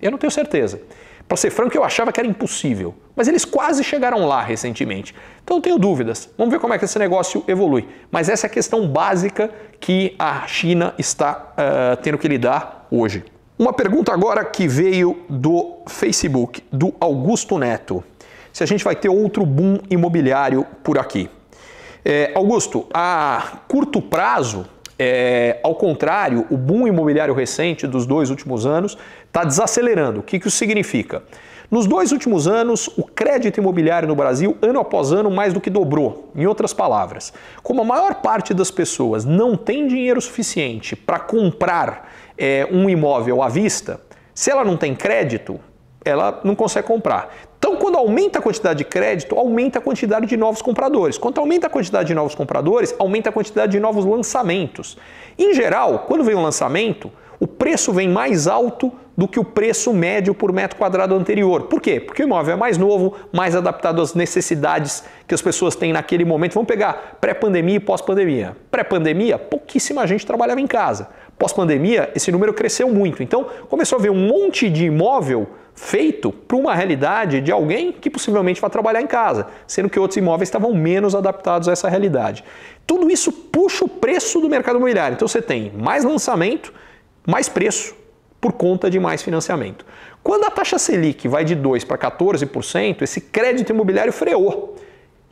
Eu 0.03 0.11
não 0.11 0.19
tenho 0.19 0.31
certeza. 0.31 0.81
Para 1.27 1.37
ser 1.37 1.51
franco, 1.51 1.75
eu 1.75 1.85
achava 1.85 2.13
que 2.13 2.21
era 2.21 2.29
impossível, 2.29 2.95
mas 3.17 3.29
eles 3.29 3.45
quase 3.45 3.83
chegaram 3.83 4.27
lá 4.27 4.43
recentemente. 4.43 5.15
Então 5.43 5.57
eu 5.57 5.63
tenho 5.63 5.79
dúvidas. 5.79 6.29
Vamos 6.37 6.53
ver 6.53 6.61
como 6.61 6.75
é 6.75 6.79
que 6.79 6.85
esse 6.85 6.99
negócio 6.99 7.43
evolui. 7.49 7.89
Mas 8.11 8.29
essa 8.29 8.47
é 8.47 8.49
a 8.49 8.51
questão 8.51 8.87
básica 8.87 9.51
que 9.81 10.15
a 10.19 10.47
China 10.47 10.93
está 10.99 11.53
uh, 11.53 11.97
tendo 12.03 12.19
que 12.19 12.29
lidar 12.29 12.87
hoje. 12.91 13.25
Uma 13.59 13.73
pergunta 13.73 14.13
agora 14.13 14.45
que 14.45 14.67
veio 14.67 15.23
do 15.29 15.79
Facebook, 15.87 16.63
do 16.73 16.93
Augusto 17.01 17.57
Neto. 17.59 18.03
Se 18.53 18.63
a 18.63 18.67
gente 18.67 18.85
vai 18.85 18.97
ter 18.97 19.09
outro 19.09 19.47
boom 19.47 19.79
imobiliário 19.89 20.67
por 20.83 20.99
aqui. 20.99 21.31
É, 22.05 22.33
Augusto, 22.35 22.87
a 22.93 23.61
curto 23.69 24.03
prazo, 24.03 24.67
é, 24.99 25.61
ao 25.63 25.75
contrário, 25.75 26.47
o 26.51 26.57
boom 26.57 26.87
imobiliário 26.87 27.33
recente 27.35 27.87
dos 27.87 28.07
dois 28.07 28.31
últimos 28.31 28.67
anos 28.67 28.99
está 29.33 29.45
desacelerando. 29.45 30.21
O 30.21 30.23
que, 30.23 30.39
que 30.39 30.47
isso 30.47 30.59
significa? 30.59 31.23
Nos 31.71 31.87
dois 31.87 32.13
últimos 32.13 32.47
anos, 32.47 32.87
o 32.99 33.03
crédito 33.03 33.57
imobiliário 33.57 34.07
no 34.07 34.15
Brasil, 34.15 34.59
ano 34.61 34.79
após 34.79 35.11
ano, 35.11 35.31
mais 35.31 35.55
do 35.55 35.61
que 35.61 35.71
dobrou. 35.71 36.31
Em 36.37 36.47
outras 36.47 36.75
palavras, 36.75 37.33
como 37.63 37.81
a 37.81 37.85
maior 37.85 38.17
parte 38.17 38.53
das 38.53 38.71
pessoas 38.71 39.25
não 39.25 39.57
tem 39.57 39.89
dinheiro 39.89 40.21
suficiente 40.21 40.95
para 40.95 41.19
comprar 41.19 42.13
é, 42.37 42.69
um 42.71 42.91
imóvel 42.91 43.43
à 43.43 43.49
vista, 43.49 44.03
se 44.35 44.51
ela 44.51 44.63
não 44.63 44.77
tem 44.77 44.95
crédito, 44.95 45.59
ela 46.05 46.43
não 46.45 46.55
consegue 46.55 46.87
comprar. 46.87 47.35
Então, 47.59 47.77
quando 47.77 47.97
aumenta 47.97 48.39
a 48.39 48.43
quantidade 48.43 48.79
de 48.79 48.85
crédito, 48.85 49.39
aumenta 49.39 49.79
a 49.79 49.83
quantidade 49.83 50.27
de 50.27 50.37
novos 50.37 50.61
compradores. 50.61 51.17
Quando 51.17 51.39
aumenta 51.39 51.69
a 51.69 51.71
quantidade 51.71 52.09
de 52.09 52.15
novos 52.15 52.35
compradores, 52.35 52.95
aumenta 52.99 53.31
a 53.31 53.33
quantidade 53.33 53.73
de 53.73 53.81
novos 53.81 54.05
lançamentos. 54.05 54.99
Em 55.39 55.55
geral, 55.55 56.01
quando 56.01 56.23
vem 56.23 56.35
um 56.35 56.43
lançamento, 56.43 57.11
preço 57.63 57.93
vem 57.93 58.09
mais 58.09 58.49
alto 58.49 58.91
do 59.17 59.29
que 59.29 59.39
o 59.39 59.45
preço 59.45 59.95
médio 59.95 60.35
por 60.35 60.53
metro 60.53 60.77
quadrado 60.77 61.15
anterior. 61.15 61.69
Por 61.69 61.81
quê? 61.81 62.01
Porque 62.01 62.21
o 62.21 62.27
imóvel 62.27 62.55
é 62.55 62.57
mais 62.57 62.77
novo, 62.77 63.15
mais 63.33 63.55
adaptado 63.55 64.03
às 64.03 64.15
necessidades 64.15 65.05
que 65.29 65.33
as 65.33 65.41
pessoas 65.41 65.77
têm 65.77 65.93
naquele 65.93 66.25
momento. 66.25 66.55
Vamos 66.55 66.67
pegar 66.67 67.19
pré-pandemia 67.21 67.77
e 67.77 67.79
pós-pandemia. 67.79 68.57
Pré-pandemia, 68.69 69.39
pouquíssima 69.39 70.05
gente 70.09 70.27
trabalhava 70.27 70.61
em 70.61 70.67
casa. 70.67 71.11
Pós-pandemia, 71.39 72.11
esse 72.17 72.33
número 72.33 72.53
cresceu 72.53 72.89
muito. 72.89 73.23
Então, 73.23 73.47
começou 73.71 73.97
a 73.97 74.03
ver 74.03 74.11
um 74.11 74.27
monte 74.27 74.69
de 74.69 74.87
imóvel 74.87 75.47
feito 75.73 76.33
para 76.33 76.57
uma 76.57 76.75
realidade 76.75 77.41
de 77.41 77.53
alguém 77.53 77.93
que 77.93 78.11
possivelmente 78.11 78.61
vai 78.61 78.71
trabalhar 78.71 79.01
em 79.01 79.07
casa, 79.07 79.47
sendo 79.69 79.89
que 79.89 80.01
outros 80.01 80.17
imóveis 80.17 80.49
estavam 80.49 80.75
menos 80.75 81.15
adaptados 81.15 81.69
a 81.69 81.73
essa 81.73 81.89
realidade. 81.89 82.43
Tudo 82.85 83.09
isso 83.09 83.31
puxa 83.31 83.85
o 83.85 83.89
preço 83.89 84.41
do 84.41 84.49
mercado 84.49 84.79
imobiliário. 84.79 85.15
Então 85.15 85.29
você 85.29 85.41
tem 85.41 85.71
mais 85.79 86.03
lançamento, 86.03 86.73
mais 87.27 87.49
preço 87.49 87.95
por 88.41 88.53
conta 88.53 88.91
de 88.91 88.99
mais 88.99 89.23
financiamento. 89.23 89.87
Quando 90.23 90.45
a 90.45 90.51
taxa 90.51 90.79
Selic 90.79 91.29
vai 91.29 91.45
de 91.45 91.55
2 91.55 91.85
para 91.85 91.99
14%, 91.99 93.03
esse 93.03 93.21
crédito 93.21 93.71
imobiliário 93.71 94.13
freou 94.13 94.77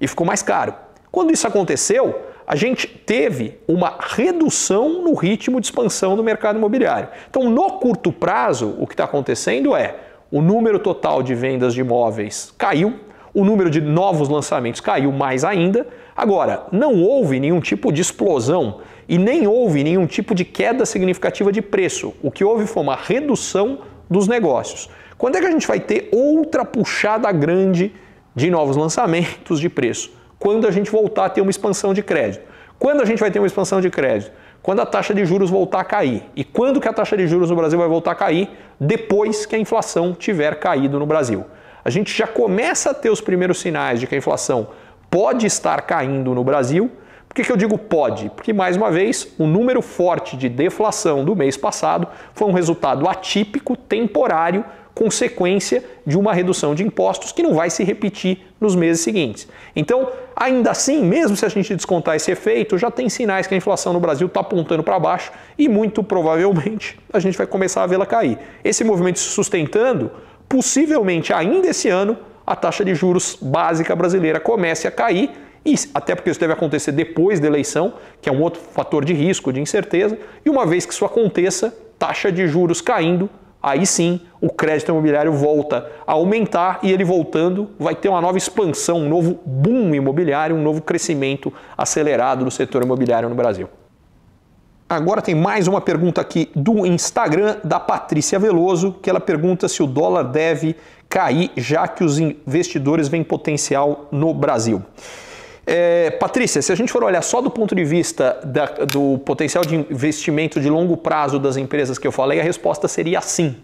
e 0.00 0.06
ficou 0.06 0.26
mais 0.26 0.42
caro. 0.42 0.74
Quando 1.10 1.32
isso 1.32 1.46
aconteceu, 1.46 2.20
a 2.46 2.56
gente 2.56 2.86
teve 2.86 3.58
uma 3.68 3.96
redução 4.00 5.02
no 5.02 5.14
ritmo 5.14 5.60
de 5.60 5.66
expansão 5.66 6.16
do 6.16 6.22
mercado 6.22 6.56
imobiliário. 6.56 7.08
Então, 7.28 7.48
no 7.48 7.78
curto 7.78 8.12
prazo, 8.12 8.76
o 8.78 8.86
que 8.86 8.94
está 8.94 9.04
acontecendo 9.04 9.74
é 9.74 9.96
o 10.30 10.40
número 10.40 10.78
total 10.78 11.22
de 11.22 11.34
vendas 11.34 11.74
de 11.74 11.80
imóveis 11.80 12.52
caiu, 12.56 12.94
o 13.32 13.44
número 13.44 13.70
de 13.70 13.80
novos 13.80 14.28
lançamentos 14.28 14.80
caiu 14.80 15.12
mais 15.12 15.44
ainda. 15.44 15.86
Agora, 16.16 16.66
não 16.72 17.02
houve 17.02 17.38
nenhum 17.38 17.60
tipo 17.60 17.92
de 17.92 18.02
explosão 18.02 18.80
e 19.10 19.18
nem 19.18 19.46
houve 19.46 19.82
nenhum 19.82 20.06
tipo 20.06 20.36
de 20.36 20.44
queda 20.44 20.86
significativa 20.86 21.50
de 21.50 21.60
preço. 21.60 22.14
O 22.22 22.30
que 22.30 22.44
houve 22.44 22.66
foi 22.66 22.82
uma 22.82 22.94
redução 22.94 23.80
dos 24.08 24.28
negócios. 24.28 24.88
Quando 25.18 25.36
é 25.36 25.40
que 25.40 25.46
a 25.46 25.50
gente 25.50 25.66
vai 25.66 25.80
ter 25.80 26.08
outra 26.12 26.64
puxada 26.64 27.30
grande 27.32 27.92
de 28.36 28.48
novos 28.48 28.76
lançamentos 28.76 29.58
de 29.58 29.68
preço? 29.68 30.12
Quando 30.38 30.66
a 30.66 30.70
gente 30.70 30.92
voltar 30.92 31.24
a 31.24 31.28
ter 31.28 31.40
uma 31.40 31.50
expansão 31.50 31.92
de 31.92 32.04
crédito. 32.04 32.48
Quando 32.78 33.02
a 33.02 33.04
gente 33.04 33.18
vai 33.18 33.32
ter 33.32 33.40
uma 33.40 33.48
expansão 33.48 33.80
de 33.80 33.90
crédito? 33.90 34.32
quando 34.62 34.80
a 34.80 34.86
taxa 34.86 35.14
de 35.14 35.24
juros 35.24 35.50
voltar 35.50 35.80
a 35.80 35.84
cair. 35.84 36.22
E 36.36 36.44
quando 36.44 36.80
que 36.80 36.88
a 36.88 36.92
taxa 36.92 37.16
de 37.16 37.26
juros 37.26 37.50
no 37.50 37.56
Brasil 37.56 37.78
vai 37.78 37.88
voltar 37.88 38.12
a 38.12 38.14
cair? 38.14 38.48
Depois 38.78 39.46
que 39.46 39.56
a 39.56 39.58
inflação 39.58 40.12
tiver 40.12 40.58
caído 40.58 40.98
no 40.98 41.06
Brasil. 41.06 41.44
A 41.84 41.90
gente 41.90 42.16
já 42.16 42.26
começa 42.26 42.90
a 42.90 42.94
ter 42.94 43.10
os 43.10 43.20
primeiros 43.20 43.58
sinais 43.58 44.00
de 44.00 44.06
que 44.06 44.14
a 44.14 44.18
inflação 44.18 44.68
pode 45.10 45.46
estar 45.46 45.80
caindo 45.82 46.34
no 46.34 46.44
Brasil. 46.44 46.90
Por 47.30 47.36
que, 47.36 47.44
que 47.44 47.52
eu 47.52 47.56
digo 47.56 47.78
pode? 47.78 48.28
Porque, 48.30 48.52
mais 48.52 48.76
uma 48.76 48.90
vez, 48.90 49.28
o 49.38 49.46
número 49.46 49.80
forte 49.80 50.36
de 50.36 50.48
deflação 50.48 51.24
do 51.24 51.36
mês 51.36 51.56
passado 51.56 52.08
foi 52.34 52.48
um 52.48 52.52
resultado 52.52 53.08
atípico, 53.08 53.76
temporário, 53.76 54.64
consequência 54.92 55.84
de 56.04 56.18
uma 56.18 56.34
redução 56.34 56.74
de 56.74 56.82
impostos 56.82 57.30
que 57.30 57.40
não 57.40 57.54
vai 57.54 57.70
se 57.70 57.84
repetir 57.84 58.38
nos 58.60 58.74
meses 58.74 59.04
seguintes. 59.04 59.46
Então, 59.76 60.10
ainda 60.34 60.72
assim, 60.72 61.04
mesmo 61.04 61.36
se 61.36 61.46
a 61.46 61.48
gente 61.48 61.72
descontar 61.76 62.16
esse 62.16 62.32
efeito, 62.32 62.76
já 62.76 62.90
tem 62.90 63.08
sinais 63.08 63.46
que 63.46 63.54
a 63.54 63.56
inflação 63.56 63.92
no 63.92 64.00
Brasil 64.00 64.26
está 64.26 64.40
apontando 64.40 64.82
para 64.82 64.98
baixo 64.98 65.30
e 65.56 65.68
muito 65.68 66.02
provavelmente 66.02 66.98
a 67.12 67.20
gente 67.20 67.38
vai 67.38 67.46
começar 67.46 67.84
a 67.84 67.86
vê-la 67.86 68.06
cair. 68.06 68.38
Esse 68.64 68.82
movimento 68.82 69.20
se 69.20 69.28
sustentando, 69.28 70.10
possivelmente 70.48 71.32
ainda 71.32 71.68
esse 71.68 71.88
ano, 71.88 72.18
a 72.44 72.56
taxa 72.56 72.84
de 72.84 72.92
juros 72.92 73.38
básica 73.40 73.94
brasileira 73.94 74.40
comece 74.40 74.88
a 74.88 74.90
cair 74.90 75.30
e 75.64 75.74
até 75.94 76.14
porque 76.14 76.30
isso 76.30 76.40
deve 76.40 76.52
acontecer 76.52 76.92
depois 76.92 77.38
da 77.38 77.46
eleição, 77.46 77.94
que 78.20 78.28
é 78.28 78.32
um 78.32 78.40
outro 78.40 78.60
fator 78.60 79.04
de 79.04 79.12
risco, 79.12 79.52
de 79.52 79.60
incerteza, 79.60 80.18
e 80.44 80.48
uma 80.48 80.66
vez 80.66 80.86
que 80.86 80.92
isso 80.92 81.04
aconteça, 81.04 81.74
taxa 81.98 82.32
de 82.32 82.46
juros 82.46 82.80
caindo, 82.80 83.28
aí 83.62 83.84
sim 83.84 84.20
o 84.40 84.48
crédito 84.48 84.90
imobiliário 84.90 85.32
volta 85.32 85.90
a 86.06 86.12
aumentar 86.12 86.78
e 86.82 86.90
ele 86.90 87.04
voltando 87.04 87.70
vai 87.78 87.94
ter 87.94 88.08
uma 88.08 88.20
nova 88.20 88.38
expansão, 88.38 88.98
um 88.98 89.08
novo 89.08 89.38
boom 89.44 89.94
imobiliário, 89.94 90.56
um 90.56 90.62
novo 90.62 90.80
crescimento 90.80 91.52
acelerado 91.76 92.44
do 92.44 92.50
setor 92.50 92.82
imobiliário 92.82 93.28
no 93.28 93.34
Brasil. 93.34 93.68
Agora 94.88 95.22
tem 95.22 95.36
mais 95.36 95.68
uma 95.68 95.80
pergunta 95.80 96.20
aqui 96.20 96.50
do 96.56 96.84
Instagram 96.84 97.58
da 97.62 97.78
Patrícia 97.78 98.38
Veloso, 98.40 98.96
que 99.00 99.08
ela 99.08 99.20
pergunta 99.20 99.68
se 99.68 99.82
o 99.82 99.86
dólar 99.86 100.24
deve 100.24 100.74
cair 101.08 101.52
já 101.56 101.86
que 101.86 102.02
os 102.02 102.18
investidores 102.18 103.06
veem 103.06 103.22
potencial 103.22 104.08
no 104.10 104.34
Brasil. 104.34 104.82
É, 105.66 106.10
Patrícia, 106.10 106.62
se 106.62 106.72
a 106.72 106.74
gente 106.74 106.90
for 106.90 107.04
olhar 107.04 107.22
só 107.22 107.40
do 107.40 107.50
ponto 107.50 107.74
de 107.74 107.84
vista 107.84 108.40
da, 108.44 108.66
do 108.66 109.18
potencial 109.18 109.64
de 109.64 109.76
investimento 109.76 110.60
de 110.60 110.68
longo 110.68 110.96
prazo 110.96 111.38
das 111.38 111.56
empresas 111.56 111.98
que 111.98 112.06
eu 112.06 112.12
falei, 112.12 112.40
a 112.40 112.42
resposta 112.42 112.88
seria 112.88 113.20
sim. 113.20 113.56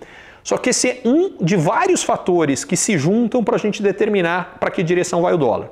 Só 0.45 0.57
que 0.57 0.71
esse 0.71 0.89
é 0.89 1.01
um 1.05 1.33
de 1.41 1.57
vários 1.57 2.05
fatores 2.05 2.65
que 2.65 2.77
se 2.77 2.97
juntam 2.97 3.43
para 3.43 3.57
a 3.57 3.59
gente 3.59 3.83
determinar 3.83 4.59
para 4.61 4.71
que 4.71 4.83
direção 4.83 5.23
vai 5.23 5.35
o 5.35 5.37
dólar. 5.37 5.71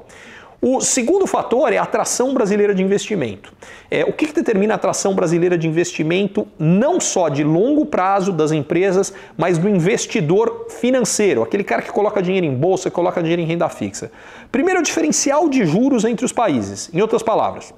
O 0.67 0.81
segundo 0.81 1.27
fator 1.27 1.75
é 1.75 1.77
a 1.77 1.83
atração 1.83 2.33
brasileira 2.33 2.75
de 2.75 2.83
investimento. 2.83 3.53
É, 3.91 4.03
o 4.03 4.15
que, 4.15 4.29
que 4.29 4.33
determina 4.33 4.73
a 4.73 4.77
atração 4.77 5.15
brasileira 5.15 5.59
de 5.59 5.69
investimento, 5.69 6.49
não 6.59 6.99
só 6.99 7.29
de 7.29 7.45
longo 7.45 7.85
prazo 7.85 8.33
das 8.33 8.51
empresas, 8.51 9.13
mas 9.37 9.59
do 9.59 9.69
investidor 9.69 10.69
financeiro, 10.71 11.43
aquele 11.43 11.65
cara 11.65 11.83
que 11.83 11.93
coloca 11.93 12.23
dinheiro 12.23 12.47
em 12.47 12.55
bolsa, 12.55 12.91
coloca 12.91 13.21
dinheiro 13.21 13.43
em 13.43 13.45
renda 13.45 13.69
fixa? 13.69 14.11
Primeiro, 14.51 14.79
é 14.79 14.81
o 14.81 14.85
diferencial 14.85 15.51
de 15.51 15.67
juros 15.67 16.03
entre 16.03 16.25
os 16.25 16.33
países. 16.33 16.89
Em 16.95 17.03
outras 17.03 17.23
palavras, 17.23 17.75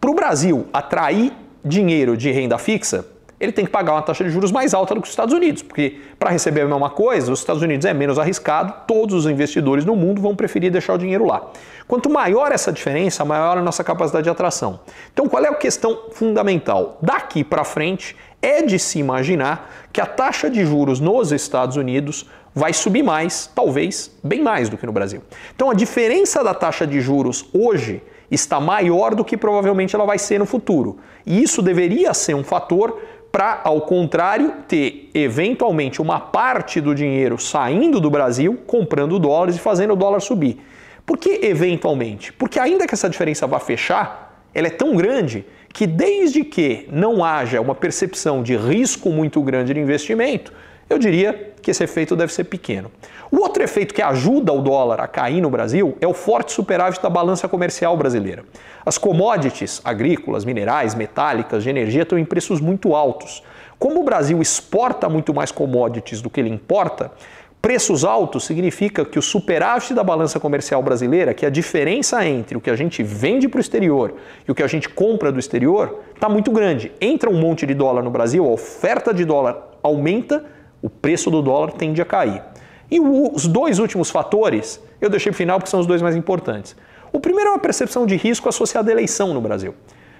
para 0.00 0.10
o 0.10 0.14
Brasil 0.14 0.66
atrair 0.72 1.32
dinheiro 1.64 2.16
de 2.16 2.32
renda 2.32 2.58
fixa, 2.58 3.06
ele 3.40 3.52
tem 3.52 3.64
que 3.64 3.70
pagar 3.70 3.92
uma 3.92 4.02
taxa 4.02 4.24
de 4.24 4.30
juros 4.30 4.50
mais 4.50 4.74
alta 4.74 4.94
do 4.94 5.00
que 5.00 5.06
os 5.06 5.12
Estados 5.12 5.34
Unidos, 5.34 5.62
porque 5.62 6.00
para 6.18 6.30
receber 6.30 6.62
a 6.62 6.66
mesma 6.66 6.90
coisa, 6.90 7.32
os 7.32 7.38
Estados 7.38 7.62
Unidos 7.62 7.86
é 7.86 7.94
menos 7.94 8.18
arriscado, 8.18 8.74
todos 8.86 9.14
os 9.14 9.26
investidores 9.26 9.84
no 9.84 9.94
mundo 9.94 10.20
vão 10.20 10.34
preferir 10.34 10.70
deixar 10.70 10.94
o 10.94 10.98
dinheiro 10.98 11.24
lá. 11.24 11.50
Quanto 11.86 12.10
maior 12.10 12.52
essa 12.52 12.72
diferença, 12.72 13.24
maior 13.24 13.56
a 13.56 13.62
nossa 13.62 13.84
capacidade 13.84 14.24
de 14.24 14.30
atração. 14.30 14.80
Então, 15.12 15.28
qual 15.28 15.44
é 15.44 15.48
a 15.48 15.54
questão 15.54 16.10
fundamental? 16.12 16.98
Daqui 17.00 17.42
para 17.44 17.64
frente, 17.64 18.16
é 18.40 18.62
de 18.62 18.78
se 18.78 18.98
imaginar 18.98 19.88
que 19.92 20.00
a 20.00 20.06
taxa 20.06 20.48
de 20.48 20.64
juros 20.64 21.00
nos 21.00 21.32
Estados 21.32 21.76
Unidos 21.76 22.26
vai 22.54 22.72
subir 22.72 23.02
mais, 23.02 23.50
talvez 23.54 24.10
bem 24.22 24.42
mais 24.42 24.68
do 24.68 24.76
que 24.76 24.86
no 24.86 24.92
Brasil. 24.92 25.22
Então, 25.54 25.70
a 25.70 25.74
diferença 25.74 26.42
da 26.42 26.54
taxa 26.54 26.86
de 26.86 27.00
juros 27.00 27.48
hoje 27.52 28.02
está 28.30 28.60
maior 28.60 29.14
do 29.14 29.24
que 29.24 29.36
provavelmente 29.36 29.94
ela 29.94 30.04
vai 30.04 30.18
ser 30.18 30.38
no 30.38 30.46
futuro. 30.46 30.98
E 31.24 31.42
isso 31.42 31.62
deveria 31.62 32.12
ser 32.12 32.34
um 32.34 32.44
fator 32.44 33.00
para, 33.30 33.60
ao 33.64 33.82
contrário, 33.82 34.54
ter 34.66 35.10
eventualmente 35.14 36.00
uma 36.00 36.18
parte 36.18 36.80
do 36.80 36.94
dinheiro 36.94 37.38
saindo 37.38 38.00
do 38.00 38.10
Brasil, 38.10 38.58
comprando 38.66 39.18
dólares 39.18 39.56
e 39.56 39.58
fazendo 39.58 39.92
o 39.92 39.96
dólar 39.96 40.20
subir. 40.20 40.60
Por 41.04 41.18
que 41.18 41.40
eventualmente? 41.42 42.32
Porque 42.32 42.58
ainda 42.58 42.86
que 42.86 42.94
essa 42.94 43.08
diferença 43.08 43.46
vá 43.46 43.58
fechar, 43.58 44.44
ela 44.54 44.66
é 44.66 44.70
tão 44.70 44.94
grande 44.96 45.44
que 45.72 45.86
desde 45.86 46.42
que 46.42 46.88
não 46.90 47.24
haja 47.24 47.60
uma 47.60 47.74
percepção 47.74 48.42
de 48.42 48.56
risco 48.56 49.10
muito 49.10 49.40
grande 49.42 49.74
de 49.74 49.80
investimento, 49.80 50.52
eu 50.88 50.98
diria 50.98 51.52
que 51.60 51.70
esse 51.70 51.84
efeito 51.84 52.16
deve 52.16 52.32
ser 52.32 52.44
pequeno. 52.44 52.90
O 53.30 53.38
outro 53.38 53.62
efeito 53.62 53.92
que 53.92 54.00
ajuda 54.00 54.52
o 54.52 54.62
dólar 54.62 55.00
a 55.00 55.06
cair 55.06 55.40
no 55.40 55.50
Brasil 55.50 55.96
é 56.00 56.06
o 56.06 56.14
forte 56.14 56.52
superávit 56.52 57.02
da 57.02 57.10
balança 57.10 57.46
comercial 57.46 57.96
brasileira. 57.96 58.44
As 58.86 58.96
commodities 58.96 59.82
agrícolas, 59.84 60.46
minerais, 60.46 60.94
metálicas, 60.94 61.62
de 61.62 61.68
energia 61.68 62.02
estão 62.02 62.18
em 62.18 62.24
preços 62.24 62.60
muito 62.60 62.94
altos. 62.94 63.42
Como 63.78 64.00
o 64.00 64.04
Brasil 64.04 64.40
exporta 64.40 65.08
muito 65.08 65.34
mais 65.34 65.52
commodities 65.52 66.22
do 66.22 66.30
que 66.30 66.40
ele 66.40 66.48
importa, 66.48 67.12
preços 67.60 68.02
altos 68.02 68.44
significa 68.44 69.04
que 69.04 69.18
o 69.18 69.22
superávit 69.22 69.92
da 69.92 70.02
balança 70.02 70.40
comercial 70.40 70.82
brasileira, 70.82 71.34
que 71.34 71.44
é 71.44 71.48
a 71.48 71.50
diferença 71.50 72.24
entre 72.24 72.56
o 72.56 72.60
que 72.60 72.70
a 72.70 72.76
gente 72.76 73.02
vende 73.02 73.46
para 73.46 73.58
o 73.58 73.60
exterior 73.60 74.14
e 74.46 74.50
o 74.50 74.54
que 74.54 74.62
a 74.62 74.66
gente 74.66 74.88
compra 74.88 75.30
do 75.30 75.38
exterior, 75.38 76.00
está 76.14 76.28
muito 76.28 76.50
grande. 76.50 76.90
Entra 77.00 77.28
um 77.28 77.38
monte 77.38 77.66
de 77.66 77.74
dólar 77.74 78.02
no 78.02 78.10
Brasil, 78.10 78.44
a 78.44 78.48
oferta 78.48 79.12
de 79.12 79.24
dólar 79.24 79.68
aumenta, 79.82 80.44
o 80.82 80.88
preço 80.88 81.30
do 81.30 81.42
dólar 81.42 81.72
tende 81.72 82.00
a 82.00 82.04
cair. 82.04 82.42
E 82.90 83.00
os 83.00 83.46
dois 83.46 83.78
últimos 83.78 84.10
fatores 84.10 84.80
eu 85.00 85.08
deixei 85.08 85.30
para 85.30 85.36
o 85.36 85.38
final 85.38 85.58
porque 85.58 85.70
são 85.70 85.80
os 85.80 85.86
dois 85.86 86.02
mais 86.02 86.16
importantes. 86.16 86.74
O 87.12 87.20
primeiro 87.20 87.50
é 87.50 87.52
uma 87.52 87.58
percepção 87.58 88.06
de 88.06 88.16
risco 88.16 88.48
associada 88.48 88.90
à 88.90 88.92
eleição 88.92 89.32
no 89.32 89.40
Brasil. 89.40 89.74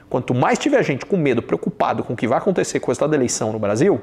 Quanto 0.08 0.34
mais 0.34 0.58
tiver 0.58 0.82
gente 0.82 1.04
com 1.04 1.16
medo, 1.16 1.42
preocupado 1.42 2.02
com 2.02 2.14
o 2.14 2.16
que 2.16 2.26
vai 2.26 2.38
acontecer 2.38 2.80
com 2.80 2.86
o 2.86 2.90
resultado 2.90 3.10
da 3.10 3.16
eleição 3.16 3.52
no 3.52 3.58
Brasil, 3.58 4.00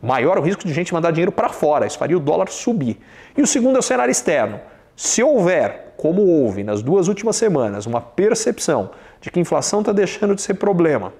maior 0.00 0.38
o 0.38 0.40
risco 0.40 0.66
de 0.66 0.72
gente 0.72 0.94
mandar 0.94 1.10
dinheiro 1.10 1.32
para 1.32 1.48
fora. 1.48 1.86
Isso 1.86 1.98
faria 1.98 2.16
o 2.16 2.20
dólar 2.20 2.48
subir. 2.48 2.98
E 3.36 3.42
o 3.42 3.46
segundo 3.46 3.76
é 3.76 3.78
o 3.78 3.82
cenário 3.82 4.10
externo. 4.10 4.60
Se 4.96 5.22
houver, 5.22 5.94
como 5.96 6.22
houve 6.26 6.64
nas 6.64 6.82
duas 6.82 7.08
últimas 7.08 7.36
semanas, 7.36 7.84
uma 7.84 8.00
percepção 8.00 8.90
de 9.20 9.30
que 9.30 9.38
a 9.38 9.42
inflação 9.42 9.80
está 9.80 9.92
deixando 9.92 10.34
de 10.34 10.40
ser 10.40 10.54
problema, 10.54 11.12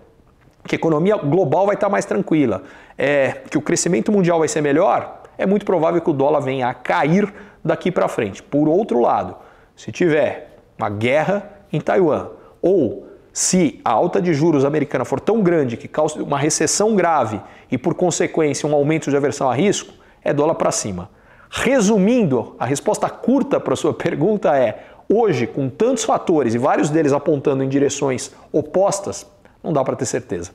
que 0.69 0.75
a 0.75 0.79
economia 0.79 1.17
global 1.17 1.67
vai 1.67 1.75
estar 1.75 1.89
mais 1.89 2.05
tranquila, 2.05 2.63
é, 2.97 3.39
que 3.51 3.57
o 3.57 3.63
crescimento 3.63 4.13
mundial 4.13 4.39
vai 4.39 4.49
ser 4.49 4.61
melhor, 4.61 5.23
é 5.37 5.47
muito 5.47 5.65
provável 5.65 6.01
que 6.01 6.11
o 6.11 6.13
dólar 6.13 6.41
venha 6.41 6.69
a 6.69 6.75
cair 6.75 7.33
daqui 7.65 7.91
para 7.91 8.07
frente. 8.07 8.43
Por 8.43 8.69
outro 8.69 9.01
lado, 9.01 9.37
se 9.75 9.91
tiver 9.91 10.59
uma 10.79 10.91
guerra 10.91 11.51
em 11.73 11.81
Taiwan 11.81 12.29
ou 12.61 13.09
se 13.33 13.81
a 13.85 13.93
alta 13.93 14.21
de 14.21 14.35
juros 14.35 14.65
americana 14.65 15.05
for 15.05 15.21
tão 15.21 15.41
grande 15.41 15.77
que 15.77 15.89
cause 15.89 16.21
uma 16.21 16.39
recessão 16.39 16.95
grave 16.95 17.41
e, 17.71 17.79
por 17.79 17.95
consequência, 17.95 18.69
um 18.69 18.75
aumento 18.75 19.11
de 19.11 19.17
aversão 19.17 19.49
a 19.49 19.55
risco, 19.55 19.95
é 20.25 20.35
dólar 20.35 20.57
para 20.57 20.73
cima. 20.73 21.09
Resumindo, 21.49 22.57
a 22.59 22.67
resposta 22.67 23.09
curta 23.09 23.59
para 23.61 23.73
a 23.73 23.77
sua 23.77 23.95
pergunta 23.95 24.57
é: 24.57 24.85
hoje, 25.09 25.47
com 25.47 25.69
tantos 25.69 26.05
fatores 26.05 26.55
e 26.55 26.59
vários 26.59 26.91
deles 26.91 27.13
apontando 27.13 27.63
em 27.63 27.69
direções 27.69 28.33
opostas, 28.53 29.25
não 29.63 29.73
dá 29.73 29.85
para 29.85 29.97
ter 29.97 30.07
certeza. 30.07 30.51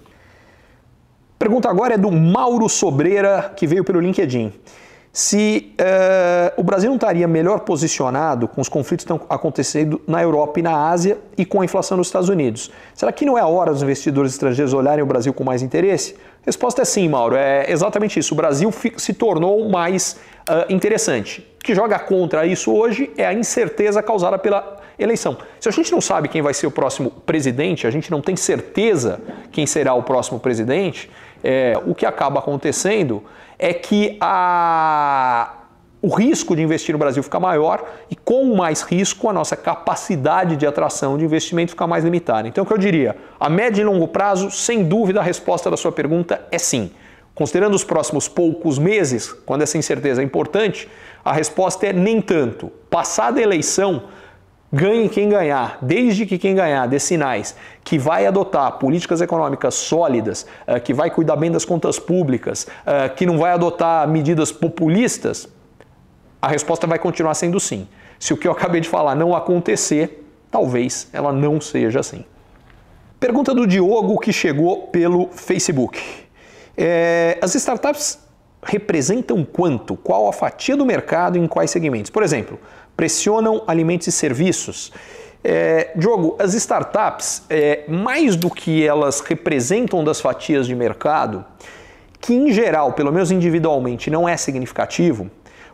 Pergunta 1.37 1.69
agora 1.69 1.95
é 1.95 1.97
do 1.97 2.11
Mauro 2.11 2.69
Sobreira, 2.69 3.51
que 3.55 3.67
veio 3.67 3.83
pelo 3.83 3.99
LinkedIn. 3.99 4.53
Se 5.11 5.75
uh, 5.79 6.59
o 6.59 6.63
Brasil 6.63 6.89
não 6.89 6.95
estaria 6.95 7.27
melhor 7.27 7.59
posicionado 7.59 8.47
com 8.47 8.59
os 8.59 8.67
conflitos 8.67 9.05
que 9.05 9.13
estão 9.13 9.27
acontecendo 9.29 10.01
na 10.07 10.23
Europa 10.23 10.59
e 10.59 10.63
na 10.63 10.89
Ásia 10.89 11.19
e 11.37 11.45
com 11.45 11.61
a 11.61 11.65
inflação 11.65 11.97
nos 11.97 12.07
Estados 12.07 12.29
Unidos, 12.29 12.71
será 12.95 13.11
que 13.11 13.23
não 13.23 13.37
é 13.37 13.41
a 13.41 13.45
hora 13.45 13.71
dos 13.71 13.83
investidores 13.83 14.31
estrangeiros 14.31 14.73
olharem 14.73 15.03
o 15.03 15.05
Brasil 15.05 15.31
com 15.31 15.43
mais 15.43 15.61
interesse? 15.61 16.15
Resposta 16.43 16.81
é 16.81 16.85
sim, 16.85 17.07
Mauro. 17.07 17.35
É 17.35 17.69
exatamente 17.69 18.17
isso. 18.17 18.33
O 18.33 18.37
Brasil 18.37 18.73
se 18.97 19.13
tornou 19.13 19.69
mais 19.69 20.17
uh, 20.49 20.73
interessante. 20.73 21.47
O 21.59 21.63
que 21.63 21.75
joga 21.75 21.99
contra 21.99 22.47
isso 22.47 22.73
hoje 22.73 23.11
é 23.15 23.23
a 23.23 23.33
incerteza 23.33 24.01
causada 24.01 24.39
pela 24.39 24.77
eleição. 25.03 25.37
Se 25.59 25.69
a 25.69 25.71
gente 25.71 25.91
não 25.91 26.01
sabe 26.01 26.27
quem 26.27 26.41
vai 26.41 26.53
ser 26.53 26.67
o 26.67 26.71
próximo 26.71 27.09
presidente, 27.09 27.85
a 27.85 27.91
gente 27.91 28.09
não 28.09 28.21
tem 28.21 28.35
certeza 28.35 29.21
quem 29.51 29.65
será 29.65 29.93
o 29.93 30.03
próximo 30.03 30.39
presidente, 30.39 31.09
é, 31.43 31.79
o 31.85 31.93
que 31.93 32.05
acaba 32.05 32.39
acontecendo 32.39 33.23
é 33.59 33.73
que 33.73 34.17
a, 34.19 35.53
o 36.01 36.13
risco 36.13 36.55
de 36.55 36.61
investir 36.61 36.93
no 36.93 36.99
Brasil 36.99 37.23
fica 37.23 37.39
maior 37.39 37.85
e 38.09 38.15
com 38.15 38.55
mais 38.55 38.81
risco 38.81 39.29
a 39.29 39.33
nossa 39.33 39.55
capacidade 39.55 40.55
de 40.55 40.65
atração 40.65 41.17
de 41.17 41.23
investimento 41.23 41.71
fica 41.71 41.87
mais 41.87 42.03
limitada. 42.03 42.47
Então 42.47 42.63
o 42.63 42.67
que 42.67 42.73
eu 42.73 42.77
diria, 42.77 43.15
a 43.39 43.49
médio 43.49 43.81
e 43.81 43.85
longo 43.85 44.07
prazo, 44.07 44.51
sem 44.51 44.83
dúvida 44.83 45.19
a 45.19 45.23
resposta 45.23 45.69
da 45.69 45.77
sua 45.77 45.91
pergunta 45.91 46.45
é 46.51 46.57
sim. 46.57 46.91
Considerando 47.35 47.73
os 47.73 47.83
próximos 47.83 48.27
poucos 48.27 48.77
meses, 48.77 49.31
quando 49.31 49.63
essa 49.63 49.77
incerteza 49.77 50.21
é 50.21 50.25
importante, 50.25 50.87
a 51.25 51.33
resposta 51.33 51.87
é 51.87 51.93
nem 51.93 52.21
tanto. 52.21 52.67
Passada 52.89 53.39
a 53.39 53.43
eleição, 53.43 54.03
ganhe 54.73 55.07
quem 55.07 55.29
ganhar, 55.29 55.77
desde 55.79 56.25
que 56.25 56.39
quem 56.39 56.55
ganhar 56.55 56.87
dê 56.87 56.97
sinais 56.97 57.55
que 57.83 57.99
vai 57.99 58.25
adotar 58.25 58.71
políticas 58.79 59.21
econômicas 59.21 59.75
sólidas, 59.75 60.47
eh, 60.65 60.79
que 60.79 60.95
vai 60.95 61.11
cuidar 61.11 61.35
bem 61.35 61.51
das 61.51 61.63
contas 61.63 61.99
públicas, 61.99 62.65
eh, 62.83 63.09
que 63.09 63.23
não 63.23 63.37
vai 63.37 63.51
adotar 63.51 64.07
medidas 64.07 64.51
populistas, 64.51 65.47
a 66.41 66.47
resposta 66.47 66.87
vai 66.87 66.97
continuar 66.97 67.35
sendo 67.35 67.59
sim. 67.59 67.87
Se 68.17 68.33
o 68.33 68.37
que 68.37 68.47
eu 68.47 68.51
acabei 68.51 68.81
de 68.81 68.89
falar 68.89 69.13
não 69.13 69.35
acontecer, 69.35 70.27
talvez 70.49 71.07
ela 71.13 71.31
não 71.31 71.61
seja 71.61 71.99
assim. 71.99 72.25
Pergunta 73.19 73.53
do 73.53 73.67
Diogo 73.67 74.17
que 74.19 74.33
chegou 74.33 74.87
pelo 74.87 75.29
Facebook. 75.29 76.01
É, 76.75 77.37
as 77.41 77.53
startups 77.53 78.19
representam 78.63 79.43
quanto? 79.45 79.95
Qual 79.95 80.27
a 80.27 80.33
fatia 80.33 80.75
do 80.75 80.85
mercado 80.85 81.37
em 81.37 81.47
quais 81.47 81.69
segmentos? 81.69 82.09
Por 82.09 82.23
exemplo, 82.23 82.59
pressionam 82.95 83.63
alimentos 83.67 84.07
e 84.07 84.11
serviços. 84.11 84.91
É, 85.43 85.91
Diogo, 85.95 86.35
as 86.39 86.53
startups, 86.53 87.43
é, 87.49 87.83
mais 87.87 88.35
do 88.35 88.49
que 88.49 88.85
elas 88.85 89.19
representam 89.19 90.03
das 90.03 90.21
fatias 90.21 90.65
de 90.65 90.73
mercado, 90.73 91.43
que 92.21 92.33
em 92.33 92.51
geral, 92.51 92.93
pelo 92.93 93.11
menos 93.11 93.31
individualmente, 93.31 94.09
não 94.09 94.27
é 94.27 94.37
significativo, 94.37 95.29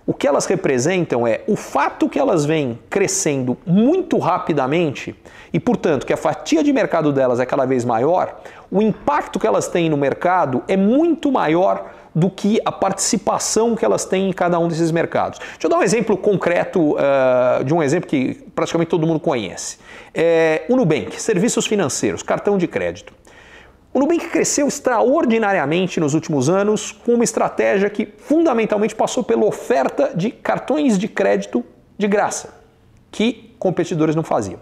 o 0.09 0.13
que 0.13 0.27
elas 0.27 0.47
representam 0.47 1.27
é 1.27 1.41
o 1.45 1.55
fato 1.55 2.09
que 2.09 2.17
elas 2.17 2.43
vêm 2.43 2.79
crescendo 2.89 3.55
muito 3.63 4.17
rapidamente 4.17 5.15
e, 5.53 5.59
portanto, 5.59 6.03
que 6.03 6.11
a 6.11 6.17
fatia 6.17 6.63
de 6.63 6.73
mercado 6.73 7.13
delas 7.13 7.39
é 7.39 7.45
cada 7.45 7.63
vez 7.63 7.85
maior, 7.85 8.41
o 8.71 8.81
impacto 8.81 9.39
que 9.39 9.45
elas 9.45 9.67
têm 9.67 9.87
no 9.87 9.95
mercado 9.95 10.63
é 10.67 10.75
muito 10.75 11.31
maior 11.31 11.93
do 12.13 12.29
que 12.29 12.59
a 12.65 12.71
participação 12.71 13.75
que 13.75 13.85
elas 13.85 14.05
têm 14.05 14.29
em 14.29 14.33
cada 14.33 14.59
um 14.59 14.67
desses 14.67 14.91
mercados. 14.91 15.39
Deixa 15.39 15.65
eu 15.65 15.69
dar 15.69 15.77
um 15.77 15.83
exemplo 15.83 16.17
concreto 16.17 16.95
uh, 16.95 17.63
de 17.63 17.73
um 17.73 17.81
exemplo 17.81 18.09
que 18.09 18.35
praticamente 18.55 18.89
todo 18.89 19.05
mundo 19.05 19.19
conhece. 19.19 19.77
É, 20.13 20.65
o 20.69 20.75
Nubank, 20.75 21.21
serviços 21.21 21.65
financeiros, 21.65 22.23
cartão 22.23 22.57
de 22.57 22.67
crédito. 22.67 23.13
O 23.93 23.99
Nubank 23.99 24.27
cresceu 24.27 24.67
extraordinariamente 24.67 25.99
nos 25.99 26.13
últimos 26.13 26.47
anos 26.47 26.91
com 26.91 27.13
uma 27.13 27.23
estratégia 27.23 27.89
que 27.89 28.07
fundamentalmente 28.17 28.93
passou 28.93 29.23
pela 29.23 29.45
oferta 29.45 30.11
de 30.15 30.29
cartões 30.29 30.97
de 30.97 31.07
crédito 31.07 31.65
de 31.97 32.07
graça, 32.07 32.53
que 33.11 33.53
competidores 33.57 34.15
não 34.15 34.23
faziam. 34.23 34.59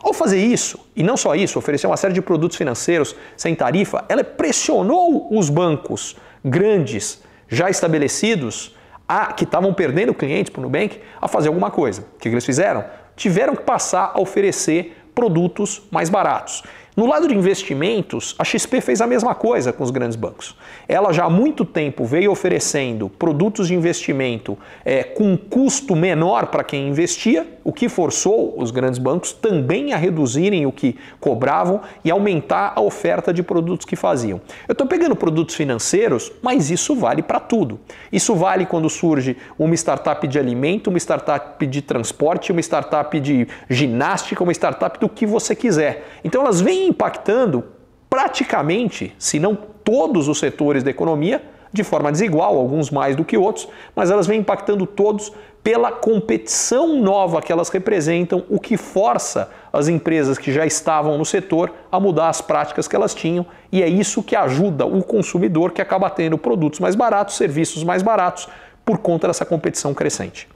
Ao 0.00 0.14
fazer 0.14 0.38
isso, 0.38 0.78
e 0.94 1.02
não 1.02 1.16
só 1.16 1.34
isso, 1.34 1.58
oferecer 1.58 1.88
uma 1.88 1.96
série 1.96 2.14
de 2.14 2.22
produtos 2.22 2.56
financeiros 2.56 3.16
sem 3.36 3.54
tarifa, 3.54 4.04
ela 4.08 4.22
pressionou 4.22 5.26
os 5.36 5.50
bancos 5.50 6.16
grandes 6.44 7.22
já 7.48 7.70
estabelecidos 7.70 8.76
a, 9.08 9.32
que 9.32 9.44
estavam 9.44 9.72
perdendo 9.72 10.12
clientes 10.12 10.52
para 10.52 10.60
o 10.60 10.62
Nubank 10.62 11.00
a 11.20 11.26
fazer 11.26 11.48
alguma 11.48 11.70
coisa. 11.70 12.04
O 12.16 12.18
que 12.18 12.28
eles 12.28 12.44
fizeram? 12.44 12.84
Tiveram 13.16 13.56
que 13.56 13.62
passar 13.62 14.12
a 14.14 14.20
oferecer 14.20 14.96
produtos 15.14 15.82
mais 15.90 16.08
baratos. 16.08 16.62
No 16.98 17.06
lado 17.06 17.28
de 17.28 17.34
investimentos, 17.36 18.34
a 18.40 18.42
XP 18.42 18.80
fez 18.80 19.00
a 19.00 19.06
mesma 19.06 19.32
coisa 19.32 19.72
com 19.72 19.84
os 19.84 19.90
grandes 19.92 20.16
bancos. 20.16 20.56
Ela 20.88 21.12
já 21.12 21.26
há 21.26 21.30
muito 21.30 21.64
tempo 21.64 22.04
veio 22.04 22.32
oferecendo 22.32 23.08
produtos 23.08 23.68
de 23.68 23.74
investimento 23.76 24.58
é, 24.84 25.04
com 25.04 25.36
custo 25.36 25.94
menor 25.94 26.46
para 26.46 26.64
quem 26.64 26.88
investia, 26.88 27.46
o 27.62 27.72
que 27.72 27.88
forçou 27.88 28.60
os 28.60 28.72
grandes 28.72 28.98
bancos 28.98 29.30
também 29.30 29.92
a 29.92 29.96
reduzirem 29.96 30.66
o 30.66 30.72
que 30.72 30.96
cobravam 31.20 31.82
e 32.04 32.10
aumentar 32.10 32.72
a 32.74 32.80
oferta 32.80 33.32
de 33.32 33.44
produtos 33.44 33.86
que 33.86 33.94
faziam. 33.94 34.40
Eu 34.66 34.72
estou 34.72 34.84
pegando 34.84 35.14
produtos 35.14 35.54
financeiros, 35.54 36.32
mas 36.42 36.68
isso 36.68 36.96
vale 36.96 37.22
para 37.22 37.38
tudo. 37.38 37.78
Isso 38.10 38.34
vale 38.34 38.66
quando 38.66 38.90
surge 38.90 39.36
uma 39.56 39.74
startup 39.76 40.26
de 40.26 40.36
alimento, 40.36 40.88
uma 40.88 40.98
startup 40.98 41.64
de 41.64 41.80
transporte, 41.80 42.50
uma 42.50 42.60
startup 42.60 43.20
de 43.20 43.46
ginástica, 43.70 44.42
uma 44.42 44.50
startup 44.50 44.98
do 44.98 45.08
que 45.08 45.24
você 45.24 45.54
quiser. 45.54 46.04
Então 46.24 46.42
elas 46.42 46.60
vêm 46.60 46.87
impactando 46.88 47.64
praticamente, 48.08 49.14
se 49.18 49.38
não 49.38 49.54
todos 49.54 50.28
os 50.28 50.38
setores 50.38 50.82
da 50.82 50.90
economia, 50.90 51.42
de 51.72 51.84
forma 51.84 52.10
desigual, 52.10 52.56
alguns 52.56 52.90
mais 52.90 53.14
do 53.14 53.24
que 53.24 53.36
outros, 53.36 53.68
mas 53.94 54.10
elas 54.10 54.26
vêm 54.26 54.40
impactando 54.40 54.86
todos 54.86 55.32
pela 55.62 55.92
competição 55.92 56.96
nova 57.00 57.42
que 57.42 57.52
elas 57.52 57.68
representam, 57.68 58.44
o 58.48 58.58
que 58.58 58.76
força 58.76 59.50
as 59.72 59.88
empresas 59.88 60.38
que 60.38 60.52
já 60.52 60.64
estavam 60.64 61.18
no 61.18 61.24
setor 61.24 61.72
a 61.92 62.00
mudar 62.00 62.28
as 62.28 62.40
práticas 62.40 62.88
que 62.88 62.96
elas 62.96 63.14
tinham, 63.14 63.44
e 63.70 63.82
é 63.82 63.88
isso 63.88 64.22
que 64.22 64.34
ajuda 64.34 64.86
o 64.86 65.02
consumidor 65.02 65.72
que 65.72 65.82
acaba 65.82 66.08
tendo 66.08 66.38
produtos 66.38 66.80
mais 66.80 66.94
baratos, 66.94 67.36
serviços 67.36 67.84
mais 67.84 68.02
baratos, 68.02 68.48
por 68.84 68.98
conta 68.98 69.26
dessa 69.26 69.44
competição 69.44 69.92
crescente. 69.92 70.48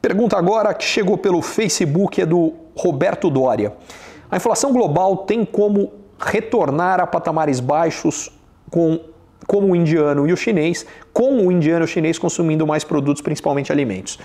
Pergunta 0.00 0.36
agora 0.36 0.72
que 0.74 0.84
chegou 0.84 1.18
pelo 1.18 1.42
Facebook 1.42 2.20
é 2.20 2.26
do 2.26 2.52
Roberto 2.76 3.30
Dória. 3.30 3.72
A 4.30 4.36
inflação 4.36 4.72
global 4.72 5.18
tem 5.18 5.44
como 5.44 5.92
retornar 6.18 7.00
a 7.00 7.06
patamares 7.06 7.60
baixos 7.60 8.30
com 8.70 9.00
como 9.46 9.72
o 9.72 9.76
indiano 9.76 10.26
e 10.26 10.32
o 10.32 10.36
chinês, 10.36 10.86
com 11.12 11.46
o 11.46 11.52
indiano 11.52 11.84
e 11.84 11.86
o 11.86 11.88
chinês 11.88 12.18
consumindo 12.18 12.66
mais 12.66 12.82
produtos, 12.82 13.22
principalmente 13.22 13.70
alimentos. 13.70 14.18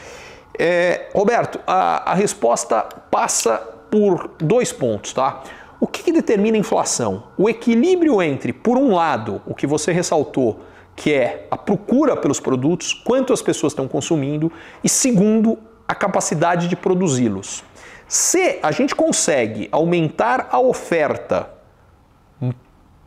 É, 0.57 1.07
Roberto, 1.13 1.59
a, 1.67 2.11
a, 2.11 2.13
resposta 2.13 2.81
passa 3.11 3.57
por 3.91 4.31
dois 4.39 4.71
pontos, 4.71 5.13
tá? 5.13 5.43
O 5.79 5.87
que, 5.87 6.03
que 6.03 6.11
determina 6.11 6.57
a 6.57 6.59
inflação? 6.59 7.23
O 7.37 7.49
equilíbrio 7.49 8.21
entre, 8.21 8.51
por 8.51 8.77
um 8.77 8.93
lado, 8.93 9.41
o 9.45 9.53
que 9.53 9.65
você 9.65 9.91
ressaltou, 9.91 10.59
que 10.95 11.13
é 11.13 11.47
a 11.49 11.57
procura 11.57 12.17
pelos 12.17 12.39
produtos, 12.39 12.93
quanto 12.93 13.31
as 13.31 13.41
pessoas 13.41 13.71
estão 13.71 13.87
consumindo, 13.87 14.51
e 14.83 14.89
segundo, 14.89 15.57
a 15.87 15.95
capacidade 15.95 16.67
de 16.67 16.75
produzi-los. 16.75 17.63
Se 18.09 18.57
a 18.63 18.71
gente 18.71 18.95
consegue 18.95 19.69
aumentar 19.71 20.49
a 20.51 20.59
oferta 20.59 21.47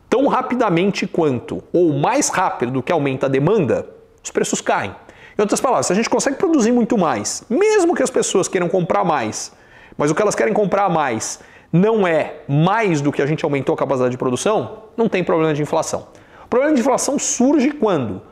tão 0.09 0.29
rapidamente 0.29 1.09
quanto, 1.09 1.61
ou 1.73 1.93
mais 1.95 2.29
rápido 2.29 2.71
do 2.71 2.83
que 2.85 2.93
aumenta 2.93 3.27
a 3.27 3.29
demanda, 3.29 3.85
os 4.23 4.31
preços 4.31 4.61
caem. 4.61 4.95
Em 5.37 5.43
outras 5.43 5.61
palavras, 5.61 5.87
se 5.87 5.93
a 5.93 5.97
gente 5.97 6.09
consegue 6.09 6.37
produzir 6.37 6.71
muito 6.71 6.97
mais, 6.97 7.43
mesmo 7.51 7.97
que 7.97 8.03
as 8.03 8.11
pessoas 8.11 8.47
queiram 8.47 8.69
comprar 8.69 9.03
mais, 9.03 9.53
mas 9.99 10.09
o 10.09 10.15
que 10.15 10.23
elas 10.23 10.37
querem 10.37 10.55
comprar 10.55 10.89
mais 10.89 11.41
não 11.73 12.07
é 12.07 12.37
mais 12.47 13.01
do 13.01 13.11
que 13.11 13.21
a 13.21 13.27
gente 13.27 13.45
aumentou 13.45 13.75
a 13.75 13.79
capacidade 13.79 14.13
de 14.13 14.19
produção, 14.19 14.85
não 14.97 15.09
tem 15.09 15.25
problema 15.25 15.53
de 15.53 15.63
inflação. 15.63 16.07
O 16.45 16.49
problema 16.49 16.77
de 16.77 16.81
inflação 16.81 17.19
surge 17.19 17.73
quando 17.73 18.23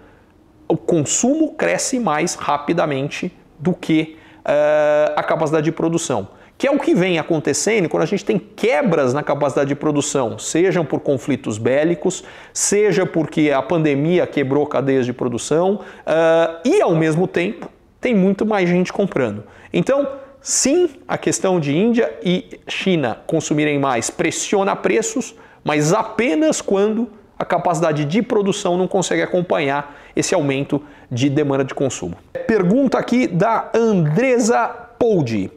o 0.69 0.77
consumo 0.77 1.53
cresce 1.55 1.99
mais 1.99 2.37
rapidamente 2.37 3.37
do 3.59 3.73
que 3.75 4.17
uh, 4.45 5.15
a 5.17 5.23
capacidade 5.25 5.65
de 5.65 5.73
produção 5.73 6.29
que 6.61 6.67
é 6.67 6.71
o 6.71 6.79
que 6.79 6.95
vem 6.95 7.19
acontecendo 7.19 7.89
quando 7.89 8.03
a 8.03 8.07
gente 8.07 8.23
tem 8.23 8.39
quebras 8.39 9.15
na 9.15 9.23
capacidade 9.23 9.71
de 9.71 9.75
produção, 9.75 10.39
sejam 10.39 10.85
por 10.85 11.01
conflitos 11.01 11.57
bélicos, 11.57 12.23
seja 12.53 13.07
porque 13.07 13.51
a 13.51 13.63
pandemia 13.63 14.27
quebrou 14.27 14.67
cadeias 14.67 15.07
de 15.07 15.13
produção 15.15 15.77
uh, 15.77 16.61
e, 16.63 16.83
ao 16.83 16.95
mesmo 16.95 17.27
tempo, 17.27 17.71
tem 17.99 18.15
muito 18.15 18.45
mais 18.45 18.69
gente 18.69 18.93
comprando. 18.93 19.43
Então, 19.73 20.07
sim, 20.43 20.91
a 21.09 21.17
questão 21.17 21.59
de 21.59 21.75
Índia 21.75 22.13
e 22.23 22.61
China 22.69 23.17
consumirem 23.27 23.79
mais 23.79 24.11
pressiona 24.11 24.77
preços, 24.77 25.35
mas 25.65 25.95
apenas 25.95 26.61
quando 26.61 27.09
a 27.39 27.45
capacidade 27.47 28.05
de 28.05 28.21
produção 28.21 28.77
não 28.77 28.87
consegue 28.87 29.23
acompanhar 29.23 29.99
esse 30.15 30.35
aumento 30.35 30.83
de 31.11 31.31
demanda 31.31 31.65
de 31.65 31.75
consumo. 31.75 32.17
Pergunta 32.47 32.99
aqui 32.99 33.27
da 33.27 33.71
Andresa 33.75 34.69
Poldi. 34.99 35.51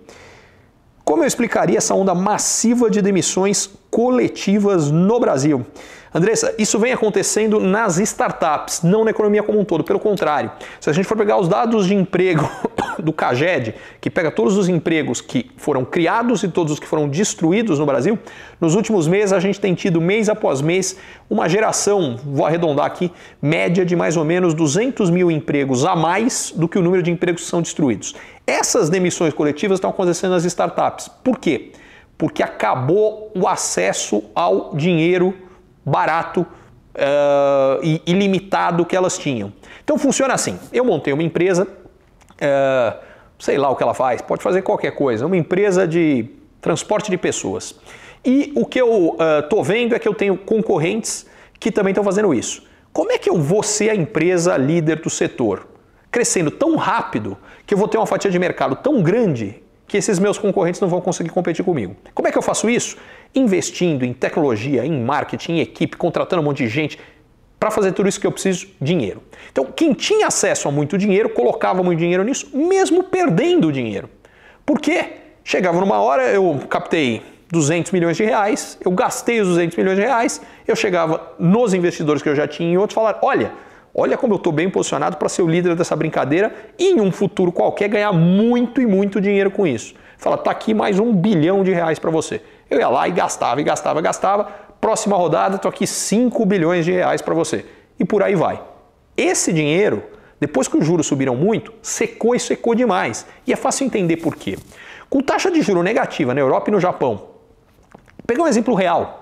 Como 1.04 1.22
eu 1.22 1.28
explicaria 1.28 1.78
essa 1.78 1.94
onda 1.94 2.16
massiva 2.16 2.90
de 2.90 3.02
demissões 3.02 3.70
coletivas 3.92 4.90
no 4.90 5.20
Brasil? 5.20 5.66
Andressa, 6.14 6.54
isso 6.60 6.78
vem 6.78 6.94
acontecendo 6.94 7.60
nas 7.60 7.98
startups, 7.98 8.84
não 8.84 9.04
na 9.04 9.10
economia 9.10 9.42
como 9.42 9.60
um 9.60 9.66
todo. 9.66 9.84
Pelo 9.84 10.00
contrário, 10.00 10.52
se 10.80 10.88
a 10.88 10.94
gente 10.94 11.06
for 11.06 11.18
pegar 11.18 11.38
os 11.38 11.48
dados 11.48 11.88
de 11.88 11.96
emprego 11.96 12.48
do 13.02 13.12
CAGED, 13.12 13.74
que 14.00 14.12
pega 14.12 14.30
todos 14.30 14.56
os 14.56 14.70
empregos 14.70 15.22
que 15.22 15.50
foram 15.58 15.84
criados 15.84 16.44
e 16.44 16.48
todos 16.48 16.74
os 16.74 16.80
que 16.80 16.86
foram 16.86 17.10
destruídos 17.10 17.80
no 17.80 17.86
Brasil, 17.88 18.20
nos 18.62 18.76
últimos 18.76 19.08
meses 19.08 19.34
a 19.34 19.40
gente 19.40 19.60
tem 19.60 19.74
tido 19.74 20.00
mês 20.00 20.30
após 20.30 20.62
mês 20.62 20.98
uma 21.28 21.50
geração, 21.50 22.20
vou 22.24 22.46
arredondar 22.46 22.86
aqui, 22.86 23.12
média 23.42 23.84
de 23.84 23.96
mais 23.96 24.16
ou 24.16 24.24
menos 24.24 24.54
200 24.54 25.10
mil 25.10 25.32
empregos 25.32 25.84
a 25.84 25.96
mais 25.96 26.54
do 26.56 26.68
que 26.68 26.78
o 26.78 26.82
número 26.84 27.02
de 27.02 27.10
empregos 27.10 27.42
que 27.42 27.50
são 27.50 27.62
destruídos. 27.62 28.14
Essas 28.46 28.88
demissões 28.88 29.34
coletivas 29.34 29.78
estão 29.78 29.90
acontecendo 29.90 30.32
nas 30.32 30.46
startups. 30.46 31.08
Por 31.24 31.40
quê? 31.40 31.72
Porque 32.18 32.44
acabou 32.44 33.32
o 33.36 33.48
acesso 33.48 34.24
ao 34.36 34.76
dinheiro 34.76 35.34
barato 35.86 36.42
uh, 36.42 37.84
e 37.84 38.02
ilimitado 38.06 38.86
que 38.86 38.96
elas 38.96 39.18
tinham. 39.18 39.52
Então 39.84 39.98
funciona 39.98 40.34
assim: 40.34 40.60
eu 40.72 40.86
montei 40.86 41.14
uma 41.14 41.24
empresa, 41.24 41.64
uh, 41.66 42.98
sei 43.40 43.58
lá 43.58 43.70
o 43.70 43.76
que 43.76 43.84
ela 43.84 43.94
faz, 43.94 44.22
pode 44.22 44.44
fazer 44.44 44.62
qualquer 44.62 44.92
coisa, 44.92 45.26
uma 45.26 45.38
empresa 45.38 45.88
de 45.88 46.30
transporte 46.62 47.12
de 47.12 47.18
pessoas. 47.18 47.76
E 48.26 48.54
o 48.56 48.66
que 48.66 48.80
eu 48.80 49.18
estou 49.42 49.60
uh, 49.60 49.64
vendo 49.64 49.94
é 49.94 50.00
que 50.00 50.08
eu 50.08 50.14
tenho 50.14 50.38
concorrentes 50.38 51.26
que 51.60 51.72
também 51.72 51.92
estão 51.92 52.04
fazendo 52.04 52.34
isso. 52.34 52.64
Como 52.94 53.12
é 53.12 53.18
que 53.18 53.30
eu 53.30 53.38
vou 53.38 53.64
ser 53.64 53.90
a 53.90 53.96
empresa 53.96 54.56
líder 54.56 55.02
do 55.02 55.10
setor? 55.10 55.68
Crescendo 56.12 56.52
tão 56.52 56.76
rápido 56.76 57.38
que 57.66 57.74
eu 57.74 57.78
vou 57.78 57.88
ter 57.88 57.98
uma 57.98 58.06
fatia 58.06 58.30
de 58.30 58.38
mercado 58.38 58.76
tão 58.76 59.02
grande 59.02 59.62
que 59.88 59.98
esses 59.98 60.20
meus 60.20 60.38
concorrentes 60.38 60.80
não 60.80 60.88
vão 60.88 61.02
conseguir 61.02 61.30
competir 61.32 61.66
comigo. 61.66 61.96
Como 62.14 62.28
é 62.28 62.32
que 62.32 62.38
eu 62.38 62.42
faço 62.42 62.70
isso? 62.70 62.98
Investindo 63.36 64.04
em 64.06 64.14
tecnologia, 64.14 64.86
em 64.86 65.02
marketing, 65.02 65.54
em 65.54 65.60
equipe, 65.60 65.98
contratando 65.98 66.42
um 66.42 66.46
monte 66.46 66.64
de 66.64 66.68
gente. 66.68 67.00
Para 67.60 67.72
fazer 67.72 67.94
tudo 67.94 68.10
isso 68.10 68.20
que 68.20 68.28
eu 68.28 68.32
preciso, 68.32 68.68
dinheiro. 68.82 69.24
Então, 69.52 69.66
quem 69.66 69.94
tinha 69.94 70.28
acesso 70.28 70.68
a 70.68 70.72
muito 70.72 70.98
dinheiro, 70.98 71.30
colocava 71.30 71.82
muito 71.82 72.00
dinheiro 72.00 72.24
nisso, 72.24 72.50
mesmo 72.54 73.04
perdendo 73.04 73.72
dinheiro. 73.72 74.10
Por 74.66 74.80
quê? 74.80 75.06
Chegava 75.44 75.80
numa 75.80 76.00
hora, 76.02 76.24
eu 76.24 76.60
captei 76.70 77.22
200 77.50 77.92
milhões 77.92 78.18
de 78.18 78.24
reais, 78.24 78.78
eu 78.84 78.92
gastei 78.92 79.40
os 79.40 79.48
200 79.48 79.78
milhões 79.78 79.96
de 79.96 80.04
reais, 80.04 80.42
eu 80.68 80.76
chegava 80.76 81.34
nos 81.40 81.74
investidores 81.74 82.22
que 82.22 82.30
eu 82.30 82.36
já 82.36 82.48
tinha 82.48 82.74
e 82.74 82.78
outros 82.78 82.96
falar, 82.96 83.20
olha, 83.22 83.52
Olha 83.96 84.18
como 84.18 84.34
eu 84.34 84.38
estou 84.38 84.52
bem 84.52 84.68
posicionado 84.72 85.18
para 85.18 85.30
ser 85.30 85.44
o 85.44 85.48
líder 85.48 85.76
dessa 85.76 85.96
brincadeira 85.96 86.52
e 86.80 86.94
em 86.94 87.00
um 87.00 87.12
futuro 87.12 87.52
qualquer 87.52 87.88
ganhar 87.88 88.12
muito 88.12 88.82
e 88.82 88.88
muito 88.88 89.22
dinheiro 89.22 89.52
com 89.52 89.68
isso. 89.68 89.94
Fala, 90.24 90.38
tá 90.38 90.52
aqui 90.52 90.74
mais 90.74 91.00
um 91.00 91.14
bilhão 91.14 91.66
de 91.66 91.74
reais 91.74 92.00
para 92.00 92.10
você. 92.10 92.42
Eu 92.70 92.80
ia 92.80 92.88
lá 92.88 93.06
e 93.10 93.12
gastava, 93.12 93.60
e 93.60 93.64
gastava, 93.66 94.00
gastava. 94.00 94.46
Próxima 94.80 95.18
rodada, 95.18 95.58
tô 95.58 95.68
aqui 95.68 95.86
5 95.86 96.46
bilhões 96.46 96.86
de 96.86 96.94
reais 96.94 97.22
para 97.22 97.34
você. 97.34 97.66
E 98.00 98.06
por 98.06 98.24
aí 98.24 98.34
vai. 98.34 98.62
Esse 99.18 99.52
dinheiro 99.52 100.02
Depois 100.40 100.68
que 100.68 100.78
os 100.78 100.86
juros 100.86 101.08
subiram 101.08 101.36
muito, 101.36 101.74
secou 101.82 102.36
e 102.36 102.40
secou 102.40 102.74
demais. 102.74 103.26
E 103.48 103.52
é 103.54 103.56
fácil 103.56 103.86
entender 103.86 104.18
por 104.18 104.36
quê. 104.36 104.58
Com 105.10 105.22
taxa 105.22 105.52
de 105.52 105.62
juro 105.62 105.84
negativa 105.84 106.34
na 106.34 106.42
Europa 106.42 106.70
e 106.70 106.74
no 106.74 106.82
Japão, 106.82 107.30
pegar 108.26 108.44
um 108.44 108.48
exemplo 108.48 108.74
real. 108.74 109.22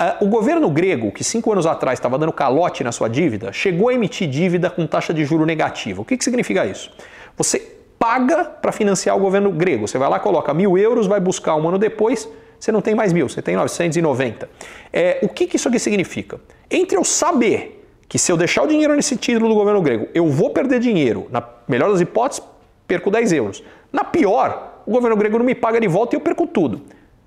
Uh, 0.00 0.24
o 0.24 0.28
governo 0.28 0.70
grego, 0.70 1.12
que 1.12 1.22
cinco 1.22 1.52
anos 1.52 1.66
atrás 1.66 1.98
estava 1.98 2.18
dando 2.18 2.32
calote 2.32 2.82
na 2.82 2.90
sua 2.90 3.08
dívida, 3.08 3.52
chegou 3.52 3.88
a 3.90 3.94
emitir 3.94 4.28
dívida 4.28 4.70
com 4.70 4.86
taxa 4.86 5.12
de 5.12 5.24
juro 5.26 5.44
negativa. 5.44 6.00
O 6.00 6.04
que, 6.06 6.16
que 6.16 6.24
significa 6.24 6.64
isso? 6.64 6.90
Você 7.36 7.81
paga 8.02 8.44
para 8.44 8.72
financiar 8.72 9.16
o 9.16 9.20
governo 9.20 9.52
grego. 9.52 9.86
Você 9.86 9.96
vai 9.96 10.08
lá, 10.08 10.18
coloca 10.18 10.52
mil 10.52 10.76
euros, 10.76 11.06
vai 11.06 11.20
buscar 11.20 11.54
um 11.54 11.68
ano 11.68 11.78
depois, 11.78 12.28
você 12.58 12.72
não 12.72 12.80
tem 12.80 12.96
mais 12.96 13.12
mil, 13.12 13.28
você 13.28 13.40
tem 13.40 13.54
990. 13.54 14.50
É, 14.92 15.20
o 15.22 15.28
que, 15.28 15.46
que 15.46 15.54
isso 15.54 15.68
aqui 15.68 15.78
significa? 15.78 16.40
Entre 16.68 16.98
eu 16.98 17.04
saber 17.04 17.86
que 18.08 18.18
se 18.18 18.32
eu 18.32 18.36
deixar 18.36 18.64
o 18.64 18.66
dinheiro 18.66 18.96
nesse 18.96 19.16
título 19.16 19.48
do 19.48 19.54
governo 19.54 19.80
grego, 19.80 20.08
eu 20.12 20.26
vou 20.26 20.50
perder 20.50 20.80
dinheiro, 20.80 21.28
na 21.30 21.40
melhor 21.68 21.92
das 21.92 22.00
hipóteses, 22.00 22.42
perco 22.88 23.08
10 23.08 23.34
euros. 23.34 23.62
Na 23.92 24.02
pior, 24.02 24.82
o 24.84 24.90
governo 24.90 25.16
grego 25.16 25.38
não 25.38 25.46
me 25.46 25.54
paga 25.54 25.80
de 25.80 25.86
volta 25.86 26.16
e 26.16 26.18
eu 26.18 26.20
perco 26.20 26.44
tudo. 26.44 26.82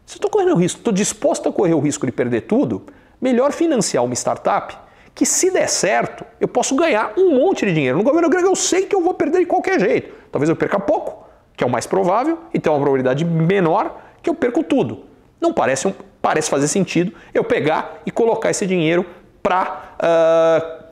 Se 0.05 0.15
eu 0.15 0.17
estou 0.17 0.29
correndo 0.29 0.55
o 0.55 0.57
risco, 0.57 0.79
estou 0.79 0.91
disposto 0.91 1.47
a 1.47 1.53
correr 1.53 1.73
o 1.73 1.79
risco 1.79 2.05
de 2.05 2.11
perder 2.11 2.41
tudo, 2.41 2.83
melhor 3.21 3.53
financiar 3.53 4.03
uma 4.03 4.13
startup 4.13 4.77
que, 5.15 5.25
se 5.25 5.49
der 5.49 5.67
certo, 5.67 6.23
eu 6.39 6.47
posso 6.47 6.75
ganhar 6.75 7.13
um 7.17 7.35
monte 7.35 7.65
de 7.65 7.73
dinheiro. 7.73 7.97
No 7.97 8.03
governo 8.03 8.29
grego 8.29 8.47
eu 8.47 8.55
sei 8.55 8.85
que 8.85 8.95
eu 8.95 9.01
vou 9.01 9.13
perder 9.13 9.39
de 9.39 9.45
qualquer 9.45 9.79
jeito. 9.79 10.13
Talvez 10.31 10.49
eu 10.49 10.55
perca 10.55 10.79
pouco, 10.79 11.25
que 11.55 11.63
é 11.63 11.67
o 11.67 11.69
mais 11.69 11.87
provável, 11.87 12.37
e 12.53 12.59
tem 12.59 12.71
uma 12.71 12.79
probabilidade 12.79 13.23
menor 13.25 13.99
que 14.21 14.29
eu 14.29 14.35
perco 14.35 14.61
tudo. 14.61 15.05
Não 15.39 15.53
parece, 15.53 15.87
um, 15.87 15.93
parece 16.21 16.49
fazer 16.49 16.67
sentido 16.67 17.13
eu 17.33 17.43
pegar 17.43 18.01
e 18.05 18.11
colocar 18.11 18.51
esse 18.51 18.67
dinheiro 18.67 19.05
para 19.41 19.63
uh, 19.63 19.97
ah, 19.99 20.85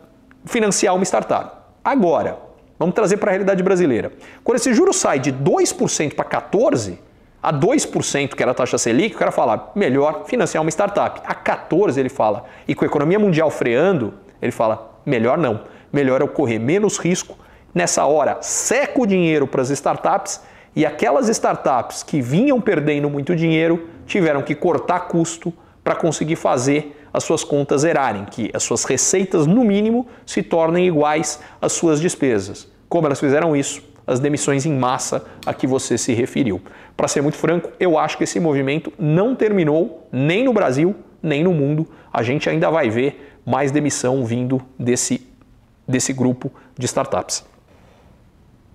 financiar 0.45 0.95
uma 0.95 1.03
startup. 1.03 1.57
Agora, 1.84 2.38
Vamos 2.84 2.95
trazer 2.95 3.15
para 3.15 3.30
a 3.30 3.32
realidade 3.32 3.63
brasileira. 3.63 4.11
Quando 4.43 4.57
esse 4.57 4.74
juro 4.74 4.91
sai 4.91 5.17
de 5.17 5.32
2% 5.32 6.15
para 6.15 6.26
14%, 6.26 6.97
a 7.43 7.51
2%, 7.51 8.35
que 8.35 8.41
era 8.41 8.53
a 8.53 8.55
taxa 8.55 8.77
Selic, 8.77 9.15
o 9.15 9.19
cara 9.19 9.29
fala, 9.31 9.73
melhor 9.75 10.23
financiar 10.25 10.63
uma 10.63 10.69
startup. 10.69 11.21
A 11.25 11.35
14% 11.35 11.97
ele 11.97 12.07
fala. 12.07 12.45
E 12.65 12.73
com 12.73 12.85
a 12.85 12.87
economia 12.87 13.19
mundial 13.19 13.51
freando, 13.51 14.13
ele 14.41 14.53
fala, 14.53 14.97
melhor 15.05 15.37
não. 15.37 15.59
Melhor 15.91 16.21
eu 16.21 16.27
correr 16.29 16.57
menos 16.57 16.97
risco. 16.97 17.37
Nessa 17.75 18.05
hora, 18.05 18.37
seca 18.39 19.01
o 19.01 19.05
dinheiro 19.05 19.45
para 19.45 19.61
as 19.61 19.69
startups 19.69 20.39
e 20.73 20.85
aquelas 20.85 21.27
startups 21.27 22.01
que 22.01 22.21
vinham 22.21 22.61
perdendo 22.61 23.09
muito 23.09 23.35
dinheiro 23.35 23.89
tiveram 24.05 24.41
que 24.41 24.55
cortar 24.55 25.01
custo 25.01 25.53
para 25.83 25.95
conseguir 25.95 26.37
fazer 26.37 26.97
as 27.13 27.25
suas 27.25 27.43
contas 27.43 27.81
zerarem, 27.81 28.23
que 28.23 28.49
as 28.53 28.63
suas 28.63 28.85
receitas, 28.85 29.45
no 29.45 29.65
mínimo, 29.65 30.07
se 30.25 30.41
tornem 30.41 30.87
iguais 30.87 31.41
às 31.61 31.73
suas 31.73 31.99
despesas. 31.99 32.71
Como 32.87 33.05
elas 33.05 33.19
fizeram 33.19 33.53
isso? 33.53 33.92
As 34.05 34.19
demissões 34.19 34.65
em 34.65 34.73
massa 34.73 35.25
a 35.45 35.53
que 35.53 35.65
você 35.65 35.97
se 35.97 36.13
referiu. 36.13 36.61
Para 36.95 37.07
ser 37.07 37.21
muito 37.21 37.37
franco, 37.37 37.71
eu 37.79 37.97
acho 37.97 38.17
que 38.17 38.23
esse 38.23 38.39
movimento 38.39 38.91
não 38.99 39.35
terminou 39.35 40.07
nem 40.11 40.43
no 40.43 40.53
Brasil, 40.53 40.95
nem 41.21 41.43
no 41.43 41.53
mundo. 41.53 41.87
A 42.11 42.21
gente 42.21 42.49
ainda 42.49 42.69
vai 42.69 42.89
ver 42.89 43.37
mais 43.45 43.71
demissão 43.71 44.25
vindo 44.25 44.61
desse, 44.77 45.27
desse 45.87 46.13
grupo 46.13 46.51
de 46.77 46.85
startups. 46.85 47.45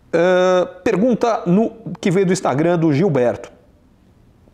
Uh, 0.08 0.80
pergunta 0.82 1.42
no, 1.46 1.72
que 2.00 2.10
veio 2.10 2.26
do 2.26 2.32
Instagram 2.32 2.78
do 2.78 2.92
Gilberto. 2.92 3.57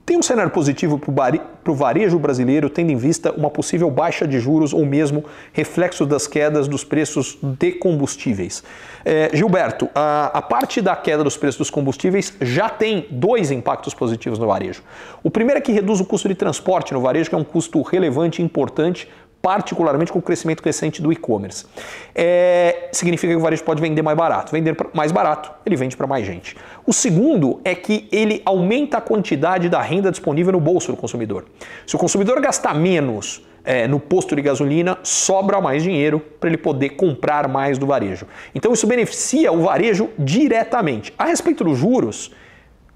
Tem 0.07 0.19
um 0.19 0.23
cenário 0.23 0.51
positivo 0.51 0.99
para 0.99 1.73
o 1.73 1.75
varejo 1.75 2.19
brasileiro, 2.19 2.69
tendo 2.69 2.93
em 2.93 2.97
vista 2.97 3.33
uma 3.33 3.49
possível 3.49 3.91
baixa 3.91 4.29
de 4.29 4.39
juros 4.39 4.75
ou 4.75 4.85
mesmo 4.85 5.25
reflexo 5.51 6.05
das 6.05 6.27
quedas 6.27 6.69
dos 6.69 6.85
preços 6.85 7.39
de 7.43 7.73
combustíveis. 7.73 8.63
É, 9.03 9.31
Gilberto, 9.33 9.89
a, 9.95 10.27
a, 10.27 10.43
parte 10.43 10.83
da 10.83 10.95
queda 10.95 11.25
dos 11.25 11.39
preços 11.39 11.57
dos 11.57 11.71
combustíveis 11.71 12.35
já 12.39 12.69
tem 12.69 13.07
dois 13.11 13.51
impactos 13.51 13.95
positivos 13.95 14.39
no 14.39 14.47
varejo. 14.47 14.83
O 15.23 15.31
primeiro 15.31 15.59
é 15.59 15.63
que 15.63 15.73
reduz 15.73 16.01
o 16.01 16.05
custo 16.05 16.29
de 16.29 16.35
transporte 16.35 16.93
no 16.93 17.01
varejo, 17.01 17.31
que 17.31 17.35
é 17.35 17.39
um 17.39 17.45
custo 17.45 17.81
relevante 17.81 18.43
e 18.43 18.45
importante 18.45 19.09
particularmente 19.45 20.11
com 20.11 20.21
o 20.21 20.23
crescimento 20.23 20.63
recente 20.63 21.03
do 21.03 21.13
e-commerce. 21.13 21.67
É, 22.15 22.89
significa 22.93 23.31
que 23.31 23.37
o 23.37 23.43
varejo 23.43 23.63
pode 23.63 23.79
vender 23.79 24.01
mais 24.01 24.17
barato. 24.17 24.51
Vender 24.51 24.75
mais 24.95 25.13
barato, 25.13 25.53
ele 25.67 25.77
vende 25.77 25.95
para 25.99 26.07
mais 26.07 26.25
gente. 26.25 26.57
O 26.87 26.93
segundo 26.93 27.61
é 27.65 27.75
que 27.75 28.07
ele 28.13 28.43
aumenta 28.45 28.99
a 28.99 29.01
quantidade 29.01 29.69
da 29.69 29.81
renda 29.81 30.11
disponível 30.11 30.53
no 30.53 30.61
bolso 30.61 30.93
do 30.93 30.99
consumidor. 30.99 31.47
Se 31.87 31.97
o 31.97 31.99
consumidor 31.99 32.41
gastar 32.41 32.75
menos 32.75 33.43
é, 33.65 33.89
no 33.89 33.99
posto 33.99 34.37
de 34.37 34.43
gasolina, 34.43 34.99
sobra 35.03 35.61
mais 35.61 35.83
dinheiro 35.83 36.21
para 36.21 36.51
ele 36.51 36.59
poder 36.59 36.91
comprar 36.91 37.49
mais 37.49 37.79
do 37.79 37.87
varejo. 37.87 38.27
Então 38.55 38.73
isso 38.73 38.87
beneficia 38.87 39.51
o 39.51 39.63
varejo 39.63 40.11
diretamente. 40.19 41.15
A 41.19 41.25
respeito 41.25 41.65
dos 41.65 41.79
juros, 41.79 42.31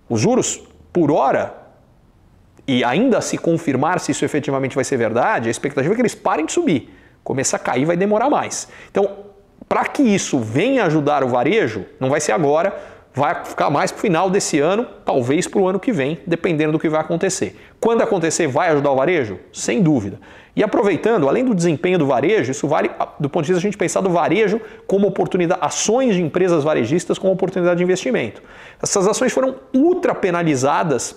os 0.09 0.20
juros 0.20 0.62
por 0.93 1.11
hora 1.11 1.55
e 2.66 2.84
ainda 2.84 3.22
se 3.22 3.39
confirmar 3.39 3.99
se 3.99 4.12
isso 4.12 4.26
efetivamente 4.26 4.74
vai 4.74 4.84
ser 4.84 4.99
verdade, 4.99 5.49
a 5.49 5.51
expectativa 5.51 5.95
é 5.95 5.97
que 5.97 6.03
eles 6.03 6.14
parem 6.14 6.45
de 6.45 6.53
subir. 6.53 6.95
Começar 7.24 7.57
a 7.57 7.61
cair 7.61 7.86
vai 7.86 7.97
demorar 7.97 8.28
mais. 8.28 8.68
Então, 8.91 9.24
para 9.66 9.86
que 9.86 10.03
isso 10.03 10.39
venha 10.39 10.84
ajudar 10.84 11.24
o 11.24 11.28
varejo, 11.28 11.86
não 11.99 12.11
vai 12.11 12.20
ser 12.20 12.32
agora, 12.32 12.78
vai 13.18 13.44
ficar 13.44 13.68
mais 13.68 13.90
para 13.90 13.98
o 13.98 14.00
final 14.00 14.30
desse 14.30 14.60
ano, 14.60 14.86
talvez 15.04 15.46
para 15.46 15.60
o 15.60 15.66
ano 15.66 15.80
que 15.80 15.92
vem, 15.92 16.18
dependendo 16.26 16.72
do 16.72 16.78
que 16.78 16.88
vai 16.88 17.00
acontecer. 17.00 17.58
Quando 17.80 18.00
acontecer, 18.02 18.46
vai 18.46 18.70
ajudar 18.70 18.92
o 18.92 18.96
varejo? 18.96 19.38
Sem 19.52 19.82
dúvida. 19.82 20.20
E 20.54 20.62
aproveitando, 20.62 21.28
além 21.28 21.44
do 21.44 21.54
desempenho 21.54 21.98
do 21.98 22.06
varejo, 22.06 22.50
isso 22.50 22.66
vale 22.66 22.90
do 23.18 23.28
ponto 23.28 23.44
de 23.44 23.52
vista 23.52 23.58
a 23.58 23.68
gente 23.68 23.76
pensar 23.76 24.00
do 24.00 24.10
varejo 24.10 24.60
como 24.86 25.06
oportunidade, 25.06 25.60
ações 25.62 26.14
de 26.14 26.22
empresas 26.22 26.64
varejistas 26.64 27.18
como 27.18 27.32
oportunidade 27.32 27.78
de 27.78 27.84
investimento. 27.84 28.42
Essas 28.82 29.06
ações 29.06 29.32
foram 29.32 29.56
ultra 29.74 30.14
penalizadas 30.14 31.16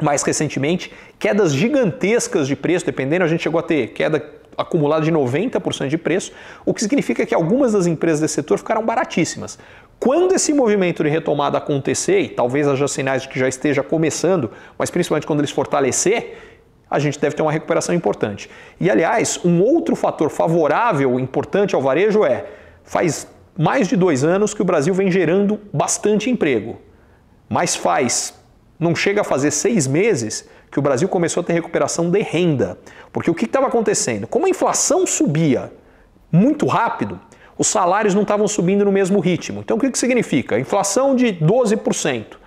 mais 0.00 0.22
recentemente, 0.22 0.92
quedas 1.18 1.54
gigantescas 1.54 2.46
de 2.46 2.54
preço, 2.54 2.84
dependendo, 2.84 3.24
a 3.24 3.28
gente 3.28 3.42
chegou 3.42 3.58
a 3.58 3.62
ter 3.62 3.88
queda 3.88 4.20
acumulada 4.56 5.04
de 5.04 5.12
90% 5.12 5.88
de 5.88 5.98
preço, 5.98 6.32
o 6.64 6.72
que 6.72 6.82
significa 6.82 7.26
que 7.26 7.34
algumas 7.34 7.72
das 7.72 7.86
empresas 7.86 8.20
desse 8.20 8.34
setor 8.34 8.58
ficaram 8.58 8.84
baratíssimas. 8.84 9.58
Quando 9.98 10.32
esse 10.32 10.52
movimento 10.52 11.02
de 11.02 11.08
retomada 11.08 11.58
acontecer, 11.58 12.20
e 12.20 12.28
talvez 12.28 12.68
haja 12.68 12.86
sinais 12.88 13.22
de 13.22 13.28
que 13.28 13.38
já 13.38 13.48
esteja 13.48 13.82
começando, 13.82 14.50
mas 14.78 14.90
principalmente 14.90 15.26
quando 15.26 15.40
eles 15.40 15.50
fortalecer, 15.50 16.38
a 16.90 16.98
gente 16.98 17.18
deve 17.18 17.34
ter 17.34 17.42
uma 17.42 17.52
recuperação 17.52 17.94
importante. 17.94 18.48
E 18.80 18.90
aliás, 18.90 19.40
um 19.44 19.60
outro 19.60 19.96
fator 19.96 20.30
favorável, 20.30 21.18
importante 21.18 21.74
ao 21.74 21.82
varejo 21.82 22.24
é, 22.24 22.44
faz 22.84 23.26
mais 23.58 23.88
de 23.88 23.96
dois 23.96 24.22
anos 24.22 24.54
que 24.54 24.62
o 24.62 24.64
Brasil 24.64 24.94
vem 24.94 25.10
gerando 25.10 25.58
bastante 25.72 26.30
emprego, 26.30 26.78
mas 27.48 27.74
faz 27.74 28.34
não 28.78 28.94
chega 28.94 29.22
a 29.22 29.24
fazer 29.24 29.50
seis 29.50 29.86
meses 29.86 30.48
que 30.70 30.78
o 30.78 30.82
Brasil 30.82 31.08
começou 31.08 31.40
a 31.40 31.44
ter 31.44 31.52
recuperação 31.52 32.10
de 32.10 32.20
renda. 32.20 32.78
Porque 33.12 33.30
o 33.30 33.34
que 33.34 33.44
estava 33.44 33.66
acontecendo? 33.66 34.26
Como 34.26 34.46
a 34.46 34.48
inflação 34.48 35.06
subia 35.06 35.72
muito 36.30 36.66
rápido, 36.66 37.20
os 37.58 37.66
salários 37.66 38.14
não 38.14 38.22
estavam 38.22 38.46
subindo 38.46 38.84
no 38.84 38.92
mesmo 38.92 39.20
ritmo. 39.20 39.60
Então 39.60 39.76
o 39.76 39.80
que, 39.80 39.90
que 39.90 39.98
significa? 39.98 40.58
Inflação 40.58 41.14
de 41.14 41.32
12%, 41.34 42.34
uh, 42.34 42.38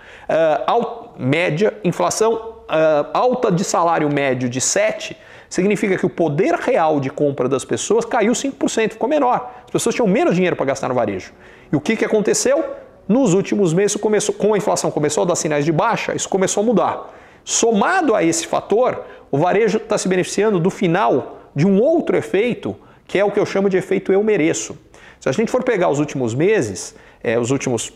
alt, 0.66 1.18
média, 1.18 1.74
inflação 1.82 2.34
uh, 2.34 3.10
alta 3.12 3.50
de 3.50 3.64
salário 3.64 4.08
médio 4.12 4.48
de 4.48 4.60
7%, 4.60 5.16
significa 5.48 5.98
que 5.98 6.06
o 6.06 6.08
poder 6.08 6.54
real 6.54 7.00
de 7.00 7.10
compra 7.10 7.48
das 7.48 7.64
pessoas 7.64 8.04
caiu 8.04 8.32
5%, 8.32 8.92
ficou 8.92 9.08
menor. 9.08 9.50
As 9.64 9.70
pessoas 9.70 9.96
tinham 9.96 10.06
menos 10.06 10.36
dinheiro 10.36 10.54
para 10.54 10.66
gastar 10.66 10.88
no 10.88 10.94
varejo. 10.94 11.32
E 11.72 11.76
o 11.76 11.80
que, 11.80 11.96
que 11.96 12.04
aconteceu? 12.04 12.64
Nos 13.08 13.34
últimos 13.34 13.74
meses, 13.74 13.96
começou, 13.96 14.32
com 14.32 14.54
a 14.54 14.58
inflação 14.58 14.92
começou 14.92 15.24
a 15.24 15.26
dar 15.26 15.34
sinais 15.34 15.64
de 15.64 15.72
baixa, 15.72 16.14
isso 16.14 16.28
começou 16.28 16.62
a 16.62 16.66
mudar. 16.66 17.12
Somado 17.50 18.14
a 18.14 18.22
esse 18.22 18.46
fator, 18.46 19.04
o 19.28 19.36
varejo 19.36 19.78
está 19.78 19.98
se 19.98 20.06
beneficiando 20.06 20.60
do 20.60 20.70
final 20.70 21.40
de 21.52 21.66
um 21.66 21.80
outro 21.80 22.16
efeito, 22.16 22.76
que 23.08 23.18
é 23.18 23.24
o 23.24 23.30
que 23.32 23.40
eu 23.40 23.44
chamo 23.44 23.68
de 23.68 23.76
efeito 23.76 24.12
eu 24.12 24.22
mereço. 24.22 24.78
Se 25.18 25.28
a 25.28 25.32
gente 25.32 25.50
for 25.50 25.64
pegar 25.64 25.88
os 25.88 25.98
últimos 25.98 26.32
meses, 26.32 26.94
é, 27.20 27.36
os 27.36 27.50
últimos, 27.50 27.92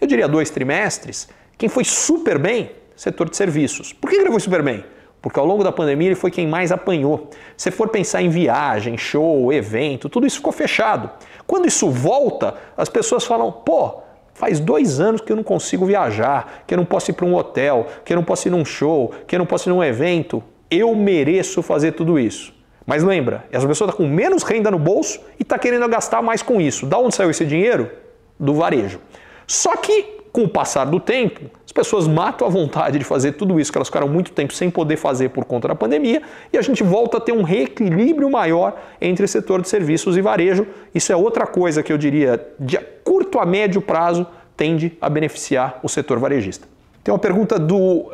eu 0.00 0.06
diria, 0.06 0.28
dois 0.28 0.50
trimestres, 0.50 1.28
quem 1.58 1.68
foi 1.68 1.82
super 1.82 2.38
bem? 2.38 2.70
Setor 2.94 3.28
de 3.28 3.36
serviços. 3.36 3.92
Por 3.92 4.08
que 4.08 4.14
ele 4.14 4.30
foi 4.30 4.38
super 4.38 4.62
bem? 4.62 4.84
Porque 5.20 5.40
ao 5.40 5.46
longo 5.46 5.64
da 5.64 5.72
pandemia 5.72 6.06
ele 6.06 6.14
foi 6.14 6.30
quem 6.30 6.46
mais 6.46 6.70
apanhou. 6.70 7.28
Se 7.56 7.72
for 7.72 7.88
pensar 7.88 8.22
em 8.22 8.28
viagem, 8.28 8.96
show, 8.96 9.52
evento, 9.52 10.08
tudo 10.08 10.28
isso 10.28 10.36
ficou 10.36 10.52
fechado. 10.52 11.10
Quando 11.44 11.66
isso 11.66 11.90
volta, 11.90 12.54
as 12.76 12.88
pessoas 12.88 13.24
falam, 13.24 13.50
pô, 13.50 14.00
Faz 14.42 14.58
dois 14.58 14.98
anos 14.98 15.20
que 15.20 15.30
eu 15.30 15.36
não 15.36 15.44
consigo 15.44 15.86
viajar, 15.86 16.64
que 16.66 16.74
eu 16.74 16.76
não 16.76 16.84
posso 16.84 17.12
ir 17.12 17.14
para 17.14 17.24
um 17.24 17.32
hotel, 17.32 17.86
que 18.04 18.12
eu 18.12 18.16
não 18.16 18.24
posso 18.24 18.48
ir 18.48 18.50
num 18.50 18.64
show, 18.64 19.14
que 19.24 19.36
eu 19.36 19.38
não 19.38 19.46
posso 19.46 19.68
ir 19.68 19.72
num 19.72 19.84
evento. 19.84 20.42
Eu 20.68 20.92
mereço 20.96 21.62
fazer 21.62 21.92
tudo 21.92 22.18
isso. 22.18 22.52
Mas 22.84 23.04
lembra, 23.04 23.44
essa 23.52 23.68
pessoa 23.68 23.88
está 23.88 23.96
com 23.96 24.04
menos 24.04 24.42
renda 24.42 24.68
no 24.68 24.80
bolso 24.80 25.20
e 25.38 25.44
está 25.44 25.56
querendo 25.60 25.88
gastar 25.88 26.22
mais 26.22 26.42
com 26.42 26.60
isso. 26.60 26.86
Da 26.86 26.98
onde 26.98 27.14
saiu 27.14 27.30
esse 27.30 27.46
dinheiro? 27.46 27.88
Do 28.36 28.52
varejo. 28.52 28.98
Só 29.46 29.76
que, 29.76 30.18
com 30.32 30.42
o 30.42 30.48
passar 30.48 30.86
do 30.86 30.98
tempo, 30.98 31.48
as 31.80 31.82
As 31.82 31.86
pessoas 31.86 32.06
matam 32.06 32.46
a 32.46 32.50
vontade 32.50 32.98
de 32.98 33.04
fazer 33.04 33.32
tudo 33.32 33.58
isso 33.58 33.72
que 33.72 33.78
elas 33.78 33.88
ficaram 33.88 34.08
muito 34.08 34.32
tempo 34.32 34.52
sem 34.52 34.70
poder 34.70 34.96
fazer 34.96 35.30
por 35.30 35.44
conta 35.44 35.68
da 35.68 35.74
pandemia 35.74 36.22
e 36.52 36.56
a 36.56 36.62
gente 36.62 36.82
volta 36.82 37.16
a 37.16 37.20
ter 37.20 37.32
um 37.32 37.42
reequilíbrio 37.42 38.30
maior 38.30 38.80
entre 39.00 39.26
setor 39.26 39.60
de 39.60 39.68
serviços 39.68 40.16
e 40.16 40.22
varejo. 40.22 40.66
Isso 40.94 41.12
é 41.12 41.16
outra 41.16 41.46
coisa 41.46 41.82
que 41.82 41.92
eu 41.92 41.98
diria 41.98 42.40
de 42.58 42.78
curto 43.02 43.38
a 43.38 43.44
médio 43.44 43.82
prazo 43.82 44.26
tende 44.56 44.96
a 45.00 45.08
beneficiar 45.08 45.80
o 45.82 45.88
setor 45.88 46.18
varejista. 46.18 46.68
Tem 47.02 47.12
uma 47.12 47.18
pergunta 47.18 47.58
do 47.58 47.76
uh, 47.76 48.10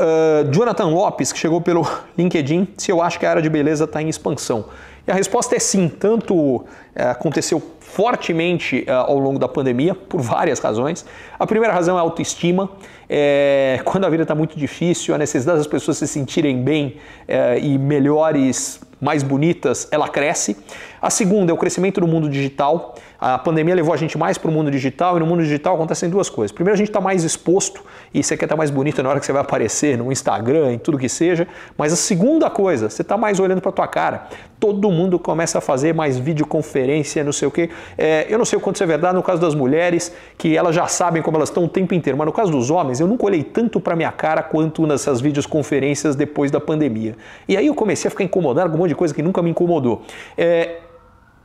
Jonathan 0.51 0.87
Lopes, 0.87 1.31
que 1.31 1.39
chegou 1.39 1.61
pelo 1.61 1.87
LinkedIn, 2.17 2.69
se 2.79 2.91
eu 2.91 3.03
acho 3.03 3.19
que 3.19 3.27
a 3.27 3.31
área 3.31 3.43
de 3.43 3.51
beleza 3.51 3.85
está 3.85 4.01
em 4.01 4.09
expansão. 4.09 4.65
E 5.07 5.11
a 5.11 5.15
resposta 5.15 5.55
é 5.55 5.59
sim, 5.59 5.89
tanto 5.89 6.35
uh, 6.35 6.67
aconteceu 7.11 7.63
fortemente 7.81 8.87
uh, 8.89 8.93
ao 8.93 9.19
longo 9.19 9.39
da 9.39 9.47
pandemia, 9.47 9.95
por 9.95 10.23
várias 10.23 10.59
razões. 10.59 11.05
A 11.39 11.47
primeira 11.47 11.75
razão 11.75 11.97
é 11.97 11.99
a 11.99 12.03
autoestima. 12.03 12.71
É, 13.09 13.81
quando 13.85 14.05
a 14.05 14.11
vida 14.11 14.23
está 14.23 14.35
muito 14.35 14.59
difícil, 14.59 15.15
a 15.15 15.19
necessidade 15.19 15.59
das 15.59 15.67
pessoas 15.67 15.97
se 15.97 16.07
sentirem 16.07 16.63
bem 16.63 16.97
é, 17.27 17.59
e 17.59 17.79
melhores, 17.79 18.81
mais 19.01 19.23
bonitas, 19.23 19.89
ela 19.91 20.09
cresce. 20.09 20.57
A 21.01 21.11
segunda 21.11 21.53
é 21.53 21.55
o 21.55 21.57
crescimento 21.57 22.01
do 22.01 22.07
mundo 22.07 22.29
digital. 22.29 22.97
A 23.21 23.37
pandemia 23.37 23.75
levou 23.75 23.93
a 23.93 23.97
gente 23.97 24.17
mais 24.17 24.39
para 24.39 24.49
o 24.49 24.53
mundo 24.53 24.71
digital 24.71 25.17
e 25.17 25.21
no 25.21 25.27
mundo 25.27 25.43
digital 25.43 25.75
acontecem 25.75 26.09
duas 26.09 26.31
coisas. 26.31 26.53
Primeiro, 26.53 26.75
a 26.75 26.79
gente 26.79 26.89
está 26.89 27.01
mais 27.01 27.25
exposto 27.25 27.83
e 28.15 28.23
você 28.23 28.37
quer 28.37 28.45
estar 28.45 28.55
tá 28.55 28.59
mais 28.59 28.71
bonito 28.71 29.03
na 29.03 29.09
hora 29.09 29.19
que 29.19 29.27
você 29.27 29.33
vai 29.33 29.43
aparecer 29.43 29.99
no 29.99 30.13
Instagram, 30.13 30.73
em 30.73 30.79
tudo 30.79 30.97
que 30.97 31.09
seja. 31.09 31.49
Mas 31.77 31.93
a 31.93 31.97
segunda 31.97 32.49
coisa, 32.49 32.89
você 32.89 33.03
está 33.03 33.17
mais 33.17 33.41
olhando 33.41 33.61
para 33.61 33.71
a 33.71 33.73
tua 33.73 33.89
cara. 33.89 34.29
Todo 34.61 34.89
mundo 34.91 35.19
começa 35.19 35.59
a 35.59 35.61
fazer 35.61 35.93
mais 35.93 36.17
videoconferência, 36.17 37.25
não 37.25 37.33
sei 37.33 37.49
o 37.49 37.51
quê. 37.51 37.71
É, 37.97 38.27
eu 38.29 38.39
não 38.39 38.45
sei 38.45 38.57
o 38.57 38.61
quanto 38.61 38.77
isso 38.77 38.85
é 38.85 38.87
verdade 38.87 39.17
no 39.17 39.23
caso 39.23 39.41
das 39.41 39.55
mulheres, 39.55 40.13
que 40.37 40.57
elas 40.57 40.73
já 40.73 40.87
sabem 40.87 41.21
como 41.21 41.37
elas 41.37 41.49
estão 41.49 41.65
o 41.65 41.69
tempo 41.69 41.95
inteiro, 41.95 42.17
mas 42.17 42.27
no 42.27 42.33
caso 42.33 42.53
dos 42.53 42.71
homens, 42.71 43.01
eu 43.01 43.09
nunca 43.09 43.27
olhei 43.27 43.43
tanto 43.43 43.81
para 43.81 43.97
minha 43.97 44.13
cara 44.13 44.45
quanto 44.45 44.87
nessas 44.87 45.21
videoconferências 45.21 46.15
depois 46.15 46.53
da 46.53 46.61
pandemia. 46.61 47.17
E 47.49 47.57
aí 47.57 47.67
eu 47.67 47.75
comecei 47.75 48.07
a 48.07 48.11
ficar 48.11 48.23
incomodado 48.23 48.71
com 48.71 48.77
um 48.77 48.79
monte 48.79 48.91
de 48.91 48.95
coisa 48.95 49.13
que 49.13 49.23
nunca 49.23 49.43
me 49.43 49.51
incomodou. 49.51 50.03
É, 50.37 50.77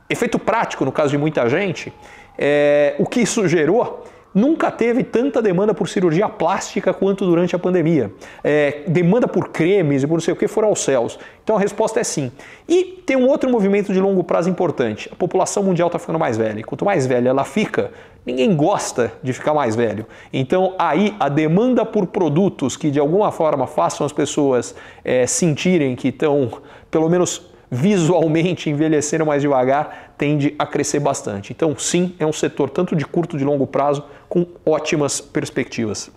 efeito 0.08 0.38
prático, 0.38 0.84
no 0.84 0.92
caso 0.92 1.10
de 1.10 1.18
muita 1.18 1.48
gente, 1.48 1.92
é, 2.38 2.94
o 2.98 3.06
que 3.06 3.20
isso 3.20 3.46
gerou 3.48 4.04
nunca 4.34 4.70
teve 4.70 5.04
tanta 5.04 5.40
demanda 5.40 5.72
por 5.72 5.88
cirurgia 5.88 6.28
plástica 6.28 6.92
quanto 6.92 7.24
durante 7.24 7.54
a 7.54 7.58
pandemia. 7.58 8.12
É, 8.42 8.82
demanda 8.88 9.28
por 9.28 9.50
cremes 9.50 10.02
e 10.02 10.06
por 10.06 10.14
não 10.14 10.20
sei 10.20 10.34
o 10.34 10.36
que 10.36 10.48
foram 10.48 10.68
aos 10.68 10.80
céus. 10.80 11.18
Então 11.44 11.56
a 11.56 11.60
resposta 11.60 12.00
é 12.00 12.04
sim. 12.04 12.32
E 12.68 13.02
tem 13.06 13.16
um 13.16 13.28
outro 13.28 13.48
movimento 13.48 13.92
de 13.92 14.00
longo 14.00 14.24
prazo 14.24 14.50
importante. 14.50 15.08
A 15.12 15.14
população 15.14 15.62
mundial 15.62 15.86
está 15.86 15.98
ficando 15.98 16.18
mais 16.18 16.36
velha. 16.36 16.58
E 16.58 16.64
quanto 16.64 16.84
mais 16.84 17.06
velha 17.06 17.28
ela 17.28 17.44
fica, 17.44 17.92
ninguém 18.26 18.56
gosta 18.56 19.12
de 19.22 19.32
ficar 19.32 19.54
mais 19.54 19.76
velho. 19.76 20.04
Então 20.32 20.74
aí 20.78 21.14
a 21.20 21.28
demanda 21.28 21.84
por 21.86 22.06
produtos 22.06 22.76
que 22.76 22.90
de 22.90 22.98
alguma 22.98 23.30
forma 23.30 23.68
façam 23.68 24.04
as 24.04 24.12
pessoas 24.12 24.74
é, 25.04 25.26
sentirem 25.28 25.94
que 25.94 26.08
estão 26.08 26.50
pelo 26.90 27.08
menos 27.08 27.53
visualmente 27.74 28.70
envelhecendo 28.70 29.26
mais 29.26 29.42
devagar 29.42 30.14
tende 30.16 30.54
a 30.58 30.64
crescer 30.64 31.00
bastante. 31.00 31.52
Então, 31.52 31.76
sim, 31.76 32.14
é 32.18 32.24
um 32.24 32.32
setor 32.32 32.70
tanto 32.70 32.94
de 32.94 33.04
curto 33.04 33.36
de 33.36 33.44
longo 33.44 33.66
prazo 33.66 34.04
com 34.28 34.46
ótimas 34.64 35.20
perspectivas. 35.20 36.10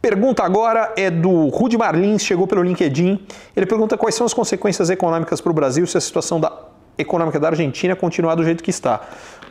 Pergunta 0.00 0.42
agora 0.42 0.92
é 0.96 1.08
do 1.08 1.46
Rudy 1.46 1.78
Marlins, 1.78 2.24
chegou 2.24 2.48
pelo 2.48 2.62
LinkedIn. 2.62 3.24
Ele 3.54 3.66
pergunta 3.66 3.96
quais 3.96 4.16
são 4.16 4.26
as 4.26 4.34
consequências 4.34 4.90
econômicas 4.90 5.40
para 5.40 5.50
o 5.50 5.54
Brasil 5.54 5.86
se 5.86 5.96
a 5.96 6.00
situação 6.00 6.40
da 6.40 6.52
econômica 6.98 7.38
da 7.38 7.48
Argentina 7.48 7.94
continuar 7.94 8.34
do 8.34 8.44
jeito 8.44 8.64
que 8.64 8.70
está. 8.70 9.00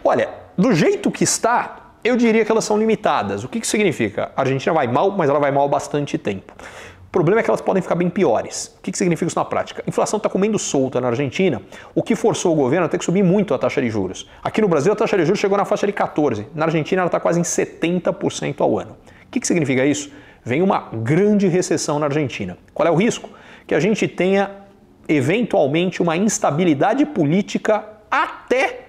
Olha, 0.03 0.29
do 0.57 0.73
jeito 0.73 1.09
que 1.09 1.23
está, 1.23 1.93
eu 2.03 2.17
diria 2.17 2.43
que 2.43 2.51
elas 2.51 2.65
são 2.65 2.77
limitadas. 2.77 3.45
O 3.45 3.47
que, 3.47 3.61
que 3.61 3.67
significa? 3.67 4.31
A 4.35 4.41
Argentina 4.41 4.73
vai 4.73 4.87
mal, 4.87 5.11
mas 5.11 5.29
ela 5.29 5.39
vai 5.39 5.51
mal 5.51 5.65
há 5.65 5.69
bastante 5.69 6.17
tempo. 6.17 6.53
O 7.11 7.19
problema 7.21 7.41
é 7.41 7.43
que 7.43 7.49
elas 7.49 7.59
podem 7.59 7.83
ficar 7.83 7.95
bem 7.95 8.09
piores. 8.09 8.73
O 8.79 8.81
que, 8.81 8.97
significa 8.97 9.27
isso 9.27 9.37
na 9.37 9.43
prática? 9.43 9.83
A 9.85 9.89
inflação 9.89 10.15
está 10.15 10.29
comendo 10.29 10.57
solta 10.57 11.01
na 11.01 11.09
Argentina, 11.09 11.61
o 11.93 12.01
que 12.01 12.15
forçou 12.15 12.53
o 12.53 12.55
governo 12.55 12.85
a 12.85 12.89
ter 12.89 12.97
que 12.97 13.03
subir 13.03 13.21
muito 13.21 13.53
a 13.53 13.59
taxa 13.59 13.81
de 13.81 13.89
juros. 13.89 14.29
Aqui 14.41 14.61
no 14.61 14.69
Brasil, 14.69 14.93
a 14.93 14.95
taxa 14.95 15.17
de 15.17 15.25
juros 15.25 15.37
chegou 15.37 15.57
na 15.57 15.65
faixa 15.65 15.85
de 15.85 15.91
14%. 15.91 16.45
Na 16.55 16.67
Argentina, 16.67 17.01
ela 17.01 17.09
está 17.09 17.19
quase 17.19 17.37
em 17.37 17.43
70% 17.43 18.61
ao 18.61 18.79
ano. 18.79 18.91
O 18.91 19.29
que, 19.29 19.41
que 19.41 19.45
significa 19.45 19.85
isso? 19.85 20.09
Vem 20.41 20.61
uma 20.61 20.87
grande 21.03 21.49
recessão 21.49 21.99
na 21.99 22.05
Argentina. 22.05 22.57
Qual 22.73 22.87
é 22.87 22.91
o 22.91 22.95
risco? 22.95 23.29
Que 23.67 23.75
a 23.75 23.79
gente 23.81 24.07
tenha, 24.07 24.49
eventualmente, 25.05 26.01
uma 26.01 26.15
instabilidade 26.15 27.05
política 27.05 27.83
até 28.09 28.85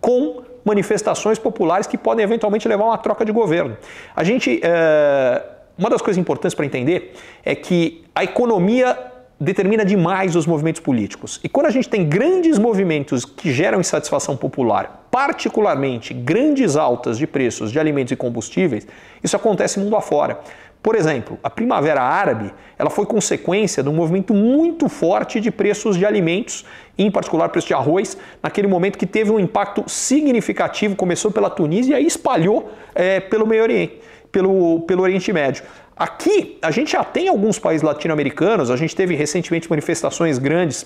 com 0.00 0.42
manifestações 0.64 1.38
populares 1.38 1.86
que 1.86 1.98
podem 1.98 2.24
eventualmente 2.24 2.66
levar 2.66 2.84
a 2.84 2.86
uma 2.86 2.98
troca 2.98 3.22
de 3.22 3.32
governo. 3.32 3.76
A 4.16 4.24
gente. 4.24 4.60
É 4.62 5.55
uma 5.78 5.90
das 5.90 6.00
coisas 6.00 6.18
importantes 6.18 6.54
para 6.54 6.64
entender 6.64 7.12
é 7.44 7.54
que 7.54 8.04
a 8.14 8.24
economia 8.24 8.96
determina 9.38 9.84
demais 9.84 10.34
os 10.34 10.46
movimentos 10.46 10.80
políticos. 10.80 11.38
E 11.44 11.48
quando 11.48 11.66
a 11.66 11.70
gente 11.70 11.88
tem 11.88 12.08
grandes 12.08 12.58
movimentos 12.58 13.24
que 13.24 13.52
geram 13.52 13.78
insatisfação 13.78 14.36
popular, 14.36 15.06
particularmente 15.10 16.14
grandes 16.14 16.76
altas 16.76 17.18
de 17.18 17.26
preços 17.26 17.70
de 17.70 17.78
alimentos 17.78 18.12
e 18.12 18.16
combustíveis, 18.16 18.86
isso 19.22 19.36
acontece 19.36 19.78
mundo 19.78 19.96
afora. 19.96 20.40
Por 20.82 20.94
exemplo, 20.94 21.38
a 21.42 21.50
Primavera 21.50 22.00
Árabe 22.00 22.54
ela 22.78 22.88
foi 22.88 23.04
consequência 23.04 23.82
de 23.82 23.88
um 23.88 23.92
movimento 23.92 24.32
muito 24.32 24.88
forte 24.88 25.40
de 25.40 25.50
preços 25.50 25.96
de 25.96 26.06
alimentos, 26.06 26.64
em 26.96 27.10
particular 27.10 27.48
preço 27.50 27.66
de 27.66 27.74
arroz, 27.74 28.16
naquele 28.42 28.68
momento 28.68 28.96
que 28.96 29.06
teve 29.06 29.30
um 29.30 29.40
impacto 29.40 29.84
significativo, 29.86 30.96
começou 30.96 31.30
pela 31.30 31.50
Tunísia 31.50 32.00
e 32.00 32.06
espalhou 32.06 32.70
é, 32.94 33.20
pelo 33.20 33.46
Meio 33.46 33.62
Oriente 33.62 34.00
pelo, 34.36 34.80
pelo 34.80 35.02
Oriente 35.02 35.32
Médio. 35.32 35.64
Aqui, 35.96 36.58
a 36.60 36.70
gente 36.70 36.92
já 36.92 37.02
tem 37.02 37.26
alguns 37.26 37.58
países 37.58 37.82
latino-americanos, 37.82 38.70
a 38.70 38.76
gente 38.76 38.94
teve 38.94 39.14
recentemente 39.14 39.70
manifestações 39.70 40.36
grandes 40.36 40.84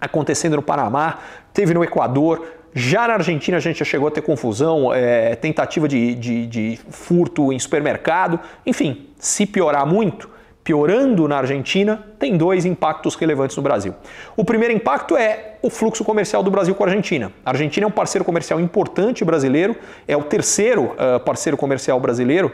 acontecendo 0.00 0.56
no 0.56 0.62
Panamá, 0.62 1.20
teve 1.54 1.72
no 1.72 1.84
Equador, 1.84 2.44
já 2.74 3.06
na 3.06 3.14
Argentina 3.14 3.58
a 3.58 3.60
gente 3.60 3.78
já 3.78 3.84
chegou 3.84 4.08
a 4.08 4.10
ter 4.10 4.22
confusão, 4.22 4.92
é, 4.92 5.36
tentativa 5.36 5.86
de, 5.86 6.16
de, 6.16 6.46
de 6.48 6.80
furto 6.90 7.52
em 7.52 7.60
supermercado, 7.60 8.40
enfim, 8.66 9.06
se 9.20 9.46
piorar 9.46 9.86
muito, 9.86 10.28
piorando 10.64 11.28
na 11.28 11.38
Argentina, 11.38 12.04
tem 12.18 12.36
dois 12.36 12.64
impactos 12.64 13.14
relevantes 13.14 13.56
no 13.56 13.62
Brasil. 13.62 13.94
O 14.36 14.44
primeiro 14.44 14.74
impacto 14.74 15.16
é 15.16 15.58
o 15.62 15.70
fluxo 15.70 16.04
comercial 16.04 16.42
do 16.42 16.50
Brasil 16.50 16.74
com 16.74 16.82
a 16.82 16.86
Argentina. 16.88 17.32
A 17.44 17.50
Argentina 17.50 17.86
é 17.86 17.88
um 17.88 17.92
parceiro 17.92 18.24
comercial 18.24 18.58
importante 18.60 19.24
brasileiro, 19.24 19.76
é 20.08 20.16
o 20.16 20.22
terceiro 20.22 20.96
uh, 20.96 21.20
parceiro 21.20 21.56
comercial 21.56 22.00
brasileiro 22.00 22.52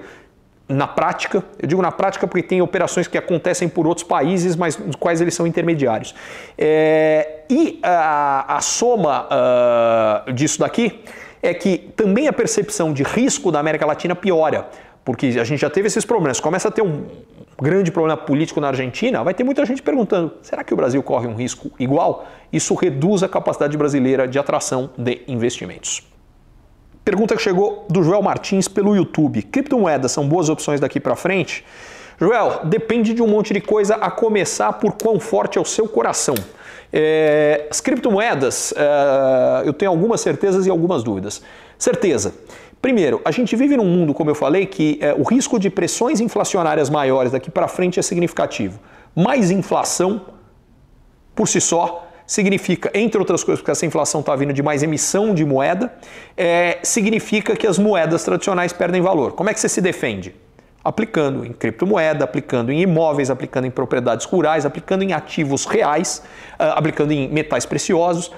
na 0.68 0.86
prática, 0.86 1.44
eu 1.60 1.68
digo 1.68 1.80
na 1.80 1.92
prática 1.92 2.26
porque 2.26 2.42
tem 2.42 2.60
operações 2.60 3.06
que 3.06 3.16
acontecem 3.16 3.68
por 3.68 3.86
outros 3.86 4.06
países, 4.06 4.56
mas 4.56 4.76
nos 4.76 4.96
quais 4.96 5.20
eles 5.20 5.34
são 5.34 5.46
intermediários. 5.46 6.14
É, 6.58 7.42
e 7.48 7.78
a, 7.82 8.56
a 8.56 8.60
soma 8.60 9.28
uh, 10.26 10.32
disso 10.32 10.58
daqui 10.58 11.04
é 11.40 11.54
que 11.54 11.78
também 11.94 12.26
a 12.26 12.32
percepção 12.32 12.92
de 12.92 13.04
risco 13.04 13.52
da 13.52 13.60
América 13.60 13.86
Latina 13.86 14.16
piora, 14.16 14.68
porque 15.04 15.26
a 15.40 15.44
gente 15.44 15.60
já 15.60 15.70
teve 15.70 15.86
esses 15.86 16.04
problemas. 16.04 16.40
Começa 16.40 16.66
a 16.66 16.70
ter 16.72 16.82
um 16.82 17.06
grande 17.62 17.92
problema 17.92 18.16
político 18.16 18.60
na 18.60 18.68
Argentina, 18.68 19.22
vai 19.22 19.34
ter 19.34 19.44
muita 19.44 19.64
gente 19.64 19.80
perguntando: 19.80 20.32
será 20.42 20.64
que 20.64 20.74
o 20.74 20.76
Brasil 20.76 21.00
corre 21.00 21.28
um 21.28 21.36
risco 21.36 21.70
igual? 21.78 22.26
Isso 22.52 22.74
reduz 22.74 23.22
a 23.22 23.28
capacidade 23.28 23.76
brasileira 23.76 24.26
de 24.26 24.36
atração 24.36 24.90
de 24.98 25.22
investimentos. 25.28 26.15
Pergunta 27.06 27.36
que 27.36 27.40
chegou 27.40 27.86
do 27.88 28.02
Joel 28.02 28.20
Martins 28.20 28.66
pelo 28.66 28.96
YouTube. 28.96 29.40
Criptomoedas 29.40 30.10
são 30.10 30.28
boas 30.28 30.48
opções 30.48 30.80
daqui 30.80 30.98
para 30.98 31.14
frente? 31.14 31.64
Joel, 32.20 32.62
depende 32.64 33.14
de 33.14 33.22
um 33.22 33.28
monte 33.28 33.54
de 33.54 33.60
coisa, 33.60 33.94
a 33.94 34.10
começar 34.10 34.72
por 34.72 34.94
quão 34.94 35.20
forte 35.20 35.56
é 35.56 35.60
o 35.60 35.64
seu 35.64 35.86
coração. 35.86 36.34
É, 36.92 37.68
as 37.70 37.80
criptomoedas, 37.80 38.74
é, 38.76 39.68
eu 39.68 39.72
tenho 39.72 39.92
algumas 39.92 40.20
certezas 40.20 40.66
e 40.66 40.70
algumas 40.70 41.04
dúvidas. 41.04 41.40
Certeza. 41.78 42.34
Primeiro, 42.82 43.20
a 43.24 43.30
gente 43.30 43.54
vive 43.54 43.76
num 43.76 43.86
mundo, 43.86 44.12
como 44.12 44.30
eu 44.30 44.34
falei, 44.34 44.66
que 44.66 44.98
é, 45.00 45.14
o 45.14 45.22
risco 45.22 45.60
de 45.60 45.70
pressões 45.70 46.18
inflacionárias 46.18 46.90
maiores 46.90 47.30
daqui 47.30 47.52
para 47.52 47.68
frente 47.68 48.00
é 48.00 48.02
significativo. 48.02 48.80
Mais 49.14 49.52
inflação, 49.52 50.22
por 51.36 51.46
si 51.46 51.60
só, 51.60 52.05
significa, 52.26 52.90
entre 52.92 53.18
outras 53.18 53.44
coisas, 53.44 53.60
porque 53.60 53.70
essa 53.70 53.86
inflação 53.86 54.20
está 54.20 54.34
vindo 54.34 54.52
de 54.52 54.62
mais 54.62 54.82
emissão 54.82 55.32
de 55.32 55.44
moeda, 55.44 55.94
é, 56.36 56.78
significa 56.82 57.54
que 57.54 57.66
as 57.66 57.78
moedas 57.78 58.24
tradicionais 58.24 58.72
perdem 58.72 59.00
valor. 59.00 59.32
Como 59.32 59.48
é 59.48 59.54
que 59.54 59.60
você 59.60 59.68
se 59.68 59.80
defende? 59.80 60.34
Aplicando 60.82 61.44
em 61.44 61.52
criptomoeda, 61.52 62.24
aplicando 62.24 62.72
em 62.72 62.80
imóveis, 62.80 63.30
aplicando 63.30 63.66
em 63.66 63.70
propriedades 63.70 64.26
rurais, 64.26 64.66
aplicando 64.66 65.02
em 65.02 65.12
ativos 65.12 65.64
reais, 65.64 66.22
uh, 66.54 66.74
aplicando 66.76 67.12
em 67.12 67.28
metais 67.28 67.66
preciosos 67.66 68.32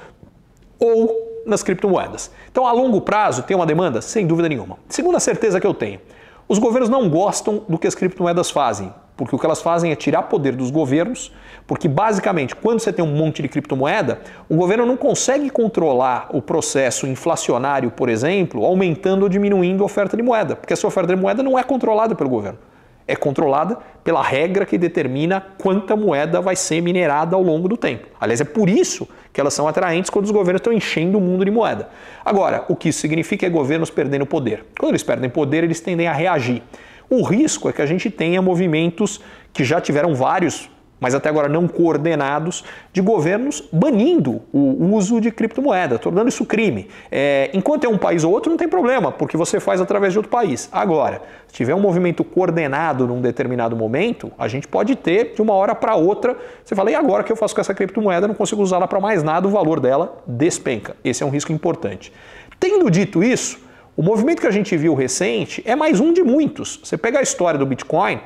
ou 0.79 1.43
nas 1.47 1.63
criptomoedas. 1.63 2.31
Então, 2.51 2.67
a 2.67 2.73
longo 2.73 3.01
prazo, 3.01 3.43
tem 3.43 3.57
uma 3.57 3.67
demanda? 3.67 4.01
Sem 4.01 4.27
dúvida 4.27 4.49
nenhuma. 4.49 4.79
Segunda 4.89 5.21
certeza 5.21 5.61
que 5.61 5.67
eu 5.67 5.75
tenho: 5.75 6.01
os 6.47 6.59
governos 6.59 6.89
não 6.89 7.09
gostam 7.09 7.65
do 7.69 7.79
que 7.79 7.87
as 7.87 7.95
criptomoedas 7.95 8.51
fazem 8.51 8.93
porque 9.19 9.35
o 9.35 9.39
que 9.39 9.45
elas 9.45 9.61
fazem 9.61 9.91
é 9.91 9.97
tirar 9.97 10.23
poder 10.23 10.55
dos 10.55 10.71
governos, 10.71 11.33
porque 11.67 11.89
basicamente, 11.89 12.55
quando 12.55 12.79
você 12.79 12.93
tem 12.93 13.05
um 13.05 13.13
monte 13.13 13.43
de 13.43 13.49
criptomoeda, 13.49 14.21
o 14.49 14.55
governo 14.55 14.87
não 14.87 14.97
consegue 14.97 15.51
controlar 15.51 16.29
o 16.31 16.41
processo 16.41 17.05
inflacionário, 17.05 17.91
por 17.91 18.09
exemplo, 18.09 18.65
aumentando 18.65 19.25
ou 19.25 19.29
diminuindo 19.29 19.83
a 19.83 19.87
oferta 19.87 20.17
de 20.17 20.23
moeda, 20.23 20.55
porque 20.55 20.73
essa 20.73 20.87
oferta 20.87 21.15
de 21.15 21.21
moeda 21.21 21.43
não 21.43 21.59
é 21.59 21.65
controlada 21.65 22.15
pelo 22.15 22.31
governo. 22.31 22.61
É 23.09 23.17
controlada 23.17 23.79
pela 24.05 24.23
regra 24.23 24.65
que 24.65 24.79
determina 24.79 25.41
quanta 25.59 25.97
moeda 25.97 26.41
vai 26.41 26.55
ser 26.55 26.81
minerada 26.81 27.35
ao 27.35 27.43
longo 27.43 27.67
do 27.67 27.77
tempo. 27.77 28.07
Aliás, 28.21 28.41
é 28.41 28.45
por 28.45 28.69
isso 28.69 29.09
que 29.33 29.41
elas 29.41 29.55
são 29.55 29.67
atraentes 29.67 30.11
quando 30.11 30.27
os 30.27 30.31
governos 30.31 30.61
estão 30.61 30.73
enchendo 30.73 31.19
o 31.19 31.21
mundo 31.21 31.45
de 31.45 31.51
moeda. 31.51 31.89
Agora, 32.25 32.65
o 32.69 32.77
que 32.77 32.91
isso 32.91 33.01
significa 33.01 33.47
é 33.47 33.51
governos 33.51 33.91
perdendo 33.91 34.27
poder. 34.27 34.65
Quando 34.79 34.93
eles 34.93 35.03
perdem 35.03 35.29
poder, 35.29 35.65
eles 35.65 35.81
tendem 35.81 36.07
a 36.07 36.13
reagir. 36.13 36.63
O 37.11 37.23
risco 37.23 37.69
é 37.69 37.73
que 37.73 37.81
a 37.81 37.87
gente 37.87 38.11
tenha 38.11 38.43
movimentos 38.43 39.21
que 39.53 39.65
já 39.65 39.81
tiveram 39.81 40.15
vários, 40.15 40.71
mas 41.01 41.15
até 41.15 41.29
agora 41.29 41.49
não 41.49 41.67
coordenados, 41.67 42.65
de 42.93 43.01
governos 43.01 43.63
banindo 43.73 44.43
o 44.53 44.95
uso 44.95 45.21
de 45.21 45.31
criptomoeda, 45.31 45.99
tornando 45.99 46.29
isso 46.29 46.45
crime. 46.45 46.89
É, 47.11 47.51
enquanto 47.55 47.85
é 47.85 47.89
um 47.89 47.97
país 47.97 48.25
ou 48.25 48.33
outro, 48.33 48.51
não 48.51 48.59
tem 48.59 48.69
problema, 48.69 49.11
porque 49.11 49.37
você 49.37 49.61
faz 49.61 49.81
através 49.81 50.13
de 50.13 50.19
outro 50.19 50.31
país. 50.31 50.69
Agora, 50.73 51.23
se 51.47 51.55
tiver 51.55 51.75
um 51.75 51.81
movimento 51.81 52.23
coordenado 52.25 53.07
num 53.07 53.21
determinado 53.21 53.77
momento, 53.77 54.31
a 54.39 54.49
gente 54.49 54.69
pode 54.69 54.97
ter 54.97 55.35
de 55.35 55.41
uma 55.41 55.55
hora 55.55 55.75
para 55.75 55.95
outra, 55.95 56.37
você 56.65 56.75
fala, 56.75 56.91
e 56.91 56.95
agora 56.95 57.23
que 57.23 57.33
eu 57.33 57.37
faço 57.37 57.55
com 57.55 57.61
essa 57.61 57.73
criptomoeda, 57.73 58.29
não 58.29 58.35
consigo 58.35 58.61
usá-la 58.61 58.89
para 58.89 59.01
mais 59.01 59.23
nada, 59.23 59.47
o 59.47 59.51
valor 59.51 59.81
dela 59.81 60.23
despenca. 60.27 60.97
Esse 61.05 61.23
é 61.23 61.27
um 61.27 61.31
risco 61.31 61.53
importante. 61.53 62.13
Tendo 62.61 62.91
dito 62.91 63.23
isso, 63.23 63.68
o 63.99 64.03
movimento 64.03 64.41
que 64.41 64.47
a 64.47 64.53
gente 64.53 64.77
viu 64.77 64.95
recente 64.95 65.61
é 65.67 65.75
mais 65.75 65.99
um 65.99 66.13
de 66.13 66.23
muitos. 66.23 66.79
Você 66.85 66.97
pega 66.97 67.19
a 67.19 67.23
história 67.23 67.59
do 67.59 67.67
Bitcoin, 67.67 68.21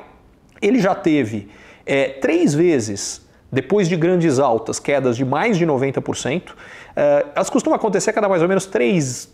ele 0.61 0.79
já 0.79 0.93
teve 0.93 1.49
é, 1.83 2.09
três 2.09 2.53
vezes, 2.53 3.27
depois 3.51 3.89
de 3.89 3.95
grandes 3.95 4.37
altas, 4.37 4.77
quedas 4.77 5.17
de 5.17 5.25
mais 5.25 5.57
de 5.57 5.65
90%. 5.65 6.51
É, 6.95 7.25
elas 7.33 7.49
costumam 7.49 7.75
acontecer 7.75 8.11
a 8.11 8.13
cada 8.13 8.29
mais 8.29 8.43
ou 8.43 8.47
menos 8.47 8.67
três 8.67 9.33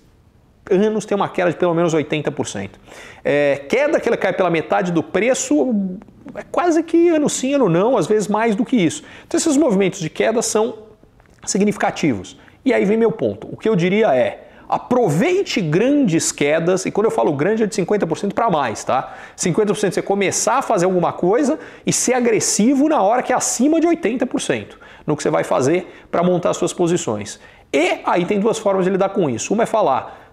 anos, 0.72 1.04
tem 1.04 1.14
uma 1.14 1.28
queda 1.28 1.52
de 1.52 1.58
pelo 1.58 1.74
menos 1.74 1.94
80%. 1.94 2.70
É, 3.22 3.66
queda 3.68 4.00
que 4.00 4.08
ela 4.08 4.16
cai 4.16 4.32
pela 4.32 4.50
metade 4.50 4.94
do 4.94 5.04
preço, 5.04 5.76
é 6.36 6.44
quase 6.50 6.82
que 6.84 7.10
ano 7.10 7.30
sim, 7.30 7.54
ano 7.54 7.68
não, 7.68 7.98
às 7.98 8.08
vezes 8.08 8.30
mais 8.30 8.56
do 8.56 8.64
que 8.64 8.78
isso. 8.78 9.04
Então 9.28 9.38
esses 9.38 9.58
movimentos 9.58 10.00
de 10.00 10.10
queda 10.10 10.42
são 10.42 10.84
significativos. 11.46 12.40
E 12.64 12.74
aí 12.74 12.86
vem 12.86 12.96
meu 12.96 13.12
ponto. 13.12 13.50
O 13.52 13.58
que 13.58 13.68
eu 13.68 13.76
diria 13.76 14.16
é, 14.16 14.49
Aproveite 14.70 15.60
grandes 15.60 16.32
quedas, 16.32 16.86
e 16.86 16.92
quando 16.92 17.06
eu 17.06 17.12
falo 17.12 17.34
grande 17.34 17.64
é 17.64 17.66
de 17.66 17.76
50% 17.76 18.34
para 18.34 18.52
mais, 18.52 18.84
tá? 18.84 19.16
50% 19.36 19.94
você 19.94 20.02
começar 20.04 20.60
a 20.60 20.62
fazer 20.62 20.86
alguma 20.86 21.12
coisa 21.12 21.58
e 21.84 21.92
ser 21.92 22.14
agressivo 22.14 22.88
na 22.88 23.02
hora 23.02 23.24
que 23.24 23.34
é 23.34 23.36
acima 23.36 23.82
de 23.82 23.88
80% 23.88 24.76
no 25.08 25.18
que 25.18 25.24
você 25.24 25.32
vai 25.32 25.44
fazer 25.44 25.92
para 26.12 26.22
montar 26.22 26.54
suas 26.54 26.72
posições. 26.72 27.40
E 27.74 28.00
aí 28.06 28.26
tem 28.26 28.40
duas 28.40 28.60
formas 28.60 28.86
de 28.86 28.92
lidar 28.92 29.10
com 29.10 29.28
isso. 29.28 29.56
Uma 29.56 29.64
é 29.64 29.66
falar, 29.66 30.30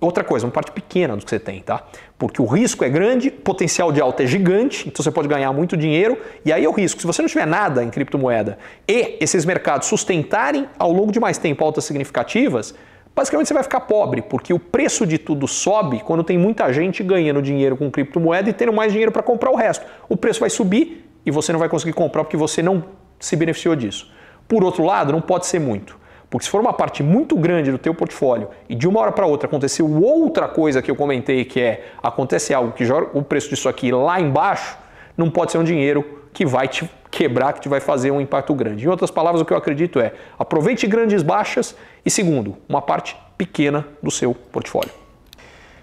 Outra 0.00 0.24
coisa, 0.24 0.46
uma 0.46 0.52
parte 0.52 0.72
pequena 0.72 1.14
do 1.14 1.22
que 1.22 1.28
você 1.28 1.38
tem, 1.38 1.60
tá? 1.60 1.84
Porque 2.18 2.40
o 2.40 2.46
risco 2.46 2.82
é 2.82 2.88
grande, 2.88 3.28
o 3.28 3.32
potencial 3.32 3.92
de 3.92 4.00
alta 4.00 4.22
é 4.22 4.26
gigante, 4.26 4.88
então 4.88 5.04
você 5.04 5.10
pode 5.10 5.28
ganhar 5.28 5.52
muito 5.52 5.76
dinheiro, 5.76 6.16
e 6.42 6.50
aí 6.50 6.64
é 6.64 6.68
o 6.68 6.72
risco. 6.72 7.02
Se 7.02 7.06
você 7.06 7.20
não 7.20 7.28
tiver 7.28 7.46
nada 7.46 7.84
em 7.84 7.90
criptomoeda 7.90 8.56
e 8.88 9.18
esses 9.20 9.44
mercados 9.44 9.88
sustentarem 9.88 10.66
ao 10.78 10.90
longo 10.90 11.12
de 11.12 11.20
mais 11.20 11.36
tempo 11.36 11.62
altas 11.62 11.84
significativas, 11.84 12.74
basicamente 13.14 13.48
você 13.48 13.54
vai 13.54 13.62
ficar 13.62 13.80
pobre, 13.80 14.22
porque 14.22 14.52
o 14.52 14.58
preço 14.58 15.06
de 15.06 15.18
tudo 15.18 15.46
sobe 15.46 16.00
quando 16.00 16.24
tem 16.24 16.38
muita 16.38 16.72
gente 16.72 17.02
ganhando 17.02 17.42
dinheiro 17.42 17.76
com 17.76 17.90
criptomoeda 17.90 18.48
e 18.48 18.52
tendo 18.52 18.72
mais 18.72 18.92
dinheiro 18.92 19.12
para 19.12 19.22
comprar 19.22 19.50
o 19.50 19.56
resto. 19.56 19.84
O 20.08 20.16
preço 20.16 20.40
vai 20.40 20.50
subir 20.50 21.10
e 21.24 21.30
você 21.30 21.52
não 21.52 21.58
vai 21.58 21.68
conseguir 21.68 21.92
comprar 21.92 22.24
porque 22.24 22.36
você 22.36 22.62
não 22.62 22.84
se 23.18 23.36
beneficiou 23.36 23.76
disso. 23.76 24.10
Por 24.48 24.64
outro 24.64 24.84
lado, 24.84 25.12
não 25.12 25.20
pode 25.20 25.46
ser 25.46 25.58
muito. 25.60 25.98
Porque 26.30 26.44
se 26.44 26.50
for 26.50 26.60
uma 26.60 26.72
parte 26.72 27.02
muito 27.02 27.36
grande 27.36 27.72
do 27.72 27.78
teu 27.78 27.92
portfólio 27.92 28.48
e 28.68 28.74
de 28.74 28.86
uma 28.86 29.00
hora 29.00 29.10
para 29.10 29.26
outra 29.26 29.48
aconteceu 29.48 29.90
outra 30.02 30.46
coisa 30.46 30.80
que 30.80 30.88
eu 30.88 30.94
comentei, 30.94 31.44
que 31.44 31.60
é 31.60 31.88
acontece 32.00 32.54
algo 32.54 32.72
que 32.72 32.84
joga 32.84 33.18
o 33.18 33.22
preço 33.22 33.50
disso 33.50 33.68
aqui 33.68 33.90
lá 33.90 34.20
embaixo, 34.20 34.78
não 35.16 35.28
pode 35.28 35.50
ser 35.50 35.58
um 35.58 35.64
dinheiro 35.64 36.20
que 36.32 36.46
vai 36.46 36.68
te 36.68 36.88
quebrar, 37.10 37.52
que 37.52 37.60
te 37.60 37.68
vai 37.68 37.80
fazer 37.80 38.10
um 38.10 38.20
impacto 38.20 38.54
grande. 38.54 38.84
Em 38.84 38.88
outras 38.88 39.10
palavras, 39.10 39.42
o 39.42 39.44
que 39.44 39.52
eu 39.52 39.56
acredito 39.56 39.98
é 39.98 40.12
aproveite 40.38 40.86
grandes 40.86 41.22
baixas 41.22 41.74
e, 42.04 42.10
segundo, 42.10 42.56
uma 42.68 42.80
parte 42.80 43.16
pequena 43.36 43.86
do 44.02 44.10
seu 44.10 44.34
portfólio. 44.34 44.90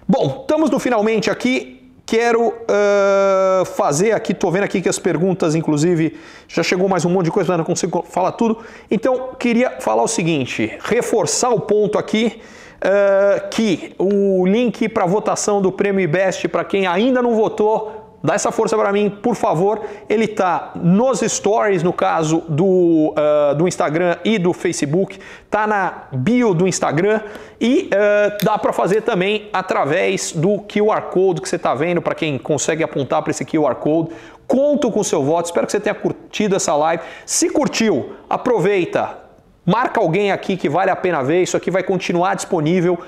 Bom, 0.06 0.40
estamos 0.40 0.70
no 0.70 0.78
finalmente 0.78 1.30
aqui. 1.30 1.74
Quero 2.06 2.48
uh, 2.48 3.66
fazer 3.76 4.12
aqui, 4.12 4.32
estou 4.32 4.50
vendo 4.50 4.62
aqui 4.62 4.80
que 4.80 4.88
as 4.88 4.98
perguntas, 4.98 5.54
inclusive, 5.54 6.18
já 6.48 6.62
chegou 6.62 6.88
mais 6.88 7.04
um 7.04 7.10
monte 7.10 7.26
de 7.26 7.30
coisa, 7.30 7.50
mas 7.50 7.58
não 7.58 7.64
consigo 7.66 8.02
falar 8.08 8.32
tudo. 8.32 8.60
Então, 8.90 9.34
queria 9.38 9.72
falar 9.80 10.02
o 10.02 10.08
seguinte: 10.08 10.78
reforçar 10.80 11.50
o 11.50 11.60
ponto 11.60 11.98
aqui. 11.98 12.40
Uh, 12.78 13.48
que 13.50 13.92
o 13.98 14.46
link 14.46 14.88
para 14.88 15.04
votação 15.04 15.60
do 15.60 15.72
Prêmio 15.72 16.00
IBEST, 16.00 16.46
para 16.46 16.62
quem 16.62 16.86
ainda 16.86 17.20
não 17.20 17.34
votou, 17.34 17.97
Dá 18.22 18.34
essa 18.34 18.50
força 18.50 18.76
para 18.76 18.92
mim, 18.92 19.08
por 19.08 19.36
favor. 19.36 19.80
Ele 20.08 20.26
tá 20.26 20.72
nos 20.74 21.20
stories, 21.20 21.84
no 21.84 21.92
caso 21.92 22.42
do, 22.48 23.14
uh, 23.14 23.54
do 23.54 23.68
Instagram 23.68 24.16
e 24.24 24.38
do 24.38 24.52
Facebook, 24.52 25.20
tá 25.48 25.66
na 25.66 26.08
bio 26.12 26.52
do 26.52 26.66
Instagram 26.66 27.20
e 27.60 27.88
uh, 27.88 28.44
dá 28.44 28.58
para 28.58 28.72
fazer 28.72 29.02
também 29.02 29.48
através 29.52 30.32
do 30.32 30.58
QR 30.62 31.02
Code 31.12 31.40
que 31.40 31.48
você 31.48 31.56
está 31.56 31.74
vendo, 31.74 32.02
para 32.02 32.14
quem 32.14 32.38
consegue 32.38 32.82
apontar 32.82 33.22
para 33.22 33.30
esse 33.30 33.44
QR 33.44 33.76
Code. 33.76 34.10
Conto 34.48 34.90
com 34.90 35.00
o 35.00 35.04
seu 35.04 35.22
voto, 35.22 35.46
espero 35.46 35.66
que 35.66 35.72
você 35.72 35.80
tenha 35.80 35.94
curtido 35.94 36.56
essa 36.56 36.74
live. 36.74 37.02
Se 37.24 37.50
curtiu, 37.50 38.14
aproveita, 38.28 39.16
marca 39.64 40.00
alguém 40.00 40.32
aqui 40.32 40.56
que 40.56 40.68
vale 40.68 40.90
a 40.90 40.96
pena 40.96 41.22
ver, 41.22 41.42
isso 41.42 41.56
aqui 41.56 41.70
vai 41.70 41.84
continuar 41.84 42.34
disponível. 42.34 42.98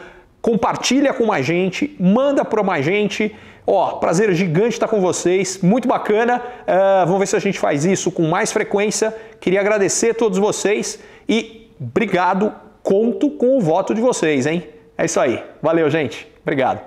Compartilha 0.41 1.13
com 1.13 1.27
mais 1.27 1.45
gente, 1.45 1.97
manda 1.99 2.45
para 2.45 2.63
mais 2.63 2.85
gente. 2.85 3.35
Ó, 3.67 3.93
prazer 3.93 4.33
gigante 4.35 4.75
estar 4.75 4.89
com 4.89 5.01
vocês, 5.01 5.61
muito 5.63 5.87
bacana. 5.87 6.43
Uh, 6.63 7.07
vamos 7.07 7.21
ver 7.21 7.27
se 7.27 7.37
a 7.37 7.41
gente 7.41 7.59
faz 7.59 7.85
isso 7.85 8.11
com 8.11 8.23
mais 8.23 8.53
frequência. 8.53 9.15
Queria 9.41 9.61
agradecer 9.61 10.11
a 10.11 10.15
todos 10.15 10.39
vocês 10.39 10.99
e 11.29 11.71
obrigado. 11.81 12.53
Conto 12.83 13.31
com 13.31 13.59
o 13.59 13.61
voto 13.61 13.95
de 13.95 14.01
vocês, 14.01 14.47
hein? 14.47 14.69
É 14.97 15.05
isso 15.05 15.21
aí. 15.21 15.43
Valeu, 15.63 15.89
gente. 15.91 16.27
Obrigado. 16.43 16.81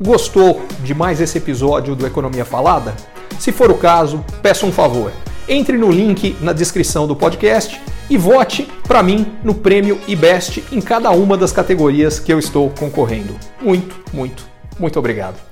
Gostou 0.00 0.60
de 0.80 0.94
mais 0.94 1.20
esse 1.22 1.38
episódio 1.38 1.94
do 1.94 2.06
Economia 2.06 2.44
Falada? 2.44 2.94
Se 3.38 3.52
for 3.52 3.70
o 3.70 3.78
caso, 3.78 4.24
peço 4.42 4.66
um 4.66 4.72
favor. 4.72 5.12
Entre 5.48 5.76
no 5.76 5.90
link 5.90 6.36
na 6.40 6.52
descrição 6.52 7.06
do 7.06 7.14
podcast 7.14 7.80
e 8.10 8.16
vote 8.16 8.68
para 8.84 9.02
mim 9.02 9.26
no 9.44 9.54
prêmio 9.54 10.00
IBEST 10.08 10.64
em 10.72 10.80
cada 10.80 11.10
uma 11.10 11.36
das 11.36 11.52
categorias 11.52 12.18
que 12.18 12.32
eu 12.32 12.38
estou 12.38 12.70
concorrendo. 12.70 13.36
Muito, 13.60 13.94
muito, 14.12 14.44
muito 14.78 14.98
obrigado. 14.98 15.45